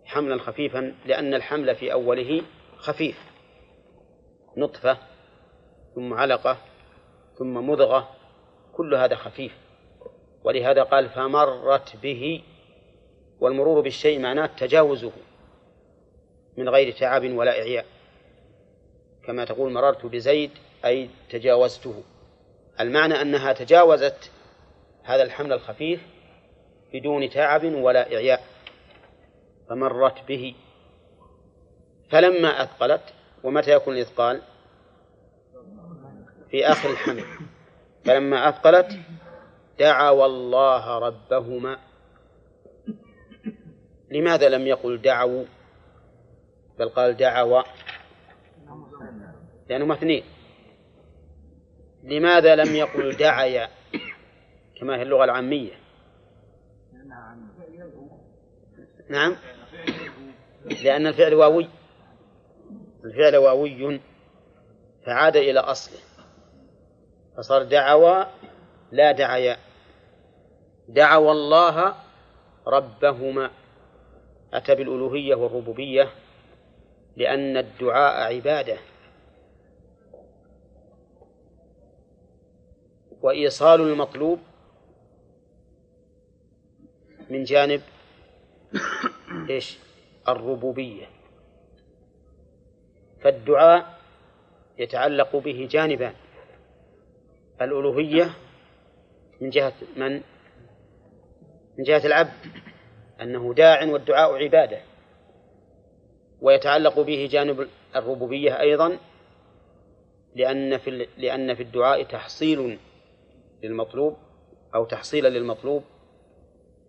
حملا 0.05 0.39
خفيفا 0.39 0.95
لأن 1.07 1.35
الحمل 1.35 1.75
في 1.75 1.93
أوله 1.93 2.43
خفيف 2.77 3.19
نطفة 4.57 4.99
ثم 5.95 6.15
علقة 6.15 6.57
ثم 7.39 7.71
مضغة 7.71 8.09
كل 8.73 8.95
هذا 8.95 9.15
خفيف. 9.15 9.53
ولهذا 10.45 10.83
قال 10.83 11.09
فمرت 11.09 11.97
به. 11.97 12.43
والمرور 13.41 13.81
بالشيء 13.81 14.19
معناه 14.21 14.47
تجاوزه 14.47 15.13
من 16.57 16.69
غير 16.69 16.93
تعب 16.93 17.31
ولا 17.33 17.51
إعياء. 17.51 17.87
كما 19.25 19.45
تقول 19.45 19.73
مررت 19.73 20.07
بزيد 20.07 20.51
أي 20.85 21.11
تجاوزته. 21.31 22.03
المعنى 22.81 23.23
أنها 23.23 23.53
تجاوزت 23.53 24.31
هذا 25.03 25.23
الحمل 25.23 25.53
الخفيف 25.53 26.01
بدون 26.93 27.31
تعب 27.31 27.65
ولا 27.65 28.15
إعياء 28.15 28.45
فمرت 29.69 30.29
به. 30.29 30.55
فلما 32.11 32.63
أثقلت 32.63 33.03
ومتى 33.45 33.71
يكون 33.71 33.97
الإثقال؟ 33.97 34.43
في 36.51 36.67
آخر 36.67 36.91
الحمل. 36.91 37.25
فلما 38.05 38.49
أثقلت 38.49 38.99
دعوا 39.79 40.27
الله 40.27 40.99
ربهما 40.99 41.79
لماذا 44.15 44.49
لم 44.49 44.67
يقل 44.67 45.03
دعوا 45.03 45.45
بل 46.79 46.89
قال 46.89 47.17
دعوا 47.17 47.63
لأنهم 49.69 49.93
اثنين 49.93 50.25
لماذا 52.05 52.55
لم 52.55 52.75
يقل 52.75 53.17
دعي؟ 53.17 53.69
كما 54.81 54.97
هي 54.97 55.03
اللغة 55.03 55.25
العامية. 55.25 55.73
نعم. 59.09 59.37
لأن 60.85 61.07
الفعل 61.07 61.35
واوي. 61.35 61.69
الفعل 63.05 63.37
واوي. 63.37 64.01
فعاد 65.07 65.37
إلى 65.37 65.61
أصله. 65.61 65.99
فصار 67.37 67.63
دعوى 67.63 68.27
لا 68.93 69.13
دعيا 69.13 69.57
دعوا 70.89 71.33
الله 71.33 71.95
ربهما. 72.67 73.51
أتى 74.55 74.75
بالألوهية 74.75 75.35
والربوبية 75.35 76.11
لأن 77.17 77.57
الدعاء 77.57 78.35
عبادة 78.35 78.79
وإيصال 83.23 83.81
المطلوب 83.81 84.39
من 87.31 87.45
جانب 87.45 87.83
إيش؟ 89.51 89.79
الربوبية 90.29 91.07
فالدعاء 93.23 93.99
يتعلق 94.79 95.37
به 95.37 95.69
جانبان 95.71 96.15
الألوهية 97.61 98.31
من 99.41 99.51
جهة 99.51 99.73
من؟ 99.97 100.13
من 101.79 101.85
جهة 101.85 102.07
العبد 102.07 102.33
أنه 103.21 103.55
داع 103.55 103.85
والدعاء 103.85 104.35
عبادة 104.35 104.79
ويتعلق 106.41 107.01
به 107.01 107.29
جانب 107.33 107.69
الربوبية 107.97 108.61
أيضا 108.61 108.99
لأن 110.35 110.79
في 110.79 111.07
لأن 111.19 111.55
في 111.55 111.63
الدعاء 111.63 112.03
تحصيل 112.03 112.79
للمطلوب 113.63 114.17
أو 114.75 114.85
تحصيلا 114.85 115.29
للمطلوب 115.29 115.85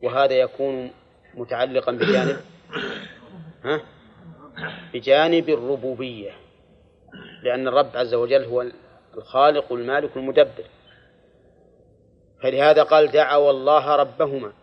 وهذا 0.03 0.33
يكون 0.33 0.91
متعلقا 1.33 1.91
بجانب 1.91 2.37
ها؟ 3.63 3.81
بجانب 4.93 5.49
الربوبية 5.49 6.31
لأن 7.43 7.67
الرب 7.67 7.89
عز 7.97 8.13
وجل 8.13 8.43
هو 8.43 8.65
الخالق 9.17 9.73
المالك 9.73 10.17
المدبر. 10.17 10.65
فلهذا 12.43 12.83
قال 12.83 13.11
دعوا 13.11 13.51
الله 13.51 13.95
ربهما 13.95 14.53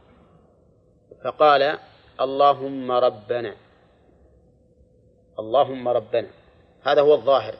فقال 1.24 1.78
اللهم 2.20 2.92
ربنا. 2.92 3.54
اللهم 5.38 5.88
ربنا. 5.88 6.28
هذا 6.82 7.00
هو 7.00 7.14
الظاهر. 7.14 7.54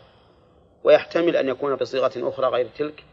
ويحتمل 0.85 1.37
أن 1.37 1.49
يكون 1.49 1.77
بصيغة 1.77 2.13
أخرى 2.17 2.47
غير 2.47 2.69
تلك 2.79 3.05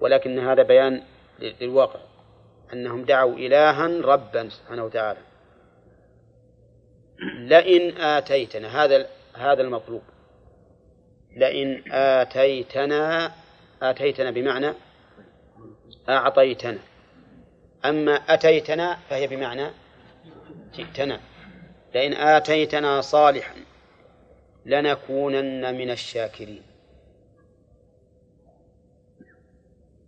ولكن 0.00 0.38
هذا 0.38 0.62
بيان 0.62 1.02
للواقع 1.38 2.00
أنهم 2.72 3.04
دعوا 3.04 3.34
إلها 3.34 3.86
ربا 3.86 4.48
سبحانه 4.48 4.84
وتعالى. 4.84 5.20
لئن 7.38 7.96
آتيتنا 7.96 8.84
هذا 8.84 9.06
هذا 9.34 9.62
المطلوب. 9.62 10.02
لئن 11.36 11.92
آتيتنا 11.92 13.32
آتيتنا 13.82 14.30
بمعنى 14.30 14.72
أعطيتنا. 16.08 16.78
أما 17.88 18.14
أتيتنا 18.14 18.98
فهي 19.10 19.26
بمعنى 19.26 19.70
جئتنا. 20.74 21.20
لئن 21.94 22.12
آتيتنا 22.12 23.00
صالحا 23.00 23.54
لنكونن 24.66 25.74
من 25.78 25.90
الشاكرين. 25.90 26.62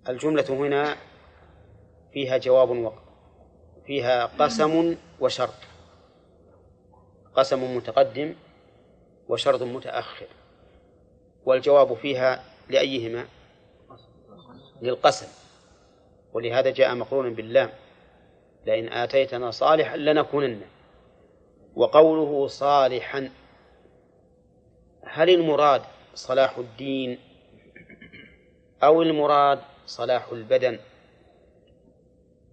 الجملة 0.09 0.45
هنا 0.49 0.97
فيها 2.13 2.37
جواب 2.37 2.71
وقت 2.71 3.03
فيها 3.87 4.27
قسم 4.27 4.97
وشرط 5.21 5.55
قسم 7.35 7.77
متقدم 7.77 8.35
وشرط 9.29 9.63
متأخر 9.63 10.27
والجواب 11.45 11.95
فيها 11.95 12.45
لأيهما؟ 12.69 13.27
للقسم. 14.83 15.48
ولهذا 16.33 16.71
جاء 16.71 16.95
مقرونا 16.95 17.29
باللام 17.29 17.71
لئن 18.67 18.89
آتيتنا 18.89 19.51
صالحا 19.51 19.97
لنكونن. 19.97 20.61
وقوله 21.77 22.47
صالحا 22.47 23.31
هل 25.03 25.31
المراد 25.31 25.83
صلاح 26.15 26.59
الدين 26.59 27.19
أو 28.83 29.03
المراد 29.03 29.61
صلاح 29.87 30.29
البدن؟ 30.33 30.79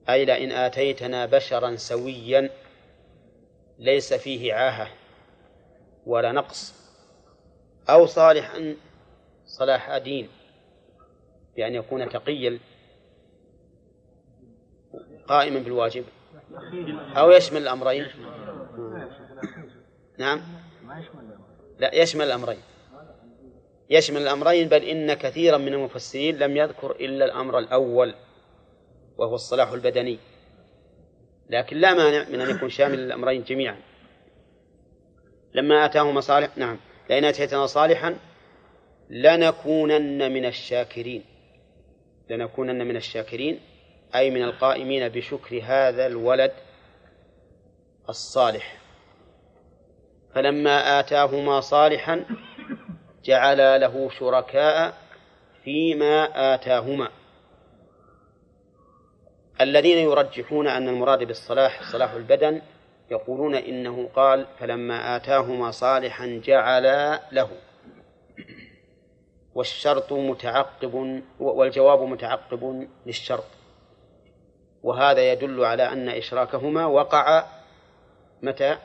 أي 0.09 0.25
لئن 0.25 0.51
آتيتنا 0.51 1.25
بشرا 1.25 1.75
سويا 1.75 2.49
ليس 3.79 4.13
فيه 4.13 4.53
عاهة 4.53 4.87
ولا 6.05 6.31
نقص 6.31 6.73
أو 7.89 8.05
صالحا 8.05 8.75
صلاح 9.45 9.97
دين 9.97 10.29
بأن 11.55 11.75
يكون 11.75 12.09
تقيا 12.09 12.59
قائما 15.27 15.59
بالواجب. 15.59 16.05
أو 17.17 17.31
يشمل 17.31 17.61
الأمرين. 17.61 18.07
نعم. 20.17 20.41
لا 21.79 21.95
يشمل 21.95 22.25
الأمرين. 22.25 22.57
يشمل 23.89 24.21
الأمرين 24.21 24.67
بل 24.67 24.83
إن 24.83 25.13
كثيرا 25.13 25.57
من 25.57 25.73
المفسرين 25.73 26.37
لم 26.37 26.57
يذكر 26.57 26.91
إلا 26.91 27.25
الأمر 27.25 27.59
الأول 27.59 28.13
وهو 29.17 29.35
الصلاح 29.35 29.71
البدني. 29.71 30.19
لكن 31.49 31.77
لا 31.77 31.93
مانع 31.93 32.29
من 32.29 32.41
أن 32.41 32.55
يكون 32.55 32.69
شامل 32.69 32.99
الأمرين 32.99 33.43
جميعا. 33.43 33.77
لما 35.53 35.85
آتاهما 35.85 36.21
صالح 36.21 36.57
نعم. 36.57 36.79
لئن 37.09 37.25
أتيتنا 37.25 37.65
صالحا 37.65 38.17
لنكونن 39.09 40.33
من 40.33 40.45
الشاكرين. 40.45 41.23
لنكونن 42.29 42.87
من 42.87 42.95
الشاكرين. 42.95 43.59
أي 44.15 44.29
من 44.29 44.43
القائمين 44.43 45.09
بشكر 45.09 45.61
هذا 45.63 46.05
الولد 46.05 46.51
الصالح. 48.09 48.77
فلما 50.33 50.99
آتاهما 50.99 51.59
صالحا 51.59 52.25
جعلا 53.23 53.77
له 53.77 54.09
شركاء 54.09 54.97
فيما 55.63 56.53
آتاهما. 56.53 57.09
الذين 59.61 59.97
يرجحون 59.97 60.67
أن 60.67 60.89
المراد 60.89 61.23
بالصلاح 61.23 61.91
صلاح 61.91 62.11
البدن 62.11 62.61
يقولون 63.11 63.55
إنه 63.55 64.09
قال 64.15 64.45
فلما 64.59 65.15
آتاهما 65.15 65.71
صالحا 65.71 66.41
جعلا 66.43 67.21
له. 67.31 67.49
والشرط 69.55 70.13
متعقب 70.13 71.21
والجواب 71.39 72.01
متعقب 72.01 72.87
للشرط. 73.05 73.45
وهذا 74.85 75.31
يدل 75.31 75.65
على 75.65 75.83
أن 75.83 76.09
إشراكهما 76.09 76.85
وقع 76.85 77.45
متى؟ 78.41 78.77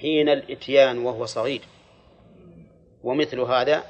حين 0.00 0.28
الإتيان 0.28 0.98
وهو 0.98 1.26
صغير. 1.26 1.60
ومثل 3.02 3.40
هذا 3.40 3.84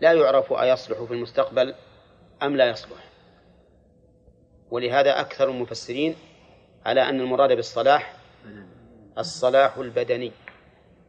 لا 0.00 0.12
يعرف 0.12 0.52
أيصلح 0.52 1.02
في 1.02 1.14
المستقبل 1.14 1.74
أم 2.42 2.56
لا 2.56 2.70
يصلح. 2.70 2.98
ولهذا 4.70 5.20
أكثر 5.20 5.50
المفسرين 5.50 6.16
على 6.86 7.08
أن 7.08 7.20
المراد 7.20 7.52
بالصلاح 7.52 8.16
الصلاح 9.18 9.76
البدني. 9.76 10.32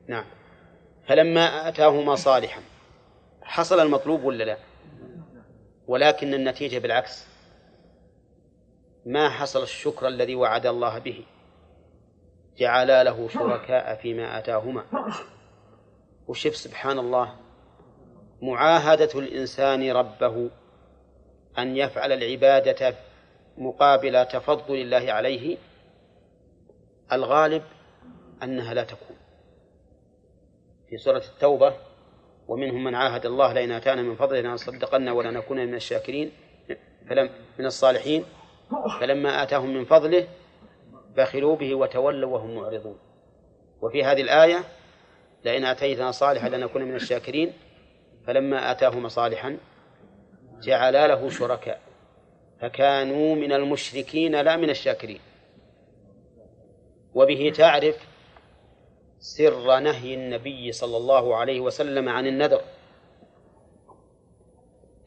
نعم. 0.07 0.25
فلما 1.07 1.67
أتاهما 1.67 2.15
صالحا 2.15 2.61
حصل 3.41 3.79
المطلوب 3.79 4.23
ولا 4.23 4.43
لا؟ 4.43 4.57
ولكن 5.87 6.33
النتيجة 6.33 6.77
بالعكس. 6.77 7.28
ما 9.09 9.29
حصل 9.29 9.63
الشكر 9.63 10.07
الذي 10.07 10.35
وعد 10.35 10.65
الله 10.65 10.99
به. 10.99 11.25
جعلا 12.57 13.03
له 13.03 13.27
شركاء 13.27 13.95
فيما 13.95 14.37
آتاهما. 14.37 14.85
وشف 16.27 16.55
سبحان 16.55 16.99
الله 16.99 17.35
معاهدة 18.41 19.09
الإنسان 19.15 19.91
ربه 19.91 20.49
أن 21.57 21.77
يفعل 21.77 22.11
العبادة 22.11 22.95
مقابل 23.57 24.25
تفضل 24.25 24.75
الله 24.75 25.13
عليه. 25.13 25.57
الغالب 27.11 27.63
أنها 28.43 28.73
لا 28.73 28.83
تكون. 28.83 29.17
في 30.89 30.97
سورة 30.97 31.23
التوبة 31.35 31.73
ومنهم 32.47 32.83
من 32.83 32.95
عاهد 32.95 33.25
الله 33.25 33.53
لئن 33.53 33.71
آتانا 33.71 34.01
من 34.01 34.15
فضله 34.15 34.41
لنصدقن 34.41 35.09
ولنكون 35.09 35.57
من 35.57 35.75
الشاكرين 35.75 36.31
فلم 37.09 37.29
من 37.59 37.65
الصالحين. 37.65 38.25
فلما 38.99 39.43
آتاهم 39.43 39.73
من 39.73 39.85
فضله 39.85 40.27
بخلوا 41.17 41.55
به 41.55 41.75
وتولوا 41.75 42.33
وهم 42.33 42.55
معرضون. 42.55 42.97
وفي 43.81 44.03
هذه 44.03 44.21
الآية 44.21 44.63
لئن 45.45 45.65
آتيتنا 45.65 46.11
صالحا 46.11 46.49
لنكون 46.49 46.83
من 46.83 46.95
الشاكرين. 46.95 47.53
فلما 48.27 48.71
آتاهما 48.71 49.07
صالحا 49.07 49.57
جعلا 50.63 51.07
له 51.07 51.29
شركاء 51.29 51.81
فكانوا 52.61 53.35
من 53.35 53.51
المشركين 53.51 54.41
لا 54.41 54.57
من 54.57 54.69
الشاكرين. 54.69 55.19
وبه 57.13 57.53
تعرف 57.55 58.07
سر 59.19 59.79
نهي 59.79 60.13
النبي 60.13 60.71
صلى 60.71 60.97
الله 60.97 61.35
عليه 61.35 61.59
وسلم 61.59 62.09
عن 62.09 62.27
النذر 62.27 62.61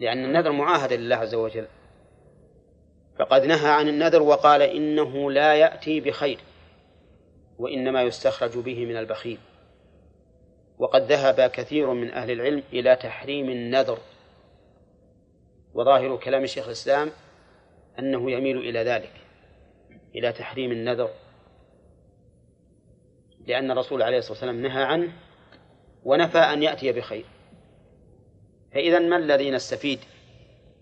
لأن 0.01 0.25
النذر 0.25 0.53
معاهدة 0.53 0.97
لله 0.97 1.17
عز 1.17 1.35
وجل. 1.35 1.67
فقد 3.19 3.45
نهى 3.45 3.71
عن 3.71 3.89
النذر 3.89 4.23
وقال 4.23 4.63
إنه 4.63 5.31
لا 5.31 5.55
يأتي 5.55 6.01
بخير 6.01 6.39
وإنما 7.59 8.03
يستخرج 8.03 8.59
به 8.59 8.87
من 8.87 8.97
البخيل. 8.97 9.39
وقد 10.79 11.13
ذهب 11.13 11.51
كثير 11.51 11.93
من 11.93 12.11
أهل 12.11 12.31
العلم 12.31 12.63
إلى 12.73 12.97
تحريم 12.97 13.51
النذر. 13.51 13.99
وظاهر 15.75 16.17
كلام 16.17 16.47
شيخ 16.47 16.67
الإسلام 16.67 17.11
أنه 17.99 18.31
يميل 18.31 18.59
إلى 18.59 18.79
ذلك 18.79 19.13
إلى 20.15 20.33
تحريم 20.33 20.73
النذر. 20.73 21.11
لأن 23.47 23.71
الرسول 23.71 24.03
عليه 24.03 24.19
الصلاة 24.19 24.33
والسلام 24.33 24.63
نهى 24.63 24.83
عنه 24.83 25.13
ونفى 26.05 26.39
أن 26.39 26.63
يأتي 26.63 26.93
بخير. 26.93 27.25
فإذا 28.75 28.99
ما 28.99 29.17
الذي 29.17 29.51
نستفيد؟ 29.51 29.99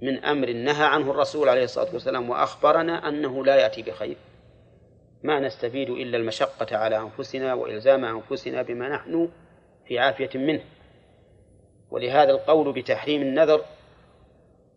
من 0.03 0.25
أمر 0.25 0.53
نهى 0.53 0.85
عنه 0.85 1.11
الرسول 1.11 1.49
عليه 1.49 1.65
الصلاة 1.65 1.93
والسلام 1.93 2.31
وأخبرنا 2.31 3.09
أنه 3.09 3.45
لا 3.45 3.57
يأتي 3.57 3.83
بخير. 3.83 4.17
ما 5.23 5.41
نستفيد 5.41 5.91
إلا 5.91 6.17
المشقة 6.17 6.77
على 6.77 6.99
أنفسنا 6.99 7.55
وإلزام 7.55 8.05
أنفسنا 8.05 8.63
بما 8.63 8.89
نحن 8.89 9.31
في 9.87 9.99
عافية 9.99 10.39
منه. 10.39 10.65
ولهذا 11.91 12.31
القول 12.31 12.73
بتحريم 12.73 13.23
النذر 13.23 13.65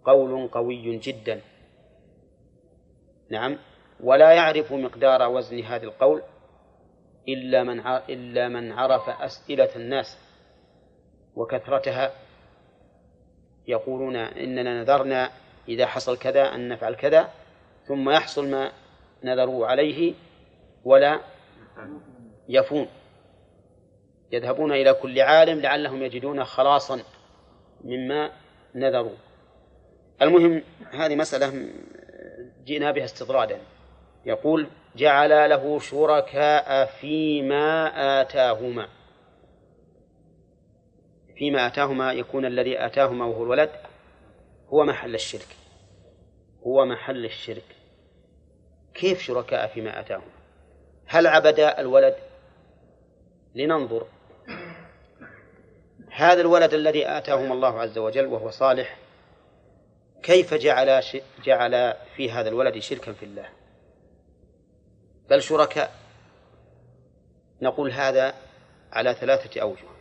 قول 0.06 0.48
قوي 0.48 0.98
جدا. 0.98 1.42
نعم 3.30 3.58
ولا 4.00 4.32
يعرف 4.32 4.74
مقدار 4.74 5.30
وزن 5.30 5.60
هذا 5.60 5.84
القول 5.84 6.22
إلا 7.28 7.64
من 7.64 7.80
إلا 7.88 8.48
من 8.50 8.72
عرف 8.72 9.10
أسئلة 9.10 9.70
الناس 9.76 10.18
وكثرتها 11.36 12.12
يقولون 13.68 14.16
إننا 14.16 14.82
نذرنا 14.82 15.30
إذا 15.68 15.86
حصل 15.86 16.18
كذا 16.18 16.56
أن 16.56 16.70
نفعل 16.70 16.96
كذا 16.96 17.30
ثم 17.86 18.10
يحصل 18.10 18.48
ما 18.48 18.72
نذروا 19.24 19.68
عليه 19.68 20.14
ولا 20.84 21.20
يفون. 22.50 22.88
يذهبون 24.32 24.72
إلى 24.72 24.94
كل 24.94 25.20
عالم 25.20 25.60
لعلهم 25.60 26.04
يجدون 26.04 26.44
خلاصا 26.44 27.00
مما 27.84 28.32
نذروا. 28.76 29.16
المهم 30.22 30.64
هذه 30.92 31.16
مسألة 31.16 31.70
جئنا 32.66 32.92
بها 32.92 33.06
استطرادا. 33.06 33.58
يقول 34.26 34.68
جعل 34.96 35.50
له 35.50 35.80
شركاء 35.80 36.86
فيما 36.86 37.92
آتاهما. 38.22 38.88
فيما 41.36 41.68
آتاهما 41.68 42.14
يكون 42.14 42.46
الذي 42.46 42.86
آتاهما 42.86 43.26
وهو 43.26 43.44
الولد 43.44 43.70
هو 44.70 44.84
محل 44.84 45.16
الشرك. 45.16 45.48
هو 46.68 46.86
محل 46.86 47.26
الشرك. 47.26 47.76
كيف 48.94 49.22
شركاء 49.22 49.68
فيما 49.68 50.00
آتاهما؟ 50.00 50.32
هل 51.06 51.28
عبدا 51.28 51.80
الولد؟ 51.80 52.16
لننظر. 53.56 54.08
هذا 56.12 56.42
الولد 56.42 56.74
الذي 56.74 57.08
آتاهما 57.08 57.54
الله 57.54 57.80
عز 57.82 57.98
وجل 57.98 58.26
وهو 58.26 58.50
صالح 58.50 58.98
كيف 60.24 60.54
جعل 60.54 61.04
جعل 61.44 61.94
في 62.16 62.32
هذا 62.32 62.50
الولد 62.50 62.80
شركا 62.80 63.14
في 63.14 63.26
الله؟ 63.26 63.50
بل 65.30 65.42
شركاء. 65.42 65.92
نقول 67.62 67.92
هذا 67.92 68.34
على 68.92 69.14
ثلاثة 69.14 69.62
أوجه. 69.62 69.93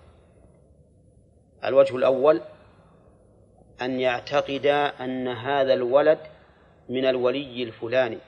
الوجه 1.64 1.96
الأول 1.96 2.40
أن 3.82 4.00
يعتقد 4.00 4.66
أن 5.00 5.28
هذا 5.28 5.74
الولد 5.74 6.18
من 6.88 7.04
الولي 7.04 7.62
الفلاني 7.62 8.18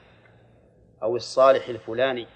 أو 1.03 1.15
الصالح 1.15 1.67
الفلاني 1.67 2.27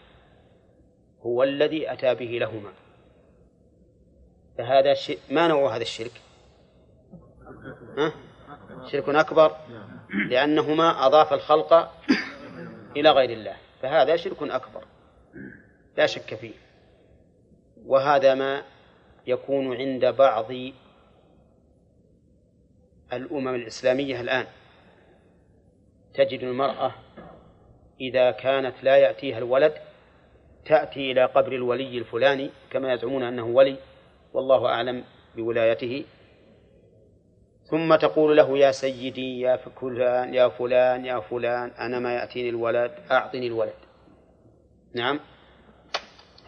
هو 1.21 1.43
الذي 1.43 1.91
أتى 1.91 2.15
به 2.15 2.25
لهما 2.25 2.71
فهذا 4.57 4.95
ما 5.29 5.47
نوع 5.47 5.75
هذا 5.75 5.81
الشرك؟ 5.81 6.21
ها؟ 7.97 8.13
شرك 8.91 9.09
أكبر 9.09 9.55
لأنهما 10.29 11.05
أضاف 11.05 11.33
الخلق 11.33 11.91
إلى 12.97 13.09
غير 13.09 13.29
الله 13.29 13.55
فهذا 13.81 14.15
شرك 14.15 14.43
أكبر 14.43 14.83
لا 15.97 16.05
شك 16.05 16.35
فيه 16.35 16.53
وهذا 17.85 18.35
ما 18.35 18.63
يكون 19.27 19.75
عند 19.75 20.05
بعض 20.05 20.51
الأمم 23.13 23.55
الإسلامية 23.55 24.21
الآن. 24.21 24.45
تجد 26.13 26.43
المرأة 26.43 26.95
إذا 28.01 28.31
كانت 28.31 28.83
لا 28.83 28.97
يأتيها 28.97 29.37
الولد 29.37 29.73
تأتي 30.65 31.11
إلى 31.11 31.25
قبر 31.25 31.51
الولي 31.51 31.97
الفلاني 31.97 32.49
كما 32.71 32.93
يزعمون 32.93 33.23
أنه 33.23 33.45
ولي 33.45 33.75
والله 34.33 34.65
أعلم 34.65 35.03
بولايته. 35.35 36.05
ثم 37.65 37.95
تقول 37.95 38.37
له 38.37 38.57
يا 38.57 38.71
سيدي 38.71 39.39
يا 39.39 39.57
فلان 39.57 40.33
يا 40.33 40.49
فلان 40.49 41.05
يا 41.05 41.19
فلان 41.19 41.69
أنا 41.69 41.99
ما 41.99 42.15
يأتيني 42.15 42.49
الولد 42.49 42.91
أعطني 43.11 43.47
الولد. 43.47 43.73
نعم. 44.93 45.19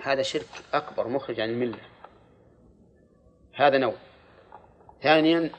هذا 0.03 0.22
شرك 0.22 0.49
أكبر 0.74 1.07
مخرج 1.07 1.39
عن 1.39 1.49
الملة. 1.49 1.80
هذا 3.55 3.78
نوع. 3.78 3.93
ثانيا 5.01 5.49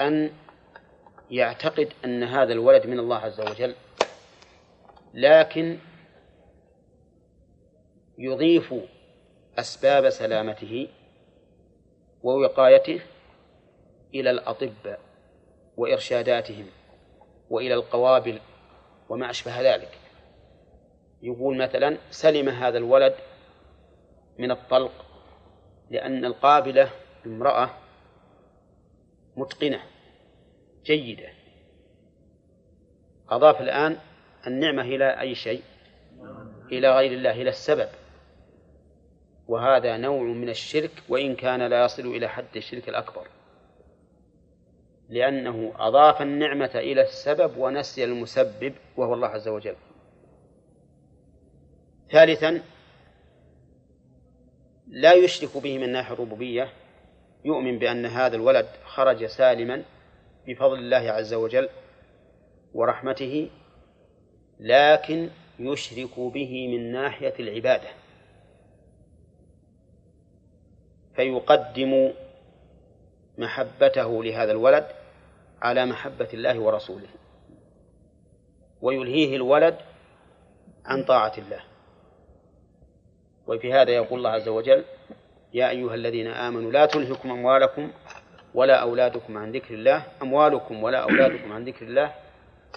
أن 0.00 0.32
يعتقد 1.30 1.92
أن 2.04 2.22
هذا 2.22 2.52
الولد 2.52 2.86
من 2.86 2.98
الله 2.98 3.16
عز 3.16 3.40
وجل 3.40 3.74
لكن 5.14 5.78
يضيف 8.18 8.74
أسباب 9.58 10.10
سلامته 10.10 10.88
ووقايته 12.22 13.00
إلى 14.14 14.30
الأطباء 14.30 15.00
وإرشاداتهم 15.76 16.66
وإلى 17.50 17.74
القوابل 17.74 18.40
وما 19.08 19.30
أشبه 19.30 19.74
ذلك. 19.74 19.98
يقول 21.22 21.56
مثلا 21.56 21.98
سلم 22.10 22.48
هذا 22.48 22.78
الولد 22.78 23.14
من 24.38 24.50
الطلق 24.50 25.04
لأن 25.90 26.24
القابلة 26.24 26.90
امرأة 27.26 27.70
متقنة 29.36 29.80
جيدة. 30.84 31.28
أضاف 33.28 33.60
الآن 33.60 33.98
النعمة 34.46 34.82
إلى 34.82 35.20
أي 35.20 35.34
شيء؟ 35.34 35.62
إلى 36.72 36.96
غير 36.96 37.12
الله 37.12 37.32
إلى 37.32 37.50
السبب. 37.50 37.88
وهذا 39.48 39.96
نوع 39.96 40.22
من 40.22 40.48
الشرك 40.48 40.90
وإن 41.08 41.36
كان 41.36 41.62
لا 41.62 41.84
يصل 41.84 42.06
إلى 42.06 42.28
حد 42.28 42.56
الشرك 42.56 42.88
الأكبر. 42.88 43.28
لأنه 45.08 45.72
أضاف 45.76 46.22
النعمة 46.22 46.70
إلى 46.74 47.02
السبب 47.02 47.56
ونسي 47.56 48.04
المسبب 48.04 48.74
وهو 48.96 49.14
الله 49.14 49.28
عز 49.28 49.48
وجل. 49.48 49.76
ثالثا 52.10 52.62
لا 54.86 55.12
يشرك 55.12 55.56
به 55.56 55.78
من 55.78 55.92
ناحية 55.92 56.14
الربوبية 56.14 56.72
يؤمن 57.44 57.78
بأن 57.78 58.06
هذا 58.06 58.36
الولد 58.36 58.66
خرج 58.84 59.26
سالما 59.26 59.82
بفضل 60.46 60.78
الله 60.78 61.12
عز 61.12 61.34
وجل 61.34 61.68
ورحمته 62.74 63.50
لكن 64.60 65.30
يشرك 65.58 66.20
به 66.20 66.68
من 66.68 66.92
ناحية 66.92 67.34
العبادة. 67.40 67.88
فيقدم 71.16 72.12
محبته 73.38 74.24
لهذا 74.24 74.52
الولد 74.52 74.86
على 75.62 75.86
محبة 75.86 76.28
الله 76.34 76.60
ورسوله 76.60 77.08
ويلهيه 78.80 79.36
الولد 79.36 79.76
عن 80.84 81.04
طاعة 81.04 81.32
الله. 81.38 81.60
وفي 83.46 83.72
هذا 83.72 83.90
يقول 83.90 84.18
الله 84.18 84.30
عز 84.30 84.48
وجل 84.48 84.84
يا 85.54 85.70
أيها 85.70 85.94
الذين 85.94 86.26
آمنوا 86.26 86.72
لا 86.72 86.86
تلهكم 86.86 87.30
أموالكم 87.30 87.90
ولا 88.54 88.82
أولادكم 88.82 89.38
عن 89.38 89.52
ذكر 89.52 89.74
الله 89.74 90.02
أموالكم 90.22 90.82
ولا 90.82 90.98
أولادكم 91.02 91.52
عن 91.52 91.64
ذكر 91.64 91.86
الله 91.86 92.14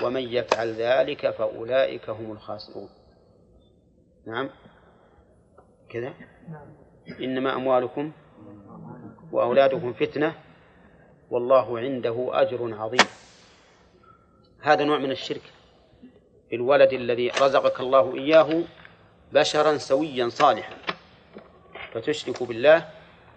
ومن 0.03 0.21
يفعل 0.21 0.73
ذلك 0.73 1.29
فأولئك 1.29 2.09
هم 2.09 2.31
الخاسرون. 2.31 2.89
نعم؟ 4.27 4.49
كذا؟ 5.89 6.13
إنما 7.21 7.55
أموالكم 7.55 8.11
وأولادكم 9.31 9.93
فتنة 9.93 10.35
والله 11.29 11.79
عنده 11.79 12.29
أجر 12.31 12.75
عظيم. 12.75 13.07
هذا 14.61 14.83
نوع 14.83 14.97
من 14.97 15.11
الشرك. 15.11 15.53
الولد 16.53 16.93
الذي 16.93 17.29
رزقك 17.29 17.79
الله 17.79 18.15
إياه 18.15 18.63
بشرا 19.33 19.77
سويا 19.77 20.29
صالحا. 20.29 20.76
فتشرك 21.93 22.43
بالله 22.43 22.89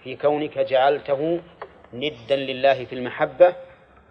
في 0.05 0.17
كونك 0.17 0.59
جعلته 0.59 1.41
ندا 1.93 2.37
لله 2.37 2.85
في 2.85 2.95
المحبة 2.95 3.57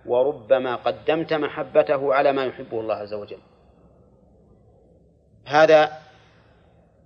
وربما 0.06 0.76
قدمت 0.76 1.34
محبته 1.34 2.14
على 2.14 2.32
ما 2.32 2.46
يحبه 2.46 2.80
الله 2.80 2.96
عز 2.96 3.14
وجل. 3.14 3.40
هذا 5.46 5.92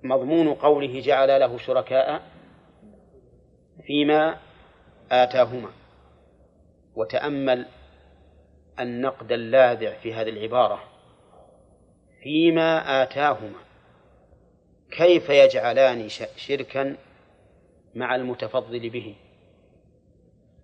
مضمون 0.03 0.53
قوله 0.53 0.99
جعل 0.99 1.39
له 1.39 1.57
شركاء 1.57 2.21
فيما 3.87 4.37
آتاهما. 5.11 5.69
وتأمل 6.95 7.65
النقد 8.79 9.31
اللاذع 9.31 9.93
في 9.93 10.13
هذه 10.13 10.29
العبارة 10.29 10.83
فيما 12.23 13.03
آتاهما. 13.03 13.59
كيف 14.91 15.29
يجعلان 15.29 16.09
شركا 16.35 16.97
مع 17.95 18.15
المتفضل 18.15 18.89
به. 18.89 19.15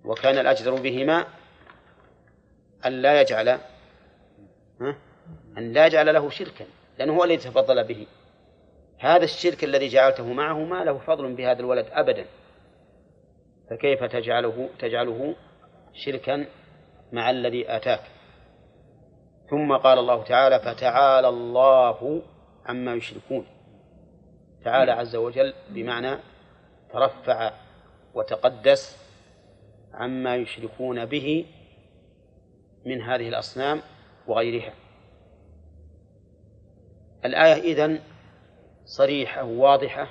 وكان 0.06 0.38
الأجدر 0.38 0.76
بهما 0.76 1.26
أن 2.86 2.92
لا 2.92 3.22
يجعل 3.22 3.60
أن 5.58 5.74
لا 5.74 5.86
يجعل 5.86 6.14
له 6.14 6.30
شركا 6.30 6.66
لأنه 7.00 7.14
هو 7.14 7.24
الذي 7.24 7.38
تفضل 7.38 7.84
به. 7.84 8.08
هذا 9.00 9.24
الشرك 9.24 9.64
الذي 9.64 9.88
جعلته 9.88 10.34
معه 10.34 10.60
ما 10.64 10.84
له 10.84 10.98
فضل 10.98 11.34
بهذا 11.34 11.60
الولد 11.60 11.88
أبدا. 11.92 12.26
فكيف 13.70 14.04
تجعله 14.04 14.70
تجعله 14.80 15.36
شركا 15.94 16.46
مع 17.12 17.30
الذي 17.30 17.76
آتاك؟ 17.76 18.02
ثم 19.50 19.78
قال 19.78 20.00
الله 20.00 20.24
تعالى 20.24 20.60
فتعالى 20.60 21.30
الله 21.30 22.22
عما 22.66 22.94
يشركون 22.94 23.46
تعالى 24.64 24.92
عز 24.92 25.16
وجل 25.16 25.54
بمعنى 25.70 26.18
ترفع 26.94 27.52
وتقدس 28.14 28.98
عما 29.94 30.36
يشركون 30.36 31.06
به 31.06 31.46
من 32.86 33.02
هذه 33.02 33.30
الأصنام 33.30 33.82
وغيرها. 34.28 34.74
الآية 37.26 37.54
إذن 37.74 38.02
صريحة 38.86 39.44
واضحة 39.44 40.08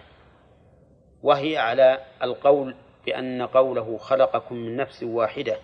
وهي 1.23 1.59
على 1.59 2.05
القول 2.23 2.75
بأن 3.07 3.43
قوله 3.43 3.99
خلقكم 3.99 4.55
من 4.55 4.77
نفس 4.77 5.03
واحدة 5.03 5.59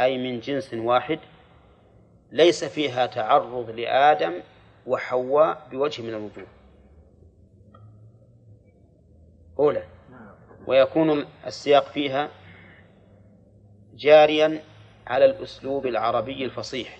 أي 0.00 0.18
من 0.18 0.40
جنس 0.40 0.74
واحد 0.74 1.18
ليس 2.32 2.64
فيها 2.64 3.06
تعرض 3.06 3.70
لآدم 3.70 4.40
وحواء 4.86 5.68
بوجه 5.70 6.02
من 6.02 6.08
الوجوه. 6.08 6.46
أولى 9.58 9.99
ويكون 10.66 11.26
السياق 11.46 11.84
فيها 11.84 12.30
جاريا 13.94 14.62
على 15.06 15.24
الأسلوب 15.24 15.86
العربي 15.86 16.44
الفصيح 16.44 16.98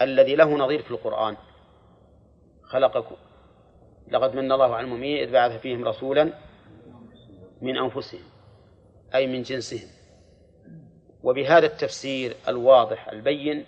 الذي 0.00 0.34
له 0.36 0.56
نظير 0.56 0.82
في 0.82 0.90
القرآن. 0.90 1.36
خلقكم. 2.62 3.16
لقد 4.08 4.34
من 4.34 4.52
الله 4.52 4.74
على 4.74 4.84
المؤمنين 4.84 5.22
إذ 5.22 5.32
بعث 5.32 5.60
فيهم 5.60 5.84
رسولا 5.84 6.32
من 7.62 7.76
أنفسهم 7.76 8.24
أي 9.14 9.26
من 9.26 9.42
جنسهم. 9.42 9.88
وبهذا 11.22 11.66
التفسير 11.66 12.36
الواضح 12.48 13.08
البين 13.08 13.64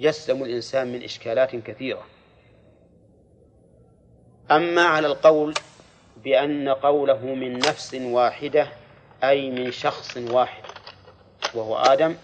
يسلم 0.00 0.44
الإنسان 0.44 0.92
من 0.92 1.02
إشكالات 1.02 1.56
كثيرة. 1.56 2.04
أما 4.50 4.82
على 4.82 5.06
القول 5.06 5.54
بأن 6.24 6.68
قوله 6.68 7.34
من 7.34 7.58
نفس 7.58 7.94
واحدة 7.94 8.68
أي 9.24 9.50
من 9.50 9.70
شخص 9.70 10.16
واحد 10.16 10.62
وهو 11.54 11.76
آدم 11.76 12.16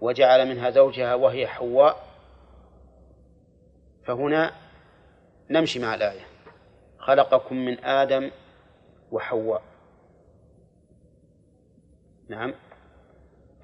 وجعل 0.00 0.48
منها 0.48 0.70
زوجها 0.70 1.14
وهي 1.14 1.46
حواء 1.46 2.04
فهنا 4.06 4.52
نمشي 5.50 5.78
مع 5.78 5.94
الآية. 5.94 6.26
خلقكم 6.98 7.56
من 7.56 7.84
آدم 7.84 8.30
وحواء. 9.10 9.62
نعم. 12.28 12.54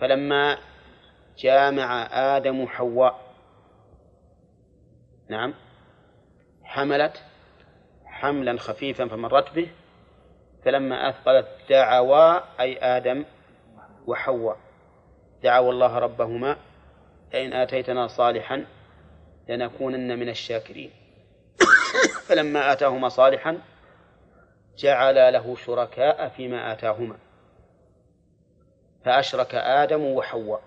فلما 0.00 0.58
جامع 1.38 2.08
آدم 2.36 2.66
حواء 2.66 3.20
نعم 5.28 5.54
حملت 6.62 7.22
حملا 8.20 8.58
خفيفا 8.58 9.08
فمرت 9.08 9.54
به 9.54 9.68
فلما 10.64 11.08
أثقلت 11.08 11.46
دعوا 11.68 12.60
أي 12.60 12.78
آدم 12.78 13.24
وحواء 14.06 14.56
دعوا 15.42 15.72
الله 15.72 15.98
ربهما 15.98 16.56
لئن 17.32 17.52
آتيتنا 17.52 18.06
صالحا 18.06 18.66
لنكونن 19.48 20.18
من 20.18 20.28
الشاكرين. 20.28 20.90
فلما 22.26 22.72
آتاهما 22.72 23.08
صالحا 23.08 23.58
جعل 24.78 25.32
له 25.32 25.56
شركاء 25.56 26.28
فيما 26.28 26.72
آتاهما. 26.72 27.18
فأشرك 29.04 29.54
آدم 29.54 30.02
وحواء. 30.02 30.62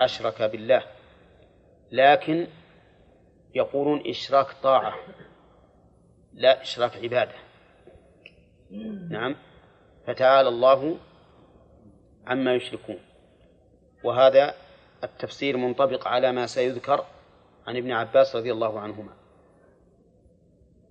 أشرك 0.00 0.42
بالله. 0.42 0.82
لكن 1.92 2.46
يقولون 3.54 4.02
إشراك 4.06 4.46
طاعة. 4.62 4.94
لا 6.38 6.62
إشراك 6.62 6.96
عبادة. 6.96 7.34
نعم. 9.10 9.36
فتعالى 10.06 10.48
الله 10.48 10.98
عما 12.26 12.54
يشركون. 12.54 12.98
وهذا 14.04 14.54
التفسير 15.04 15.56
منطبق 15.56 16.08
على 16.08 16.32
ما 16.32 16.46
سيذكر 16.46 17.04
عن 17.66 17.76
ابن 17.76 17.92
عباس 17.92 18.36
رضي 18.36 18.52
الله 18.52 18.80
عنهما. 18.80 19.12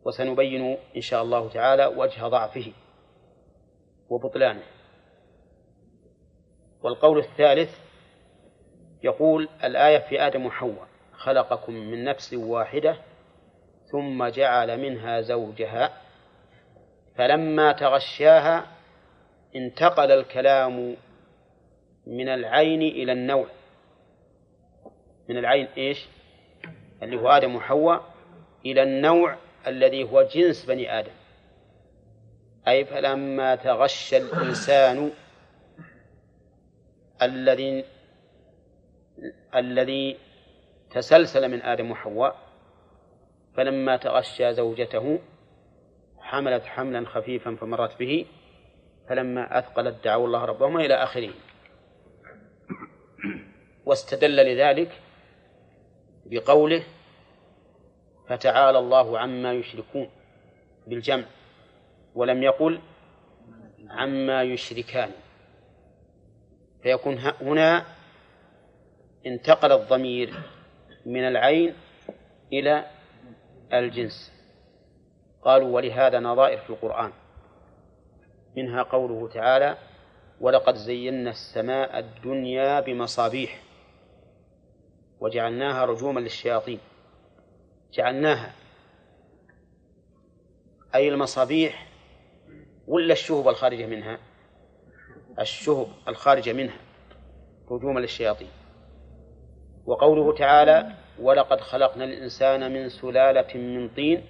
وسنبين 0.06 0.78
إن 0.95 1.02
شاء 1.02 1.24
الله 1.24 1.49
تعالى 1.49 1.86
وجه 1.86 2.28
ضعفه 2.28 2.72
وبطلانه. 4.10 4.64
والقول 6.84 7.18
الثالث 7.19 7.80
يقول 9.03 9.49
الآية 9.64 9.98
في 9.98 10.28
آدم 10.28 10.45
وحواء 10.45 10.88
خلقكم 11.14 11.74
من 11.74 12.03
نفس 12.03 12.34
واحدة 12.34 12.98
ثم 13.92 14.28
جعل 14.28 14.80
منها 14.80 15.22
زوجها 15.22 15.94
فلما 17.16 17.72
تغشاها 17.72 18.68
انتقل 19.56 20.12
الكلام 20.12 20.96
من 22.08 22.30
العين 22.30 22.82
إلى 22.82 23.12
النوع. 23.12 23.48
من 25.30 25.38
العين 25.38 25.68
إيش؟ 25.78 26.06
اللي 27.04 27.18
هو 27.18 27.30
آدم 27.30 27.56
وحواء 27.56 28.14
إلى 28.66 28.84
النوع 28.84 29.36
الذي 29.68 30.04
هو 30.04 30.24
جنس 30.24 30.66
بني 30.66 31.00
آدم. 31.00 31.12
أي 32.68 32.86
فلما 32.86 33.56
تغشى 33.56 34.18
الإنسان 34.18 35.12
الذي 37.22 37.86
الذي 39.56 40.18
تسلسل 40.92 41.52
من 41.52 41.62
آدم 41.62 41.92
وحواء 41.92 42.47
فلما 43.58 43.98
تغشى 43.98 44.54
زوجته 44.54 45.20
حملت 46.20 46.64
حملا 46.64 47.06
خفيفا 47.06 47.56
فمرت 47.56 48.00
به 48.00 48.26
فلما 49.10 49.60
أثقلت 49.60 50.04
دعوا 50.04 50.28
الله 50.28 50.46
ربهما 50.46 50.86
إلى 50.86 50.94
آخره 50.94 51.34
واستدل 53.86 54.36
لذلك 54.36 55.02
بقوله 56.26 56.84
فتعالى 58.30 58.80
الله 58.80 59.20
عما 59.20 59.54
يشركون 59.54 60.10
بالجمع 60.88 61.26
ولم 62.16 62.44
يقل 62.44 62.80
عما 63.90 64.44
يشركان 64.44 65.12
فيكون 66.84 67.18
هنا 67.42 67.86
انتقل 69.26 69.72
الضمير 69.72 70.34
من 71.06 71.28
العين 71.28 71.74
إلى 72.54 72.97
الجنس. 73.73 74.31
قالوا 75.41 75.76
ولهذا 75.76 76.19
نظائر 76.19 76.57
في 76.57 76.69
القرآن. 76.69 77.11
منها 78.57 78.84
قوله 78.84 79.27
تعالى 79.27 79.77
ولقد 80.41 80.76
زينا 80.76 81.30
السماء 81.30 81.99
الدنيا 81.99 82.80
بمصابيح 82.80 83.64
وجعلناها 85.19 85.85
رجوما 85.85 86.19
للشياطين. 86.19 86.80
جعلناها. 87.94 88.53
أي 90.95 91.10
المصابيح 91.10 91.88
ولا 92.88 93.14
الشهب 93.14 93.48
الخارجة 93.48 93.85
منها؟ 93.85 94.19
الشهب 95.39 95.88
الخارجة 96.07 96.53
منها 96.53 96.80
رجوما 97.72 97.99
للشياطين. 97.99 98.49
وقوله 99.85 100.35
تعالى 100.35 101.07
ولقد 101.22 101.61
خلقنا 101.61 102.03
الإنسان 102.03 102.73
من 102.73 102.89
سلالة 102.89 103.57
من 103.57 103.89
طين 103.89 104.23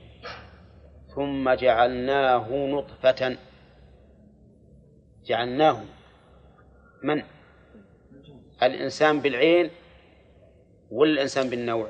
ثم 1.16 1.54
جعلناه 1.54 2.48
نطفة. 2.52 3.38
جعلناه 5.26 5.82
من؟ 7.04 7.24
الإنسان 8.64 9.20
بالعين 9.20 9.70
ولا 10.92 11.12
الإنسان 11.12 11.50
بالنوع؟ 11.50 11.88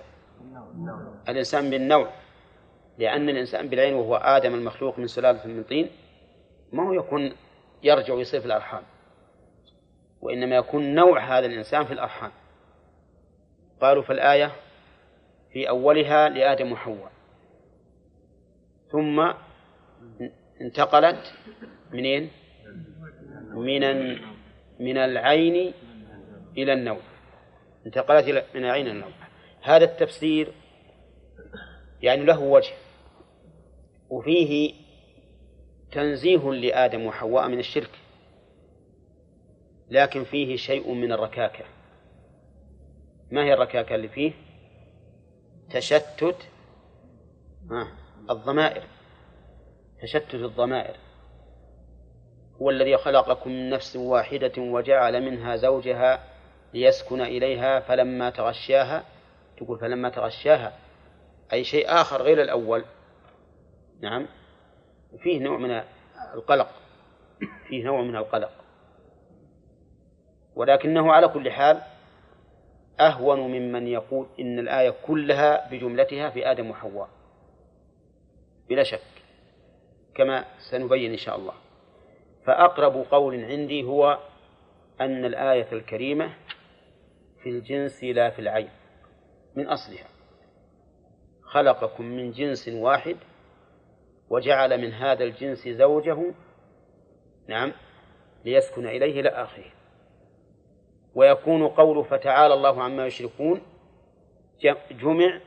الإنسان 1.30 1.70
بالنوع 1.70 2.10
لأن 2.98 3.30
الإنسان 3.30 3.68
بالعين 3.70 3.94
وهو 3.94 4.16
آدم 4.16 4.54
المخلوق 4.54 5.00
من 5.00 5.08
سلالة 5.08 5.48
من 5.48 5.64
طين 5.64 5.90
ما 6.72 6.88
هو 6.88 6.94
يكون 6.94 7.32
يرجع 7.84 8.14
ويصير 8.14 8.40
في 8.40 8.46
الأرحام 8.46 8.84
وإنما 10.22 10.56
يكون 10.56 10.96
نوع 10.96 11.38
هذا 11.38 11.46
الإنسان 11.46 11.86
في 11.86 11.94
الأرحام. 11.94 12.32
قالوا 13.82 14.04
فالآية 14.04 14.52
في 15.58 15.70
أولها 15.70 16.30
لآدم 16.30 16.72
وحواء. 16.72 17.12
ثم 18.92 19.34
انتقلت 20.62 21.34
منين؟ 21.92 22.32
من 23.54 23.82
من 24.80 24.98
العين 24.98 25.74
إلى 26.58 26.74
النوع 26.74 27.00
انتقلت 27.86 28.46
من 28.56 28.66
العين 28.66 28.86
إلى 28.86 28.92
النوع 28.92 29.10
هذا 29.62 29.86
التفسير 29.86 30.54
يعني 32.02 32.24
له 32.26 32.40
وجه. 32.40 32.74
وفيه 34.10 34.74
تنزيه 35.92 36.52
لآدم 36.52 37.06
وحواء 37.06 37.48
من 37.48 37.60
الشرك. 37.60 37.92
لكن 39.90 40.24
فيه 40.24 40.56
شيء 40.56 40.94
من 40.94 41.12
الركاكة. 41.12 41.66
ما 43.32 43.44
هي 43.44 43.54
الركاكة 43.54 43.96
اللي 43.96 44.08
فيه؟ 44.08 44.47
تشتت 45.70 46.36
الضمائر. 48.30 48.84
تشتت 50.02 50.36
الضمائر. 50.36 50.96
هو 52.62 52.70
الذي 52.70 52.98
خلقكم 52.98 53.50
من 53.50 53.70
نفس 53.70 53.96
واحدة 53.96 54.52
وجعل 54.58 55.22
منها 55.22 55.56
زوجها 55.56 56.24
ليسكن 56.74 57.22
إليها 57.22 57.80
فلما 57.80 58.30
تغشاها 58.30 59.04
تقول 59.58 59.80
فلما 59.80 60.10
تغشاها. 60.10 60.74
أي 61.54 61.64
شيء 61.64 61.90
آخر 61.90 62.22
غير 62.22 62.42
الأول. 62.42 62.86
نعم. 64.02 64.28
فيه 65.20 65.40
نوع 65.40 65.58
من 65.58 65.82
القلق. 66.34 66.70
فيه 67.68 67.84
نوع 67.84 68.02
من 68.02 68.16
القلق. 68.16 68.52
ولكنه 70.56 71.14
على 71.14 71.28
كل 71.28 71.52
حال 71.52 71.82
أهون 73.00 73.40
ممن 73.40 73.88
يقول 73.88 74.28
إن 74.40 74.60
الآية 74.60 74.90
كلها 74.90 75.70
بجملتها 75.70 76.30
في 76.30 76.52
آدم 76.52 76.70
وحواء. 76.70 77.10
بلا 78.70 78.84
شك. 78.84 79.02
كما 80.16 80.46
سنبين 80.72 81.12
إن 81.12 81.18
شاء 81.18 81.36
الله. 81.36 81.54
فأقرب 82.46 83.06
قول 83.12 83.46
عندي 83.46 83.84
هو 83.84 84.20
أن 85.02 85.26
الآية 85.26 85.68
الكريمة 85.72 86.34
في 87.44 87.50
الجنس 87.50 88.04
لا 88.04 88.30
في 88.30 88.40
العين. 88.40 88.70
من 89.56 89.68
أصلها. 89.68 90.08
خلقكم 91.42 92.06
من 92.06 92.32
جنس 92.32 92.68
واحد 92.68 93.18
وجعل 94.30 94.82
من 94.82 94.94
هذا 94.94 95.24
الجنس 95.24 95.68
زوجه. 95.68 96.34
نعم. 97.48 97.74
ليسكن 98.46 98.88
إليه 98.88 99.20
إلى 99.20 99.30
آخره. 99.30 99.77
ويكون 101.18 101.68
قول 101.68 102.06
فتعالى 102.06 102.54
الله 102.54 102.84
عما 102.84 103.06
يشركون 103.06 103.62
جمع 104.92 105.40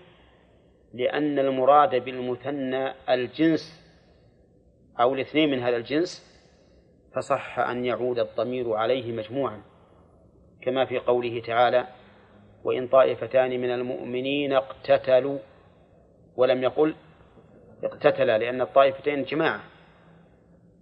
لأن 0.94 1.38
المراد 1.38 2.04
بالمثنى 2.04 2.92
الجنس 3.08 3.84
أو 5.00 5.14
الاثنين 5.14 5.50
من 5.50 5.62
هذا 5.62 5.76
الجنس 5.76 6.30
فصح 7.14 7.58
أن 7.58 7.84
يعود 7.84 8.18
الضمير 8.18 8.72
عليه 8.72 9.12
مجموعا 9.12 9.62
كما 10.62 10.84
في 10.84 10.98
قوله 10.98 11.40
تعالى 11.40 11.86
وإن 12.64 12.88
طائفتان 12.88 13.60
من 13.60 13.70
المؤمنين 13.70 14.52
اقتتلوا 14.52 15.38
ولم 16.36 16.62
يقل 16.62 16.94
اقتتلا 17.84 18.38
لأن 18.38 18.60
الطائفتين 18.60 19.24
جماعة. 19.24 19.60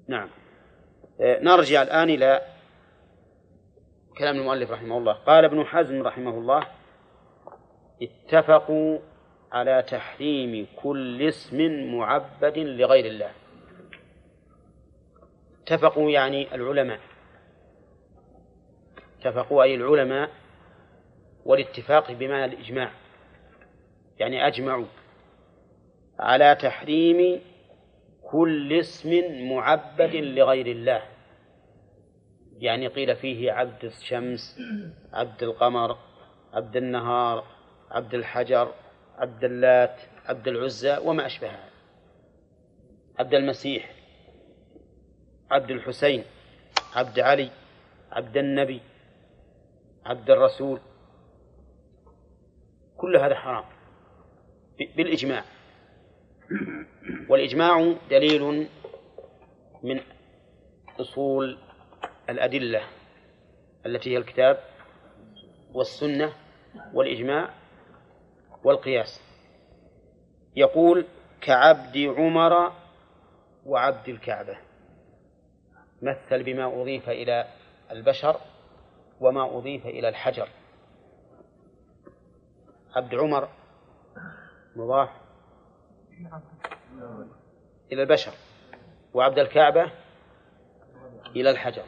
نعم. 0.08 0.28
آه، 1.20 1.40
نرجع 1.40 1.82
الآن 1.82 2.10
إلى 2.10 2.57
كلام 4.18 4.36
المؤلف 4.36 4.70
رحمه 4.70 4.98
الله. 4.98 5.12
قال 5.12 5.44
ابن 5.44 5.64
حزم 5.64 6.02
رحمه 6.02 6.30
الله 6.30 6.66
اتفقوا 8.02 8.98
على 9.52 9.82
تحريم 9.82 10.66
كل 10.82 11.22
اسم 11.22 11.86
معبد 11.94 12.58
لغير 12.58 13.04
الله. 13.04 13.30
اتفقوا 15.62 16.10
يعني 16.10 16.54
العلماء. 16.54 17.00
اتفقوا 19.20 19.62
أي 19.62 19.74
العلماء 19.74 20.30
والاتفاق 21.44 22.12
بمعنى 22.12 22.44
الإجماع. 22.44 22.90
يعني 24.18 24.46
أجمعوا 24.46 24.86
على 26.18 26.54
تحريم 26.54 27.40
كل 28.22 28.72
اسم 28.72 29.22
معبد 29.48 30.16
لغير 30.16 30.66
الله. 30.66 31.02
يعني 32.58 32.86
قيل 32.86 33.16
فيه 33.16 33.52
عبد 33.52 33.84
الشمس 33.84 34.60
عبد 35.12 35.42
القمر 35.42 35.98
عبد 36.52 36.76
النهار 36.76 37.44
عبد 37.90 38.14
الحجر 38.14 38.74
عبد 39.16 39.44
اللات 39.44 40.00
عبد 40.26 40.48
العزى 40.48 40.98
وما 41.04 41.26
أشبهها 41.26 41.70
عبد 43.18 43.34
المسيح 43.34 43.92
عبد 45.50 45.70
الحسين 45.70 46.24
عبد 46.94 47.20
علي 47.20 47.50
عبد 48.12 48.36
النبي 48.36 48.80
عبد 50.08 50.30
الرسول. 50.30 50.80
كل 52.96 53.16
هذا 53.16 53.34
حرام. 53.34 53.64
بالإجماع. 54.96 55.44
والإجماع 57.28 57.94
دليل 58.10 58.68
من 59.82 60.00
أصول 61.00 61.58
الأدلة 62.28 62.82
التي 63.86 64.12
هي 64.12 64.16
الكتاب 64.16 64.58
والسنة 65.74 66.32
والإجماع 66.92 67.54
والقياس. 68.64 69.20
يقول 70.56 71.06
كعبد 71.40 71.96
عمر 71.96 72.72
وعبد 73.66 74.08
الكعبة. 74.08 74.58
مثل 76.02 76.42
بما 76.42 76.82
أضيف 76.82 77.08
إلى 77.08 77.48
البشر 77.90 78.40
وما 79.20 79.58
أضيف 79.58 79.86
إلى 79.86 80.08
الحجر. 80.08 80.48
عبد 82.96 83.14
عمر 83.14 83.48
مضاف 84.76 85.10
إلى 87.92 88.02
البشر 88.02 88.32
وعبد 89.14 89.38
الكعبة 89.38 89.92
إلى 91.36 91.50
الحجر. 91.50 91.84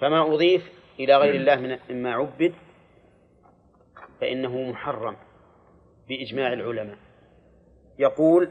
فما 0.00 0.34
أضيف 0.34 0.72
إلى 1.00 1.16
غير 1.16 1.34
الله 1.34 1.78
مما 1.90 2.14
عبد 2.14 2.54
فإنه 4.20 4.62
محرم 4.62 5.16
بإجماع 6.08 6.52
العلماء. 6.52 6.98
يقول 7.98 8.50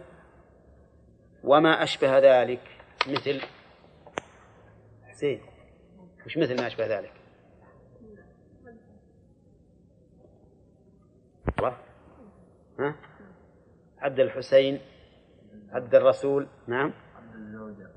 وما 1.43 1.83
أشبه 1.83 2.19
ذلك 2.19 2.61
مثل 3.07 3.41
حسين 5.03 5.41
وش 6.25 6.37
مثل 6.37 6.61
ما 6.61 6.67
أشبه 6.67 6.99
ذلك. 6.99 7.13
الله. 11.59 11.77
ها؟ 12.79 12.95
عبد 13.99 14.19
الحسين 14.19 14.79
عبد 15.71 15.95
الرسول 15.95 16.47
نعم. 16.67 16.93
عبد 17.21 17.35
الزوجة. 17.35 17.89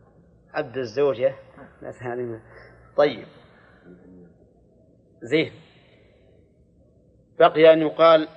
عبد 0.55 0.77
الزوجة. 0.77 1.35
طيب. 2.97 3.27
زين 5.23 5.53
بقي 7.39 7.73
أن 7.73 7.81
يقال 7.81 8.29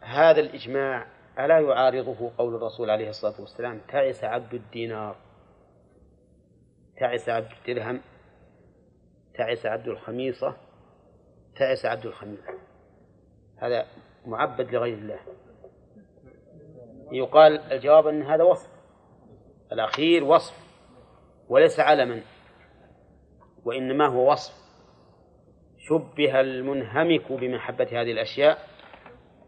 هذا 0.00 0.40
الإجماع 0.40 1.06
ألا 1.38 1.58
يعارضه 1.58 2.30
قول 2.38 2.54
الرسول 2.54 2.90
عليه 2.90 3.08
الصلاة 3.08 3.40
والسلام؟ 3.40 3.80
تعس 3.88 4.24
عبد 4.24 4.54
الدينار. 4.54 5.16
تعس 6.96 7.28
عبد 7.28 7.48
الدرهم. 7.52 8.00
تعس 9.34 9.66
عبد 9.66 9.88
الخميصة. 9.88 10.56
تعس 11.56 11.86
عبد 11.86 12.06
الخميصة 12.06 12.58
هذا 13.56 13.86
معبد 14.26 14.74
لغير 14.74 14.98
الله. 14.98 15.20
يقال 17.12 17.58
الجواب 17.72 18.06
أن 18.06 18.22
هذا 18.22 18.44
وصف. 18.44 18.70
الأخير 19.72 20.24
وصف. 20.24 20.54
وليس 21.48 21.80
علما. 21.80 22.22
وإنما 23.64 24.06
هو 24.06 24.32
وصف. 24.32 24.67
شبه 25.88 26.40
المنهمك 26.40 27.32
بمحبة 27.32 27.84
هذه 27.84 28.12
الأشياء 28.12 28.58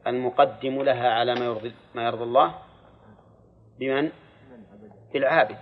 المقدم 0.06 0.82
لها 0.82 1.08
على 1.08 1.34
ما 1.34 1.44
يرضي 1.44 1.74
ما 1.94 2.04
يرضي 2.04 2.22
الله. 2.22 2.54
بمن؟ 3.78 4.12
بالعابد 5.12 5.58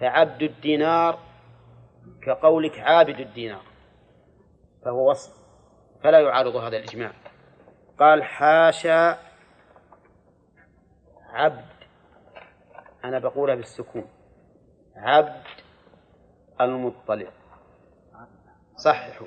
فعبد 0.00 0.42
الدينار 0.42 1.18
كقولك 2.22 2.78
عابد 2.78 3.20
الدينار. 3.20 3.62
فهو 4.84 5.10
وصف. 5.10 5.32
فلا 6.02 6.20
يعارض 6.20 6.56
هذا 6.56 6.76
الإجماع. 6.76 7.12
قال 7.98 8.24
حاشا 8.24 9.18
عبد. 11.30 11.64
أنا 13.04 13.18
بقولها 13.18 13.54
بالسكون. 13.54 14.08
عبد 14.96 15.42
المطلع. 16.60 17.30
صححوا 18.76 19.26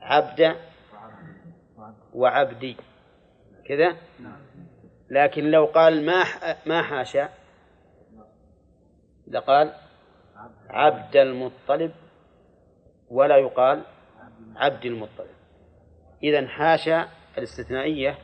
عبد 0.00 0.56
وعبدي. 2.12 2.76
كذا؟ 3.66 3.96
لكن 5.10 5.50
لو 5.50 5.64
قال 5.64 6.06
ما 6.06 6.24
ما 6.66 6.82
حاشا؟ 6.82 7.28
لقال 9.28 9.74
عبد 10.68 11.16
المطلب 11.16 11.92
ولا 13.10 13.36
يقال 13.36 13.82
عبد 14.56 14.84
المطلب. 14.84 15.30
إذا 16.22 16.46
حاشا 16.46 17.08
الاستثنائية 17.38 18.18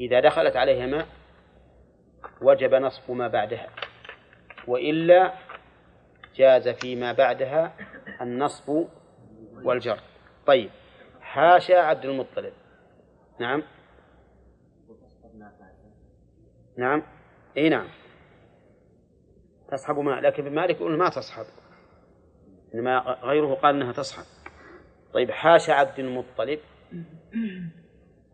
إذا 0.00 0.20
دخلت 0.20 0.56
عليها 0.56 0.86
ما 0.86 1.06
وجب 2.42 2.74
نصب 2.74 3.10
ما 3.10 3.28
بعدها. 3.28 3.68
وإلا 4.68 5.32
جاز 6.34 6.68
فيما 6.68 7.12
بعدها 7.12 7.72
النصب 8.20 8.86
والجر. 9.64 10.00
طيب. 10.46 10.70
حاشا 11.20 11.78
عبد 11.78 12.04
المطلب. 12.04 12.52
نعم. 13.40 13.62
نعم. 16.78 17.02
إي 17.56 17.68
نعم. 17.68 17.88
تصحب 19.68 19.98
ماء 19.98 20.20
لكن 20.20 20.46
ابن 20.46 20.54
مالك 20.54 20.76
يقول 20.76 20.98
ما 20.98 21.08
تصحب. 21.08 21.46
إنما 22.74 22.98
غيره 23.22 23.54
قال 23.54 23.74
أنها 23.74 23.92
تصحب. 23.92 24.24
طيب 25.14 25.30
حاشا 25.30 25.72
عبد 25.72 25.98
المطلب. 25.98 26.58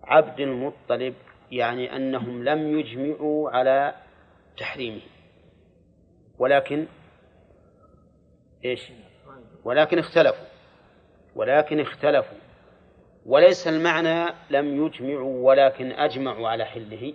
عبد 0.05 0.41
المطلب 0.41 1.15
يعني 1.51 1.97
أنهم 1.97 2.45
لم 2.45 2.79
يجمعوا 2.79 3.51
على 3.51 3.95
تحريمه. 4.57 5.01
ولكن 6.39 6.87
إيش؟ 8.65 8.93
ولكن 9.65 9.99
اختلفوا. 9.99 10.48
ولكن 11.35 11.81
اختلفوا. 11.81 12.39
وليس 13.27 13.69
المعنى 13.69 14.35
لم 14.51 14.87
يجمعوا 14.87 15.49
ولكن 15.49 15.93
أجمعوا 15.93 16.49
على 16.49 16.65
حله 16.65 17.15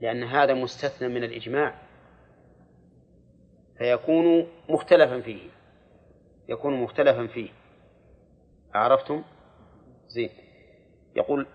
لأن 0.00 0.24
هذا 0.24 0.54
مستثنى 0.54 1.08
من 1.08 1.24
الإجماع. 1.24 1.74
فيكون 3.78 4.46
مختلفا 4.68 5.20
فيه 5.20 5.48
يكون 6.48 6.74
مختلفا 6.82 7.26
فيه. 7.26 7.50
عرفتم؟ 8.74 9.22
زين. 10.08 10.30
يقول 11.16 11.46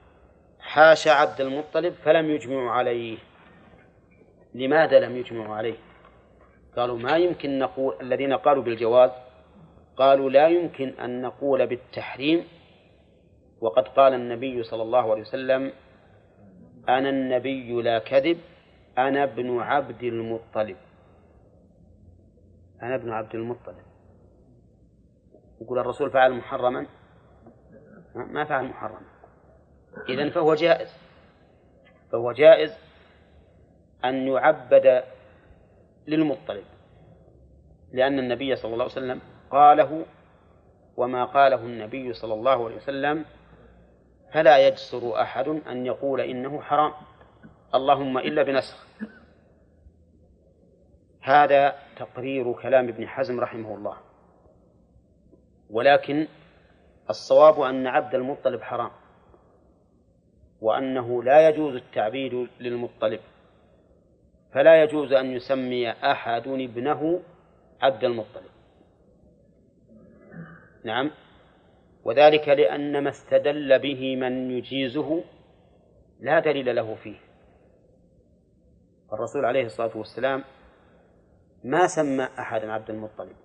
حاشا 0.59 1.11
عبد 1.11 1.41
المطلب 1.41 1.93
فلم 1.93 2.29
يجمعوا 2.29 2.71
عليه. 2.71 3.17
لماذا 4.53 4.99
لم 4.99 5.17
يجمعوا 5.17 5.55
عليه؟ 5.55 5.75
قالوا 6.75 6.97
ما 6.97 7.17
يمكن 7.17 7.59
نقول 7.59 7.95
الذين 8.01 8.33
قالوا 8.33 8.63
بالجواز 8.63 9.11
قالوا 9.97 10.29
لا 10.29 10.47
يمكن 10.47 10.89
أن 10.89 11.21
نقول 11.21 11.67
بالتحريم. 11.67 12.43
وقد 13.61 13.87
قال 13.87 14.13
النبي 14.13 14.63
صلى 14.63 14.81
الله 14.81 15.11
عليه 15.11 15.21
وسلم 15.21 15.71
أنا 16.89 17.09
النبي 17.09 17.81
لا 17.81 17.99
كذب 17.99 18.37
أنا 18.97 19.23
ابن 19.23 19.59
عبد 19.59 20.03
المطلب. 20.03 20.77
أنا 22.83 22.95
ابن 22.95 23.11
عبد 23.11 23.35
المطلب. 23.35 23.85
يقول 25.61 25.79
الرسول 25.79 26.11
فعل 26.11 26.33
محرما؟ 26.33 26.87
ما 28.15 28.45
فعل 28.45 28.65
محرما. 28.65 29.07
إذا 30.09 30.29
فهو 30.29 30.55
جائز. 30.55 31.05
فهو 32.11 32.31
جائز 32.31 32.77
أن 34.05 34.27
يعبد 34.27 35.03
للمطلب 36.07 36.63
لأن 37.93 38.19
النبي 38.19 38.55
صلى 38.55 38.73
الله 38.73 38.83
عليه 38.83 38.93
وسلم 38.93 39.21
قاله 39.51 40.05
وما 40.97 41.25
قاله 41.25 41.61
النبي 41.61 42.13
صلى 42.13 42.33
الله 42.33 42.65
عليه 42.65 42.75
وسلم 42.75 43.25
فلا 44.33 44.67
يجسر 44.67 45.21
أحد 45.21 45.47
أن 45.47 45.85
يقول 45.85 46.21
إنه 46.21 46.61
حرام. 46.61 46.93
اللهم 47.75 48.17
إلا 48.17 48.43
بنسخ. 48.43 48.85
هذا 51.21 51.75
تقرير 51.97 52.53
كلام 52.53 52.87
ابن 52.87 53.07
حزم 53.07 53.39
رحمه 53.39 53.75
الله. 53.75 53.97
ولكن 55.69 56.27
الصواب 57.09 57.61
أن 57.61 57.87
عبد 57.87 58.15
المطلب 58.15 58.61
حرام 58.61 58.91
وأنه 60.61 61.23
لا 61.23 61.49
يجوز 61.49 61.75
التعبيد 61.75 62.47
للمطلب. 62.59 63.19
فلا 64.53 64.83
يجوز 64.83 65.13
أن 65.13 65.25
يسمي 65.25 65.91
أحد 65.91 66.47
ابنه 66.47 67.21
عبد 67.81 68.03
المطلب. 68.03 68.54
نعم. 70.85 71.11
وذلك 72.03 72.47
لأن 72.47 73.03
ما 73.03 73.09
استدل 73.09 73.79
به 73.79 74.15
من 74.15 74.51
يجيزه 74.51 75.23
لا 76.19 76.39
دليل 76.39 76.75
له 76.75 76.95
فيه. 76.95 77.19
الرسول 79.13 79.45
عليه 79.45 79.65
الصلاة 79.65 79.97
والسلام 79.97 80.43
ما 81.63 81.87
سمى 81.87 82.23
أحدا 82.23 82.71
عبد 82.71 82.89
المطلب 82.89 83.35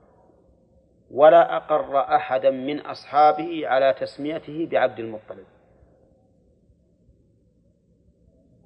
ولا 1.10 1.56
أقر 1.56 1.98
أحدا 2.16 2.50
من 2.50 2.80
أصحابه 2.80 3.68
على 3.68 3.94
تسميته 4.00 4.68
بعبد 4.70 4.98
المطلب. 4.98 5.46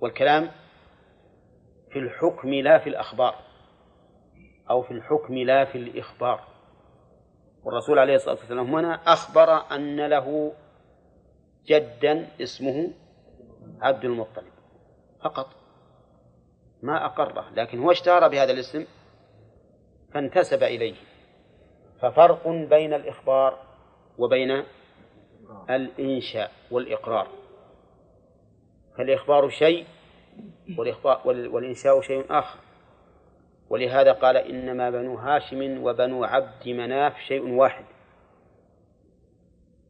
والكلام 0.01 0.51
في 1.93 1.99
الحكم 1.99 2.55
لا 2.55 2.79
في 2.79 2.89
الأخبار 2.89 3.35
أو 4.71 4.83
في 4.83 4.91
الحكم 4.91 5.35
لا 5.35 5.65
في 5.65 5.79
الإخبار. 5.79 6.54
والرسول 7.65 7.99
عليه 7.99 8.15
الصلاة 8.15 8.35
والسلام 8.35 8.75
هنا 8.75 8.95
أخبر 8.95 9.75
أن 9.75 10.07
له 10.07 10.53
جدا 11.67 12.29
اسمه 12.41 12.91
عبد 13.81 14.05
المطلب. 14.05 14.53
فقط. 15.25 15.47
ما 16.83 17.05
أقره 17.05 17.51
لكن 17.55 17.79
هو 17.79 17.91
اشتهر 17.91 18.29
بهذا 18.29 18.53
الاسم 18.53 18.87
فانتسب 20.15 20.63
إليه. 20.63 20.95
ففرق 22.03 22.49
بين 22.49 22.95
الإخبار 22.95 23.59
وبين 24.19 24.65
الإنشاء 25.71 26.53
والإقرار. 26.71 27.29
فالإخبار 28.99 29.49
شيء 29.49 29.87
والإنشاء 31.25 32.01
شيء 32.01 32.25
آخر. 32.31 32.59
ولهذا 33.71 34.13
قال 34.13 34.37
إنما 34.37 34.91
بنو 34.91 35.15
هاشم 35.15 35.83
وبنو 35.83 36.25
عبد 36.25 36.69
مناف 36.69 37.19
شيء 37.19 37.55
واحد. 37.55 37.85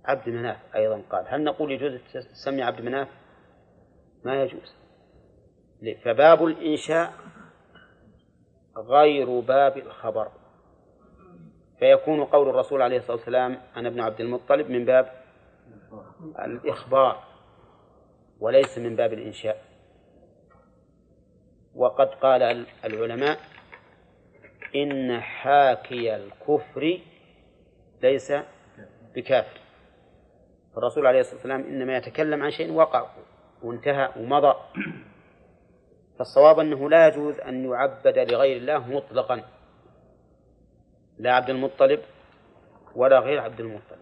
عبد 0.04 0.28
مناف 0.28 0.76
أيضا 0.76 1.02
قال. 1.10 1.24
هل 1.28 1.44
نقول 1.44 1.72
يجوز 1.72 2.00
تسمي 2.12 2.62
عبد 2.62 2.80
مناف؟ 2.80 3.08
ما 4.24 4.42
يجوز. 4.42 4.74
فباب 6.02 6.44
الإنشاء 6.44 7.12
غير 8.76 9.40
باب 9.40 9.76
الخبر. 9.76 10.28
فيكون 11.78 12.24
قول 12.24 12.48
الرسول 12.48 12.82
عليه 12.82 12.96
الصلاة 12.96 13.16
والسلام 13.16 13.58
أنا 13.76 13.88
ابن 13.88 14.00
عبد 14.00 14.20
المطلب 14.20 14.70
من 14.70 14.84
باب 14.84 15.12
الإخبار 16.44 17.22
وليس 18.40 18.78
من 18.78 18.96
باب 18.96 19.12
الإنشاء. 19.12 19.64
وقد 21.74 22.08
قال 22.08 22.66
العلماء 22.84 23.38
إن 24.74 25.20
حاكي 25.20 26.16
الكفر 26.16 27.00
ليس 28.02 28.32
بكافر. 29.14 29.60
الرسول 30.76 31.06
عليه 31.06 31.20
الصلاة 31.20 31.36
والسلام 31.36 31.60
إنما 31.60 31.96
يتكلم 31.96 32.42
عن 32.42 32.50
شيء 32.50 32.72
وقع 32.72 33.06
وانتهى 33.62 34.12
ومضى. 34.16 34.54
فالصواب 36.18 36.58
أنه 36.58 36.90
لا 36.90 37.08
يجوز 37.08 37.40
أن 37.40 37.70
يعبد 37.70 38.18
لغير 38.18 38.56
الله 38.56 38.88
مطلقا. 38.88 39.44
لا 41.18 41.34
عبد 41.34 41.50
المطلب 41.50 42.00
ولا 42.94 43.18
غير 43.18 43.40
عبد 43.40 43.60
المطلب. 43.60 43.98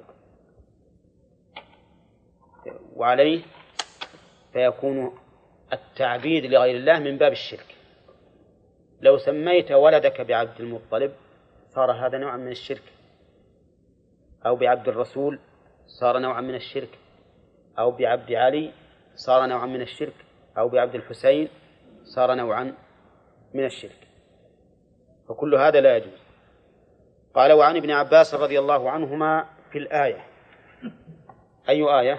وعليه 2.96 3.42
فيكون 4.52 5.18
التعبيد 5.72 6.46
لغير 6.46 6.76
الله 6.76 6.98
من 6.98 7.18
باب 7.18 7.32
الشرك. 7.32 7.71
لو 9.02 9.18
سميت 9.18 9.72
ولدك 9.72 10.20
بعبد 10.20 10.60
المطلب 10.60 11.12
صار 11.68 11.92
هذا 11.92 12.18
نوعا 12.18 12.36
من 12.36 12.50
الشرك. 12.50 12.82
أو 14.46 14.56
بعبد 14.56 14.88
الرسول 14.88 15.38
صار 15.86 16.18
نوعا 16.18 16.40
من 16.40 16.54
الشرك. 16.54 16.98
أو 17.78 17.90
بعبد 17.90 18.32
علي 18.32 18.72
صار 19.14 19.46
نوعا 19.46 19.66
من 19.66 19.82
الشرك. 19.82 20.14
أو 20.58 20.68
بعبد 20.68 20.94
الحسين 20.94 21.48
صار 22.04 22.34
نوعا 22.34 22.74
من 23.54 23.64
الشرك. 23.64 24.08
فكل 25.28 25.54
هذا 25.54 25.80
لا 25.80 25.96
يجوز. 25.96 26.22
قال 27.34 27.52
وعن 27.52 27.76
ابن 27.76 27.90
عباس 27.90 28.34
رضي 28.34 28.58
الله 28.58 28.90
عنهما 28.90 29.46
في 29.72 29.78
الآية. 29.78 30.26
أي 31.68 31.82
آية؟ 31.82 32.18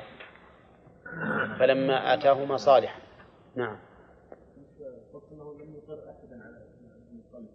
فلما 1.60 2.14
آتاهما 2.14 2.58
صالحا. 2.58 3.00
نعم. 3.56 3.78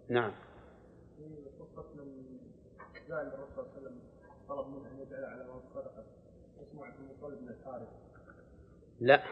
نعم. 0.09 0.31
جاء 3.09 3.21
الرسول 3.21 3.47
صلى 3.55 3.63
الله 3.63 3.71
عليه 3.75 3.81
وسلم 3.81 3.99
طلب 4.49 4.67
منه 4.67 4.87
أن 4.91 4.99
يجعل 4.99 5.25
على 5.25 5.45
صدقه 5.73 6.03
اسمه 6.61 6.85
عبد 6.85 6.95
المطلب 6.99 7.39
بن 7.39 7.49
الحارث. 7.49 7.87
لا. 8.99 9.23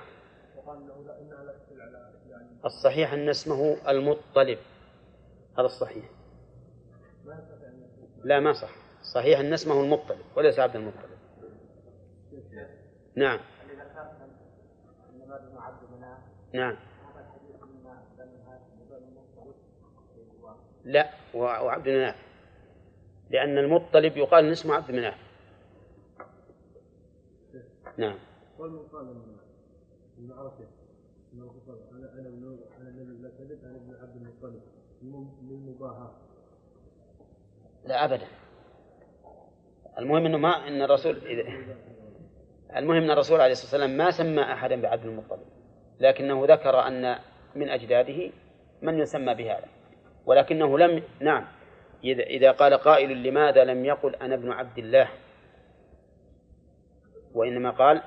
وقال 0.58 0.78
إنه 0.78 1.04
لا 1.06 1.22
إنها 1.22 1.44
لا 1.44 1.60
تدل 1.70 1.82
على 1.82 2.14
يعني 2.30 2.48
الصحيح 2.66 3.14
أن 3.14 3.30
اسمه 3.30 3.90
المطلب. 3.90 4.60
هذا 5.58 5.66
الصحيح. 5.66 6.06
ما 7.26 7.34
يصح 7.34 7.66
ان 7.68 7.84
يكون 7.84 8.28
لا 8.28 8.40
ما 8.40 8.54
صح. 8.54 8.72
صحيح 9.14 9.40
أن 9.40 9.54
اسمه 9.54 9.84
المطلب 9.84 10.18
وليس 10.36 10.60
عبد 10.60 10.76
المطلب. 10.76 11.18
نعم. 13.16 13.40
نعم 16.54 16.76
هذا 16.76 17.20
الحديث 17.20 17.64
مما 17.64 18.04
بني 18.18 18.38
هاشم 18.48 18.82
وبني 18.82 19.08
المطلب 19.08 19.56
لا 20.88 21.10
وعبد 21.34 21.90
مناف 21.90 22.16
لأن 23.30 23.58
المطلب 23.58 24.18
يقال 24.18 24.46
إن 24.46 24.52
اسمه 24.52 24.76
عبد 24.76 24.92
مناف 24.92 25.18
نعم. 27.98 28.18
قال 28.60 28.72
من 28.72 28.80
قال 28.80 29.06
من 29.06 29.38
من 30.18 30.32
انه 31.34 31.52
قال 31.68 31.78
أنا 31.92 32.14
أنا 32.14 32.30
ابن 32.30 32.60
أنا 32.82 32.90
الذي 32.90 33.22
لا 33.22 33.30
كذب 33.30 33.60
أنا 33.64 33.76
ابن 33.76 33.96
عبد 34.02 34.16
المطلب. 34.16 34.62
للمباهاة. 35.44 36.12
لا 37.86 38.06
أبدا. 38.06 38.28
المهم 39.98 40.26
أنه 40.26 40.38
ما 40.38 40.68
أن 40.68 40.82
الرسول 40.82 41.18
إذا 41.18 41.44
المهم 42.76 43.04
أن 43.04 43.12
الرسول 43.12 43.42
عليه 43.42 43.52
الصلاة 43.52 43.82
والسلام 43.82 43.98
ما 43.98 44.12
سمى 44.12 44.42
أحدا 44.42 44.82
بعبد 44.82 45.06
المطلب. 45.06 45.46
لكنه 46.00 46.46
ذكر 46.46 46.80
أن 46.80 47.20
من 47.56 47.70
أجداده 47.70 48.32
من 48.82 49.00
يسمى 49.00 49.36
بهذا. 49.36 49.77
ولكنه 50.28 50.78
لم 50.80 51.04
نعم. 51.20 51.48
إذا 52.04 52.52
قال 52.52 52.74
قائل 52.74 53.24
لماذا 53.24 53.64
لم 53.64 53.86
يقل 53.86 54.16
أنا 54.16 54.36
ابن 54.36 54.52
عبد 54.52 54.78
الله؟ 54.78 55.10
وإنما 57.34 57.72
قال 57.72 58.02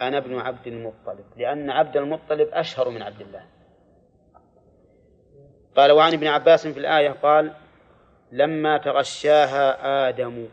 أنا 0.00 0.18
ابن 0.18 0.38
عبد 0.38 0.66
المطلب 0.66 1.24
لأن 1.36 1.70
عبد 1.70 1.96
المطلب 1.96 2.48
أشهر 2.52 2.90
من 2.90 3.02
عبد 3.02 3.20
الله. 3.20 3.46
قال 5.76 5.92
وعن 5.92 6.12
ابن 6.12 6.26
عباس 6.26 6.66
في 6.66 6.78
الآية 6.78 7.10
قال 7.10 7.52
لما 8.32 8.78
تغشاها 8.78 10.08
آدم. 10.08 10.48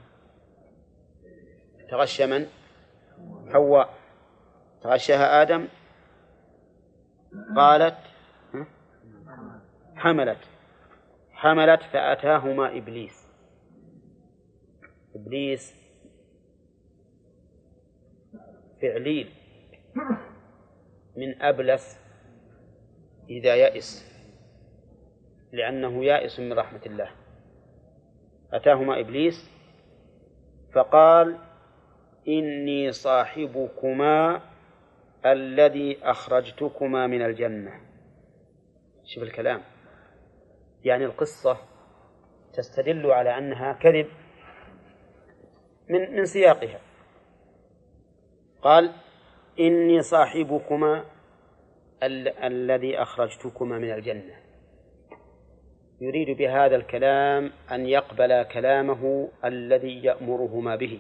تغشى 1.90 2.26
من؟ 2.26 2.48
حواء. 3.54 3.94
تغشاها 4.82 5.42
آدم؟ 5.42 5.68
قالت؟ 7.56 7.98
حملت. 9.96 10.57
حملت 11.38 11.84
فأتاهما 11.84 12.78
إبليس. 12.78 13.28
إبليس 15.16 15.76
فعليل 18.82 19.30
من 21.18 21.42
أبلس 21.42 22.00
إذا 23.30 23.56
يئس 23.56 24.08
لأنه 25.52 26.06
يائس 26.06 26.40
من 26.40 26.54
رحمة 26.54 26.82
الله. 26.86 27.10
أتاهما 28.54 29.00
إبليس 29.00 29.50
فقال 30.74 31.38
إني 32.28 32.92
صاحبكما 32.92 34.42
الذي 35.26 35.98
أخرجتكما 36.04 37.08
من 37.08 37.22
الجنة. 37.22 37.82
شوف 39.06 39.24
الكلام. 39.24 39.77
يعني 40.84 41.06
القصة 41.06 41.58
تستدل 42.54 43.12
على 43.12 43.38
أنها 43.38 43.74
كذب 43.74 44.08
من 45.90 46.16
من 46.16 46.26
سياقها. 46.26 46.80
قال 48.62 48.94
إني 49.60 50.02
صاحبكما 50.02 51.06
ال- 52.04 52.38
الذي 52.38 53.02
أخرجتكما 53.02 53.78
من 53.80 53.94
الجنة. 53.94 54.36
يريد 56.02 56.38
بهذا 56.38 56.76
الكلام 56.76 57.52
أن 57.72 57.86
يقبل 57.86 58.44
كلامه 58.44 59.30
الذي 59.46 60.04
يأمرهما 60.04 60.76
به. 60.76 61.00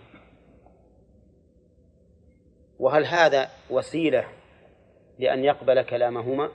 وهل 2.79 3.05
هذا 3.05 3.49
وسيلة 3.69 4.27
لأن 5.19 5.43
يقبل 5.43 5.81
كلامهما؟ 5.81 6.49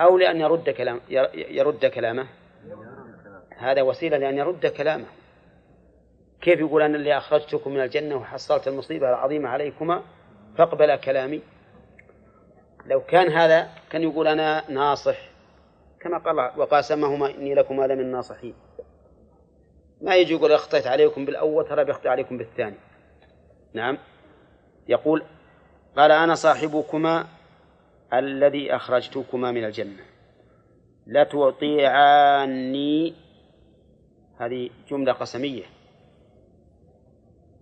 أو 0.00 0.18
لأن 0.18 0.40
يرد 0.40 0.70
كلام 0.70 1.00
يرد 1.34 1.86
كلامه. 1.86 2.26
هذا 3.56 3.82
وسيلة 3.82 4.16
لأن 4.18 4.38
يرد 4.38 4.66
كلامه. 4.66 5.06
كيف 6.40 6.60
يقول 6.60 6.82
أنا 6.82 6.96
اللي 6.96 7.16
أخرجتكم 7.16 7.70
من 7.70 7.80
الجنة 7.80 8.16
وحصلت 8.16 8.68
المصيبة 8.68 9.08
العظيمة 9.08 9.48
عليكما 9.48 10.02
فاقبل 10.58 10.96
كلامي؟ 10.96 11.42
لو 12.86 13.00
كان 13.00 13.32
هذا 13.32 13.68
كان 13.90 14.02
يقول 14.02 14.26
أنا 14.26 14.70
ناصح. 14.70 15.18
كما 16.00 16.18
قال 16.18 16.50
وقاسمهما 16.56 17.30
إني 17.30 17.54
لكما 17.54 17.86
لمن 17.86 18.00
الناصحين. 18.00 18.54
ما 20.00 20.16
يجي 20.16 20.34
يقول 20.34 20.52
أخطيت 20.52 20.86
عليكم 20.86 21.24
بالأول 21.24 21.68
ترى 21.68 21.84
بيخطئ 21.84 22.08
عليكم 22.08 22.38
بالثاني. 22.38 22.76
نعم. 23.72 23.98
يقول 24.88 25.22
قال 25.96 26.10
أنا 26.10 26.34
صاحبكما 26.34 27.26
الذي 28.14 28.76
أخرجتكما 28.76 29.52
من 29.52 29.64
الجنة. 29.64 30.04
لتطيعاني. 31.06 32.34
هذه 34.38 34.70
جملة 34.88 35.12
قسمية. 35.12 35.64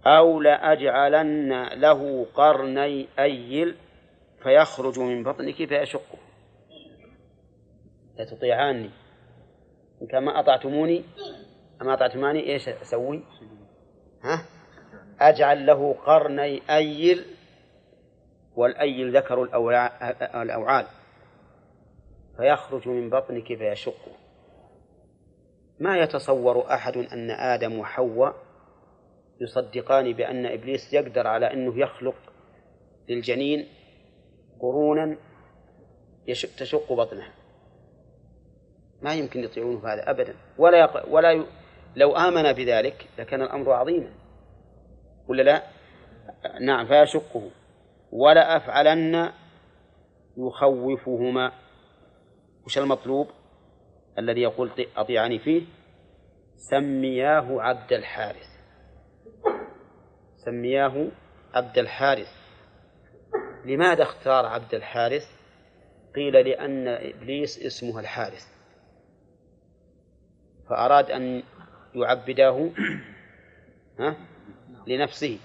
أو 0.07 0.41
لأجعلن 0.41 1.65
له 1.69 2.27
قرني 2.35 3.07
أيل 3.19 3.77
فيخرج 4.43 4.99
من 4.99 5.23
بطنك 5.23 5.55
فيشقه 5.55 6.19
لتطيعاني. 8.19 8.91
إن 10.03 10.07
كان 10.07 10.25
ما 10.25 10.41
أطعتموني 10.41 11.05
أما 11.83 11.95
أطعتماني 11.95 12.53
إيش 12.53 12.69
أسوي؟ 12.69 13.23
ها؟ 14.23 14.43
أجعل 15.21 15.67
له 15.67 15.95
قرني 16.07 16.63
أيل 16.71 17.25
والأيل 18.57 19.17
ذكر 19.17 19.43
الأوعال 20.43 20.87
فيخرج 22.37 22.89
من 22.89 23.11
بطنك 23.11 23.47
فيشقه 23.47 24.13
ما 25.81 25.99
يتصور 25.99 26.75
أحد 26.75 26.97
أن 26.97 27.31
آدم 27.31 27.79
وحواء 27.79 28.35
يصدقان 29.41 30.13
بأن 30.13 30.47
إبليس 30.47 30.93
يقدر 30.93 31.27
على 31.27 31.53
أنه 31.53 31.79
يخلق 31.79 32.15
للجنين 33.09 33.69
قرونا 34.61 35.17
تشق 36.59 36.93
بطنه؟ 36.93 37.27
ما 39.03 39.15
يمكن 39.15 39.45
يطيعونه 39.45 39.79
هذا 39.89 40.11
أبدا. 40.11 40.35
ولا 40.59 40.79
يق... 40.79 41.09
ولا 41.09 41.33
ي... 41.33 41.47
لو 41.97 42.17
آمن 42.17 42.53
بذلك 42.53 43.09
لكان 43.19 43.43
الأمر 43.43 43.73
عظيما. 43.73 44.11
ولا 45.29 45.43
لا؟ 45.43 45.63
نعم 46.61 46.87
فيشقه. 46.87 47.51
ولا 48.15 48.57
أفعلن 48.57 49.33
يخوفهما. 50.37 51.53
وش 52.67 52.79
المطلوب 52.79 53.29
الذي 54.19 54.41
يقول 54.41 54.71
طي- 54.71 54.89
أطيعني 54.97 55.39
فيه؟ 55.39 55.63
سمياه 56.57 57.63
عبد 57.63 57.93
الحارث. 57.93 58.49
سمياه 60.37 61.09
عبد 61.55 61.79
الحارث. 61.79 62.33
لماذا 63.65 64.03
اختار 64.03 64.47
عبد 64.47 64.75
الحارث؟ 64.75 65.27
قيل 66.15 66.33
لأن 66.49 66.89
إبليس 66.89 67.67
اسمه 67.67 68.01
الحارث. 68.01 68.47
فأراد 70.71 71.11
أن 71.11 71.43
يعبداه 71.95 72.71
ها 73.99 74.17
لنفسه. 74.87 75.39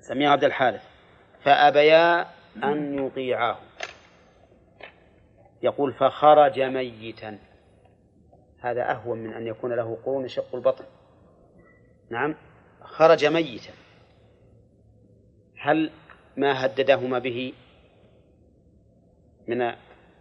سميه 0.00 0.28
عبد 0.28 0.44
الحارث. 0.44 0.91
فأبيا 1.44 2.26
أن 2.64 3.06
يطيعاه. 3.06 3.58
يقول 5.62 5.92
فخرج 5.92 6.60
ميتا. 6.60 7.38
هذا 8.60 8.90
أهون 8.90 9.18
من 9.18 9.32
أن 9.32 9.46
يكون 9.46 9.72
له 9.72 9.98
قرون 10.04 10.24
يشق 10.24 10.54
البطن. 10.54 10.84
نعم 12.10 12.34
خرج 12.82 13.24
ميتا. 13.24 13.72
هل 15.58 15.90
ما 16.36 16.66
هددهما 16.66 17.18
به 17.18 17.52
من 19.48 19.72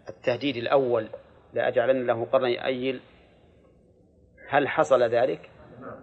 التهديد 0.10 0.58
الأول 0.58 1.08
لأجعلن 1.54 2.08
له 2.08 2.26
قرني 2.26 2.66
أيل 2.66 3.02
هل 4.50 4.68
حصل 4.68 5.04
ذلك؟ 5.04 5.50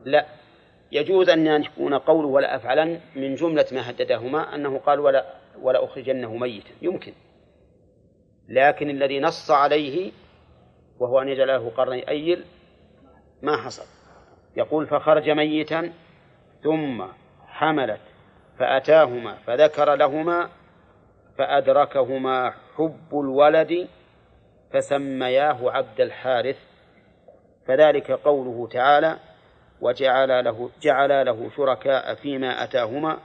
لا. 0.04 0.26
يجوز 0.92 1.28
أن 1.28 1.46
يكون 1.46 1.94
قوله 1.94 2.28
ولا 2.28 2.56
أفعلن 2.56 3.00
من 3.16 3.34
جملة 3.34 3.66
ما 3.72 3.90
هددهما 3.90 4.54
أنه 4.54 4.78
قال 4.78 5.00
ولا 5.00 5.24
ولا 5.62 5.84
أخرجنه 5.84 6.36
ميتا. 6.36 6.70
يمكن. 6.82 7.12
لكن 8.48 8.90
الذي 8.90 9.20
نص 9.20 9.50
عليه 9.50 10.12
وهو 10.98 11.22
أن 11.22 11.28
يجعل 11.28 11.48
له 11.48 11.70
قرني 11.70 12.08
أيل 12.08 12.44
ما 13.42 13.56
حصل. 13.56 13.86
يقول 14.56 14.86
فخرج 14.86 15.30
ميتا 15.30 15.92
ثم 16.62 17.04
حملت 17.46 18.00
فأتاهما 18.58 19.34
فذكر 19.34 19.94
لهما 19.94 20.48
فأدركهما 21.38 22.54
حب 22.76 23.12
الولد 23.12 23.88
فسمياه 24.72 25.70
عبد 25.70 26.00
الحارث. 26.00 26.58
فذلك 27.66 28.10
قوله 28.10 28.68
تعالى 28.68 29.27
وجعل 29.80 30.44
له 30.44 30.70
جعل 30.80 31.26
له 31.26 31.50
شركاء 31.56 32.14
فيما 32.14 32.64
أتاهما 32.64 33.18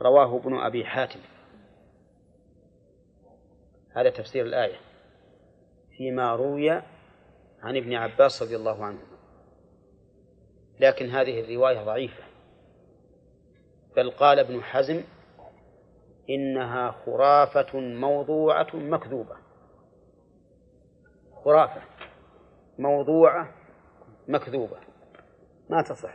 رواه 0.00 0.36
ابن 0.36 0.58
أبي 0.58 0.84
حاتم. 0.84 1.20
هذا 3.96 4.10
تفسير 4.10 4.46
الآية. 4.46 4.76
فيما 5.96 6.34
روي 6.36 6.70
عن 7.62 7.76
ابن 7.76 7.94
عباس 7.94 8.42
رضي 8.42 8.56
الله 8.56 8.84
عنه. 8.84 8.98
لكن 10.80 11.06
هذه 11.06 11.40
الرواية 11.40 11.84
ضعيفة. 11.84 12.22
بل 13.96 14.10
قال 14.10 14.38
ابن 14.38 14.62
حزم 14.62 15.02
إنها 16.30 16.90
خرافة 16.90 17.80
موضوعة 17.80 18.68
مكذوبة. 18.74 19.36
خرافة 21.44 21.82
موضوعة 22.78 23.54
مكذوبة. 24.28 24.87
ما 25.70 25.82
تصح. 25.82 26.14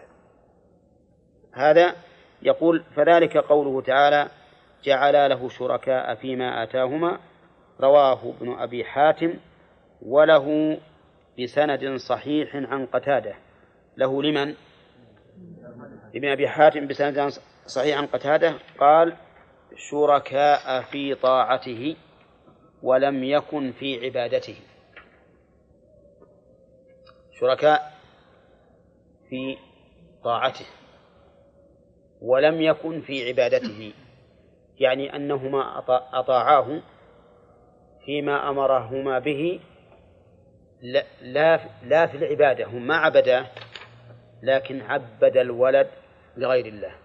هذا 1.53 1.95
يقول 2.41 2.83
فذلك 2.95 3.37
قوله 3.37 3.81
تعالى 3.81 4.29
جعل 4.83 5.29
له 5.29 5.49
شركاء 5.49 6.15
فيما 6.15 6.63
آتاهما 6.63 7.19
رواه 7.81 8.33
ابن 8.37 8.53
أبي 8.53 8.85
حاتم 8.85 9.33
وله 10.01 10.77
بسند 11.39 11.95
صحيح 11.95 12.55
عن 12.55 12.85
قتادة. 12.85 13.35
له 13.97 14.23
لمن؟ 14.23 14.55
ابن 16.15 16.27
أبي 16.31 16.47
حاتم 16.47 16.87
بسند 16.87 17.29
صحيح 17.65 17.97
عن 17.97 18.05
قتادة. 18.05 18.53
قال 18.79 19.15
شركاء 19.75 20.81
في 20.81 21.15
طاعته 21.15 21.95
ولم 22.83 23.23
يكن 23.23 23.71
في 23.71 24.05
عبادته. 24.05 24.57
شركاء 27.39 27.92
في 29.33 29.57
طاعته 30.23 30.65
ولم 32.21 32.61
يكن 32.61 33.01
في 33.01 33.27
عبادته 33.27 33.93
يعني 34.79 35.15
أنهما 35.15 35.83
أطاعاه 36.13 36.81
فيما 38.05 38.49
أمرهما 38.49 39.19
به 39.19 39.59
لا, 40.81 41.03
لا, 41.83 42.07
في 42.07 42.17
العبادة 42.17 42.65
هم 42.65 42.87
ما 42.87 42.95
عبدا 42.95 43.45
لكن 44.43 44.81
عبد 44.81 45.37
الولد 45.37 45.87
لغير 46.37 46.65
الله. 46.65 46.95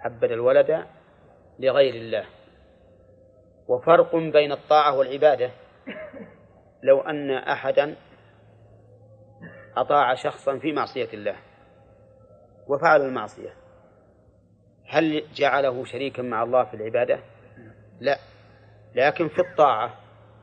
عبد 0.00 0.24
الولد 0.24 0.86
لغير 1.58 1.94
الله. 1.94 2.24
وفرق 3.68 4.16
بين 4.16 4.52
الطاعة 4.52 4.98
والعبادة 4.98 5.50
لو 6.82 7.00
أن 7.00 7.30
أحدا 7.30 7.96
أطاع 9.80 10.14
شخصا 10.14 10.58
في 10.58 10.72
معصية 10.72 11.08
الله 11.14 11.36
وفعل 12.68 13.00
المعصية. 13.00 13.54
هل 14.86 15.24
جعله 15.34 15.84
شريكا 15.84 16.22
مع 16.22 16.42
الله 16.42 16.64
في 16.64 16.74
العبادة؟ 16.74 17.20
لا. 18.00 18.18
لكن 18.94 19.28
في 19.28 19.38
الطاعة 19.38 19.94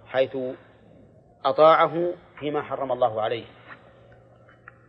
حيث 0.05 0.37
أطاعه 1.45 2.13
فيما 2.39 2.61
حرم 2.61 2.91
الله 2.91 3.21
عليه. 3.21 3.45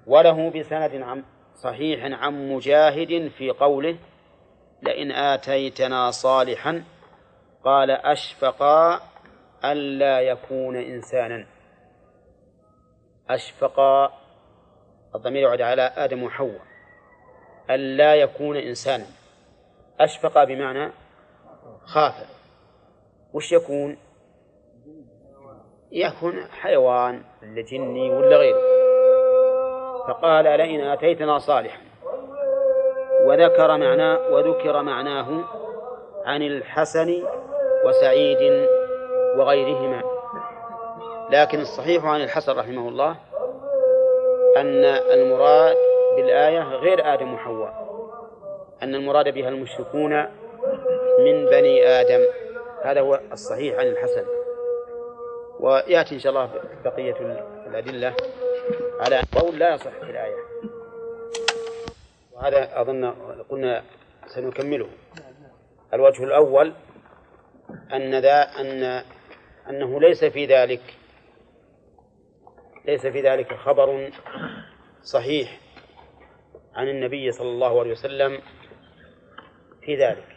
وله 0.06 0.50
بسند 0.50 0.94
عن 0.94 1.24
صحيح 1.54 2.04
عن 2.22 2.48
مجاهد 2.52 3.28
في 3.28 3.50
قوله 3.50 3.98
لئن 4.82 5.12
آتيتنا 5.12 6.10
صالحا 6.10 6.84
قال 7.64 7.90
أشفقا 7.90 9.00
ألا 9.64 10.20
يكون 10.20 10.76
إنسانا. 10.76 11.46
أشفقا 13.30 14.25
الضمير 15.16 15.42
يعود 15.42 15.60
على 15.60 15.92
آدم 15.96 16.22
وحواء. 16.22 16.60
ألا 17.70 18.14
يكون 18.14 18.56
إنسانا. 18.56 19.06
أشفق 20.00 20.44
بمعنى 20.44 20.92
خاف 21.84 22.14
وش 23.32 23.52
يكون؟ 23.52 23.96
يكون 25.92 26.46
حيوان 26.50 27.22
ولا 27.42 27.62
جني 27.62 28.10
ولا 28.10 28.36
غيره. 28.36 28.60
فقال 30.08 30.44
لئن 30.44 30.80
آتيتنا 30.80 31.38
صالحا. 31.38 31.80
وذكر 33.26 33.76
معناه 33.76 34.18
وذكر 34.30 34.82
معناه 34.82 35.44
عن 36.24 36.42
الحسن 36.42 37.22
وسعيد 37.86 38.68
وغيرهما. 39.36 40.02
لكن 41.30 41.60
الصحيح 41.60 42.04
عن 42.04 42.20
الحسن 42.20 42.52
رحمه 42.52 42.88
الله 42.88 43.16
أن 44.56 44.84
المراد 44.84 45.76
بالآية 46.16 46.60
غير 46.60 47.14
آدم 47.14 47.34
وحواء 47.34 47.86
أن 48.82 48.94
المراد 48.94 49.34
بها 49.34 49.48
المشركون 49.48 50.12
من 51.18 51.46
بني 51.46 51.86
آدم. 51.86 52.24
هذا 52.82 53.00
هو 53.00 53.20
الصحيح 53.32 53.78
عن 53.78 53.86
الحسن. 53.86 54.24
ويأتي 55.60 56.14
إن 56.14 56.20
شاء 56.20 56.32
الله 56.32 56.50
بقية 56.84 57.40
الأدلة 57.66 58.14
على 59.00 59.22
قول 59.40 59.58
لا 59.58 59.74
يصح 59.74 59.90
في 59.90 60.10
الآية. 60.10 60.36
وهذا 62.32 62.80
أظن 62.80 63.14
قلنا 63.50 63.82
سنكمله. 64.26 64.88
الوجه 65.94 66.24
الأول 66.24 66.72
أن 67.92 68.14
ذا 68.20 68.42
أن 68.42 69.02
أنه 69.70 70.00
ليس 70.00 70.24
في 70.24 70.46
ذلك. 70.46 70.80
ليس 72.86 73.06
في 73.06 73.20
ذلك 73.20 73.54
خبر 73.54 74.10
صحيح 75.02 75.60
عن 76.74 76.88
النبي 76.88 77.32
صلى 77.32 77.48
الله 77.48 77.80
عليه 77.80 77.90
وسلم 77.90 78.40
في 79.82 79.96
ذلك. 79.96 80.36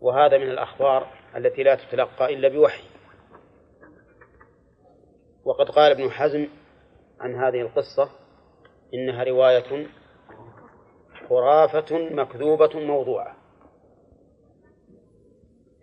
وهذا 0.00 0.38
من 0.38 0.50
الأخبار 0.50 1.12
التي 1.36 1.62
لا 1.62 1.74
تتلقى 1.74 2.34
إلا 2.34 2.48
بوحي. 2.48 2.82
وقد 5.44 5.70
قال 5.70 5.92
ابن 5.92 6.10
حزم 6.10 6.48
عن 7.20 7.34
هذه 7.34 7.60
القصة 7.60 8.10
إنها 8.94 9.24
رواية 9.24 9.86
خرافة 11.28 11.98
مكذوبة 11.98 12.80
موضوعة. 12.80 13.36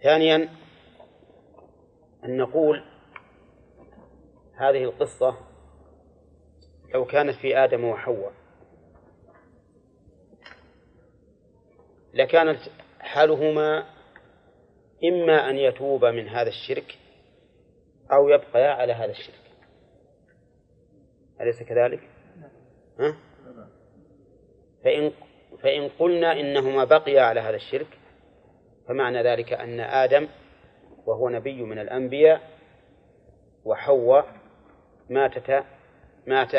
ثانيا 0.03 0.49
أن 2.25 2.37
نقول 2.37 2.94
هذه 4.57 4.83
القصة 4.83 5.37
لو 6.93 7.05
كانت 7.05 7.35
في 7.35 7.57
آدم 7.57 7.83
وحواء 7.83 8.33
لكانت 12.13 12.59
حالهما 12.99 13.85
إما 15.03 15.49
أن 15.49 15.57
يتوب 15.57 16.05
من 16.05 16.27
هذا 16.27 16.49
الشرك 16.49 16.97
أو 18.11 18.29
يبقيا 18.29 18.69
على 18.69 18.93
هذا 18.93 19.11
الشرك 19.11 19.45
أليس 21.41 21.63
كذلك؟ 21.63 21.99
ها؟ 22.99 23.15
فإن 24.83 25.11
فإن 25.59 25.89
قلنا 25.99 26.39
إنهما 26.39 26.83
بقيا 26.83 27.21
على 27.21 27.39
هذا 27.39 27.55
الشرك 27.55 27.99
فمعنى 28.87 29.23
ذلك 29.23 29.53
أن 29.53 29.79
آدم 29.79 30.27
وهو 31.05 31.29
نبي 31.29 31.61
من 31.63 31.79
الأنبياء 31.79 32.41
وحواء 33.65 34.44
ماتتا 35.09 35.65
مات 36.27 36.55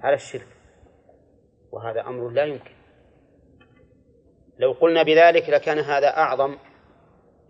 على 0.00 0.14
الشرك 0.14 0.46
وهذا 1.72 2.00
أمر 2.00 2.28
لا 2.28 2.44
يمكن. 2.44 2.76
لو 4.58 4.72
قلنا 4.72 5.02
بذلك 5.02 5.48
لكان 5.48 5.78
هذا 5.78 6.08
أعظم 6.08 6.56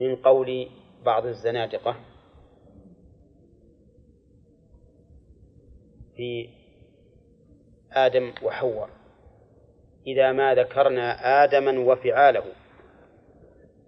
من 0.01 0.17
قول 0.17 0.69
بعض 1.03 1.27
الزنادقة 1.27 1.97
في 6.17 6.49
آدم 7.93 8.33
وحواء 8.43 8.91
إذا 10.07 10.33
ما 10.33 10.55
ذكرنا 10.55 11.45
آدما 11.45 11.79
وفعاله 11.79 12.45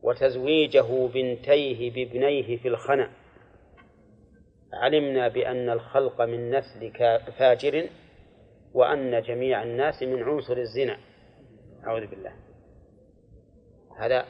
وتزويجه 0.03 1.07
بنتيه 1.07 1.91
بابنيه 1.91 2.57
في 2.57 2.69
الخنا 2.69 3.11
علمنا 4.73 5.29
بأن 5.29 5.71
الخلق 5.71 6.21
من 6.23 6.51
نسل 6.51 6.93
فاجر 7.39 7.89
وأن 8.75 9.23
جميع 9.23 9.63
الناس 9.63 10.03
من 10.03 10.23
عنصر 10.23 10.57
الزنا. 10.57 10.99
أعوذ 11.87 12.07
بالله. 12.07 12.33
هذا 13.99 14.25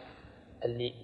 اللي 0.65 0.95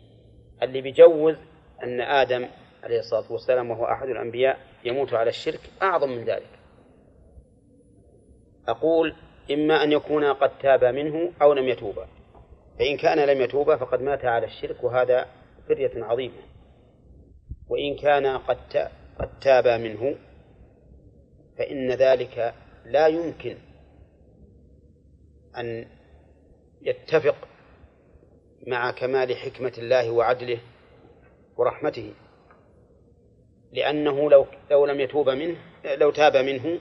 اللي 0.62 0.80
بيجوز 0.80 1.36
أن 1.82 2.00
آدم 2.00 2.48
عليه 2.82 2.98
الصلاة 2.98 3.32
والسلام 3.32 3.70
وهو 3.70 3.84
أحد 3.84 4.08
الأنبياء 4.08 4.58
يموت 4.84 5.14
على 5.14 5.30
الشرك 5.30 5.60
أعظم 5.82 6.08
من 6.08 6.24
ذلك. 6.24 6.50
أقول 8.68 9.14
إما 9.50 9.82
أن 9.82 9.92
يكون 9.92 10.24
قد 10.24 10.58
تاب 10.58 10.84
منه 10.84 11.32
أو 11.42 11.52
لم 11.52 11.68
يتوبا 11.68 12.06
فإن 12.78 12.96
كان 12.96 13.28
لم 13.28 13.40
يتوبا 13.40 13.76
فقد 13.76 14.00
مات 14.00 14.24
على 14.24 14.46
الشرك 14.46 14.84
وهذا 14.84 15.26
فرية 15.68 16.04
عظيمة. 16.04 16.42
وإن 17.68 17.96
كان 17.96 18.26
قد 18.26 18.58
قد 19.18 19.38
تاب 19.40 19.68
منه 19.68 20.16
فإن 21.58 21.90
ذلك 21.90 22.54
لا 22.84 23.06
يمكن 23.06 23.56
أن 25.56 25.86
يتفق 26.82 27.48
مع 28.66 28.90
كمال 28.90 29.36
حكمة 29.36 29.72
الله 29.78 30.10
وعدله 30.10 30.58
ورحمته. 31.56 32.12
لأنه 33.72 34.30
لو 34.30 34.46
لو 34.70 34.86
لم 34.86 35.00
يتوب 35.00 35.30
منه 35.30 35.56
لو 35.84 36.10
تاب 36.10 36.36
منه 36.36 36.80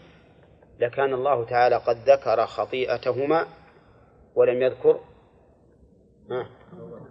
لكان 0.79 1.13
الله 1.13 1.45
تعالى 1.45 1.75
قد 1.75 2.09
ذكر 2.09 2.45
خطيئتهما 2.45 3.47
ولم 4.35 4.61
يذكر 4.61 4.99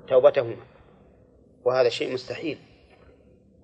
توبتهما. 0.09 0.57
وهذا 1.65 1.89
شيء 1.89 2.15
مستحيل. 2.15 2.59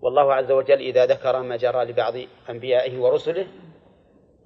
والله 0.02 0.34
عز 0.34 0.50
وجل 0.50 0.80
إذا 0.80 1.06
ذكر 1.06 1.42
ما 1.42 1.56
جرى 1.56 1.84
لبعض 1.84 2.14
أنبيائه 2.50 2.98
ورسله 2.98 3.46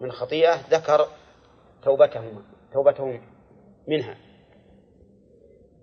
من 0.01 0.13
خطيئة 0.13 0.55
ذكر 0.71 1.07
توبتهما 1.83 2.43
توبتهم 2.73 3.21
منها. 3.89 4.17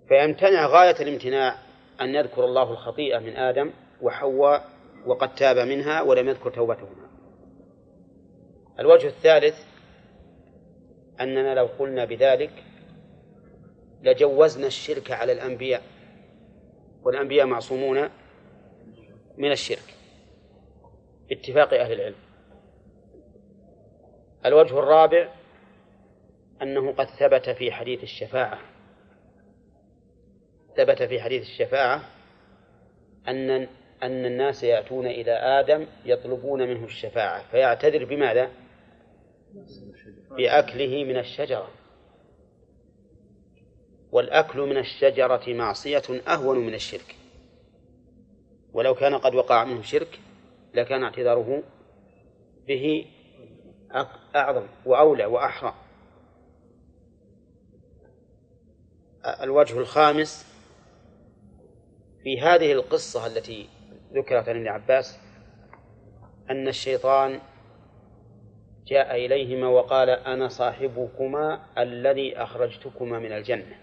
فيمتنع 0.08 0.66
غاية 0.66 0.96
الامتناع 1.02 1.56
أن 2.02 2.16
يذكر 2.16 2.46
الله 2.46 2.72
الخطيئة 2.72 3.20
من 3.20 3.36
آدم 3.36 3.72
وحواء 4.02 4.66
وقد 5.06 5.36
تاب 5.36 5.58
منها 5.58 6.02
ولم 6.02 6.30
يذكر 6.30 6.50
توبتهما. 6.50 7.10
الوجه 8.80 9.08
الثالث 9.08 9.70
أننا 11.22 11.56
لو 11.56 11.66
قلنا 11.66 12.06
بذلك 12.06 12.64
لجوزنا 14.04 14.68
الشرك 14.68 15.12
على 15.12 15.32
الأنبياء 15.32 15.82
والأنبياء 17.04 17.46
معصومون 17.46 18.10
من 19.40 19.52
الشرك 19.52 19.94
باتفاق 21.30 21.74
أهل 21.74 21.92
العلم. 21.92 22.16
الوجه 24.46 24.80
الرابع 24.80 25.30
أنه 26.62 26.92
قد 26.92 27.08
ثبت 27.08 27.50
في 27.50 27.72
حديث 27.72 28.04
الشفاعة. 28.04 28.60
ثبت 30.78 31.04
في 31.04 31.22
حديث 31.22 31.42
الشفاعة 31.42 32.04
أن 33.28 33.68
أن 34.04 34.26
الناس 34.26 34.64
يأتون 34.64 35.08
إلى 35.08 35.32
آدم 35.32 35.88
يطلبون 36.06 36.68
منه 36.68 36.86
الشفاعة 36.86 37.52
فيعتذر 37.52 38.06
بماذا؟ 38.06 38.52
بأكله 40.38 41.04
من 41.04 41.18
الشجرة. 41.18 41.70
والأكل 44.12 44.60
من 44.60 44.78
الشجرة 44.78 45.54
معصية 45.54 46.04
أهون 46.28 46.58
من 46.58 46.74
الشرك. 46.74 47.19
ولو 48.74 48.96
كان 48.96 49.16
قد 49.16 49.36
وقع 49.36 49.64
منه 49.64 49.82
شرك 49.82 50.20
لكان 50.74 51.04
اعتذاره 51.04 51.64
به 52.68 53.06
أعظم 54.36 54.68
وأولى 54.86 55.26
وأحرى. 55.26 55.74
الوجه 59.44 59.80
الخامس 59.80 60.46
في 62.24 62.42
هذه 62.42 62.72
القصة 62.72 63.28
التي 63.28 63.70
ذكرت 64.14 64.50
عن 64.50 64.56
ابن 64.56 64.68
عباس 64.68 65.20
أن 66.50 66.68
الشيطان 66.68 67.40
جاء 68.88 69.16
إليهما 69.16 69.68
وقال 69.68 70.10
أنا 70.10 70.48
صاحبكما 70.48 71.66
الذي 71.78 72.38
أخرجتكما 72.38 73.20
من 73.20 73.32
الجنة. 73.32 73.80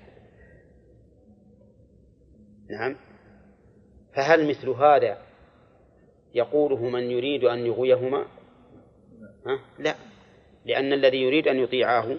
نعم. 2.70 2.96
فهل 4.16 4.48
مثل 4.48 4.68
هذا 4.68 5.18
يقوله 6.34 6.88
من 6.88 7.10
يريد 7.10 7.44
أن 7.44 7.66
يغويهما؟ 7.66 8.26
ها؟ 9.46 9.60
لا. 9.78 9.94
لأن 10.64 10.92
الذي 10.92 11.22
يريد 11.22 11.48
أن 11.48 11.58
يطيعه 11.58 12.16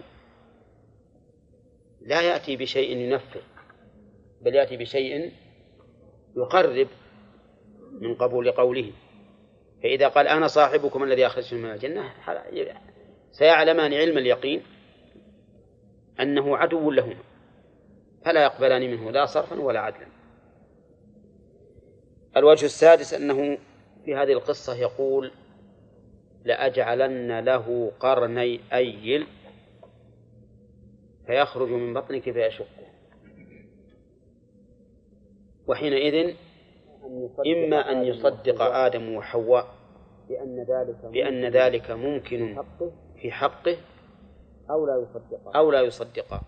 لا 2.01 2.21
يأتي 2.21 2.55
بشيء 2.55 2.97
ينفر 2.97 3.41
بل 4.41 4.55
يأتي 4.55 4.77
بشيء 4.77 5.31
يقرب 6.37 6.87
من 7.91 8.15
قبول 8.15 8.51
قوله. 8.51 8.91
فإذا 9.83 10.07
قال 10.07 10.27
أنا 10.27 10.47
صاحبكم 10.47 11.03
الذي 11.03 11.25
أخرجتم 11.25 11.57
من 11.57 11.71
الجنة 11.71 12.13
سيعلمان 13.31 13.93
علم 13.93 14.17
اليقين 14.17 14.63
أنه 16.19 16.57
عدو 16.57 16.91
لهما 16.91 17.23
فلا 18.25 18.43
يقبلان 18.43 18.81
منه 18.91 19.11
لا 19.11 19.25
صرفا 19.25 19.59
ولا 19.59 19.79
عدلا. 19.79 20.16
الوجه 22.37 22.65
السادس 22.65 23.13
أنه 23.13 23.57
في 24.05 24.15
هذه 24.15 24.33
القصة 24.33 24.75
يقول 24.75 25.31
لأجعلن 26.45 27.39
له 27.39 27.91
قرني 27.99 28.59
أيل 28.73 29.27
فيخرج 31.27 31.69
من 31.69 31.93
بطنك 31.93 32.31
فيشقه 32.31 32.87
وحينئذ 35.67 36.35
إما 37.47 37.91
أن 37.91 38.03
يصدق 38.03 38.61
آدم 38.61 39.15
وحواء 39.15 39.67
بأن 40.29 40.59
ذلك 40.59 41.05
بأن 41.05 41.45
ذلك 41.45 41.91
ممكن 41.91 42.63
في 43.21 43.31
حقه 43.31 43.77
أو 44.69 44.85
لا 44.85 44.95
يصدقه. 44.95 45.51
أو 45.55 45.71
لا 45.71 45.81
يصدقا 45.81 46.41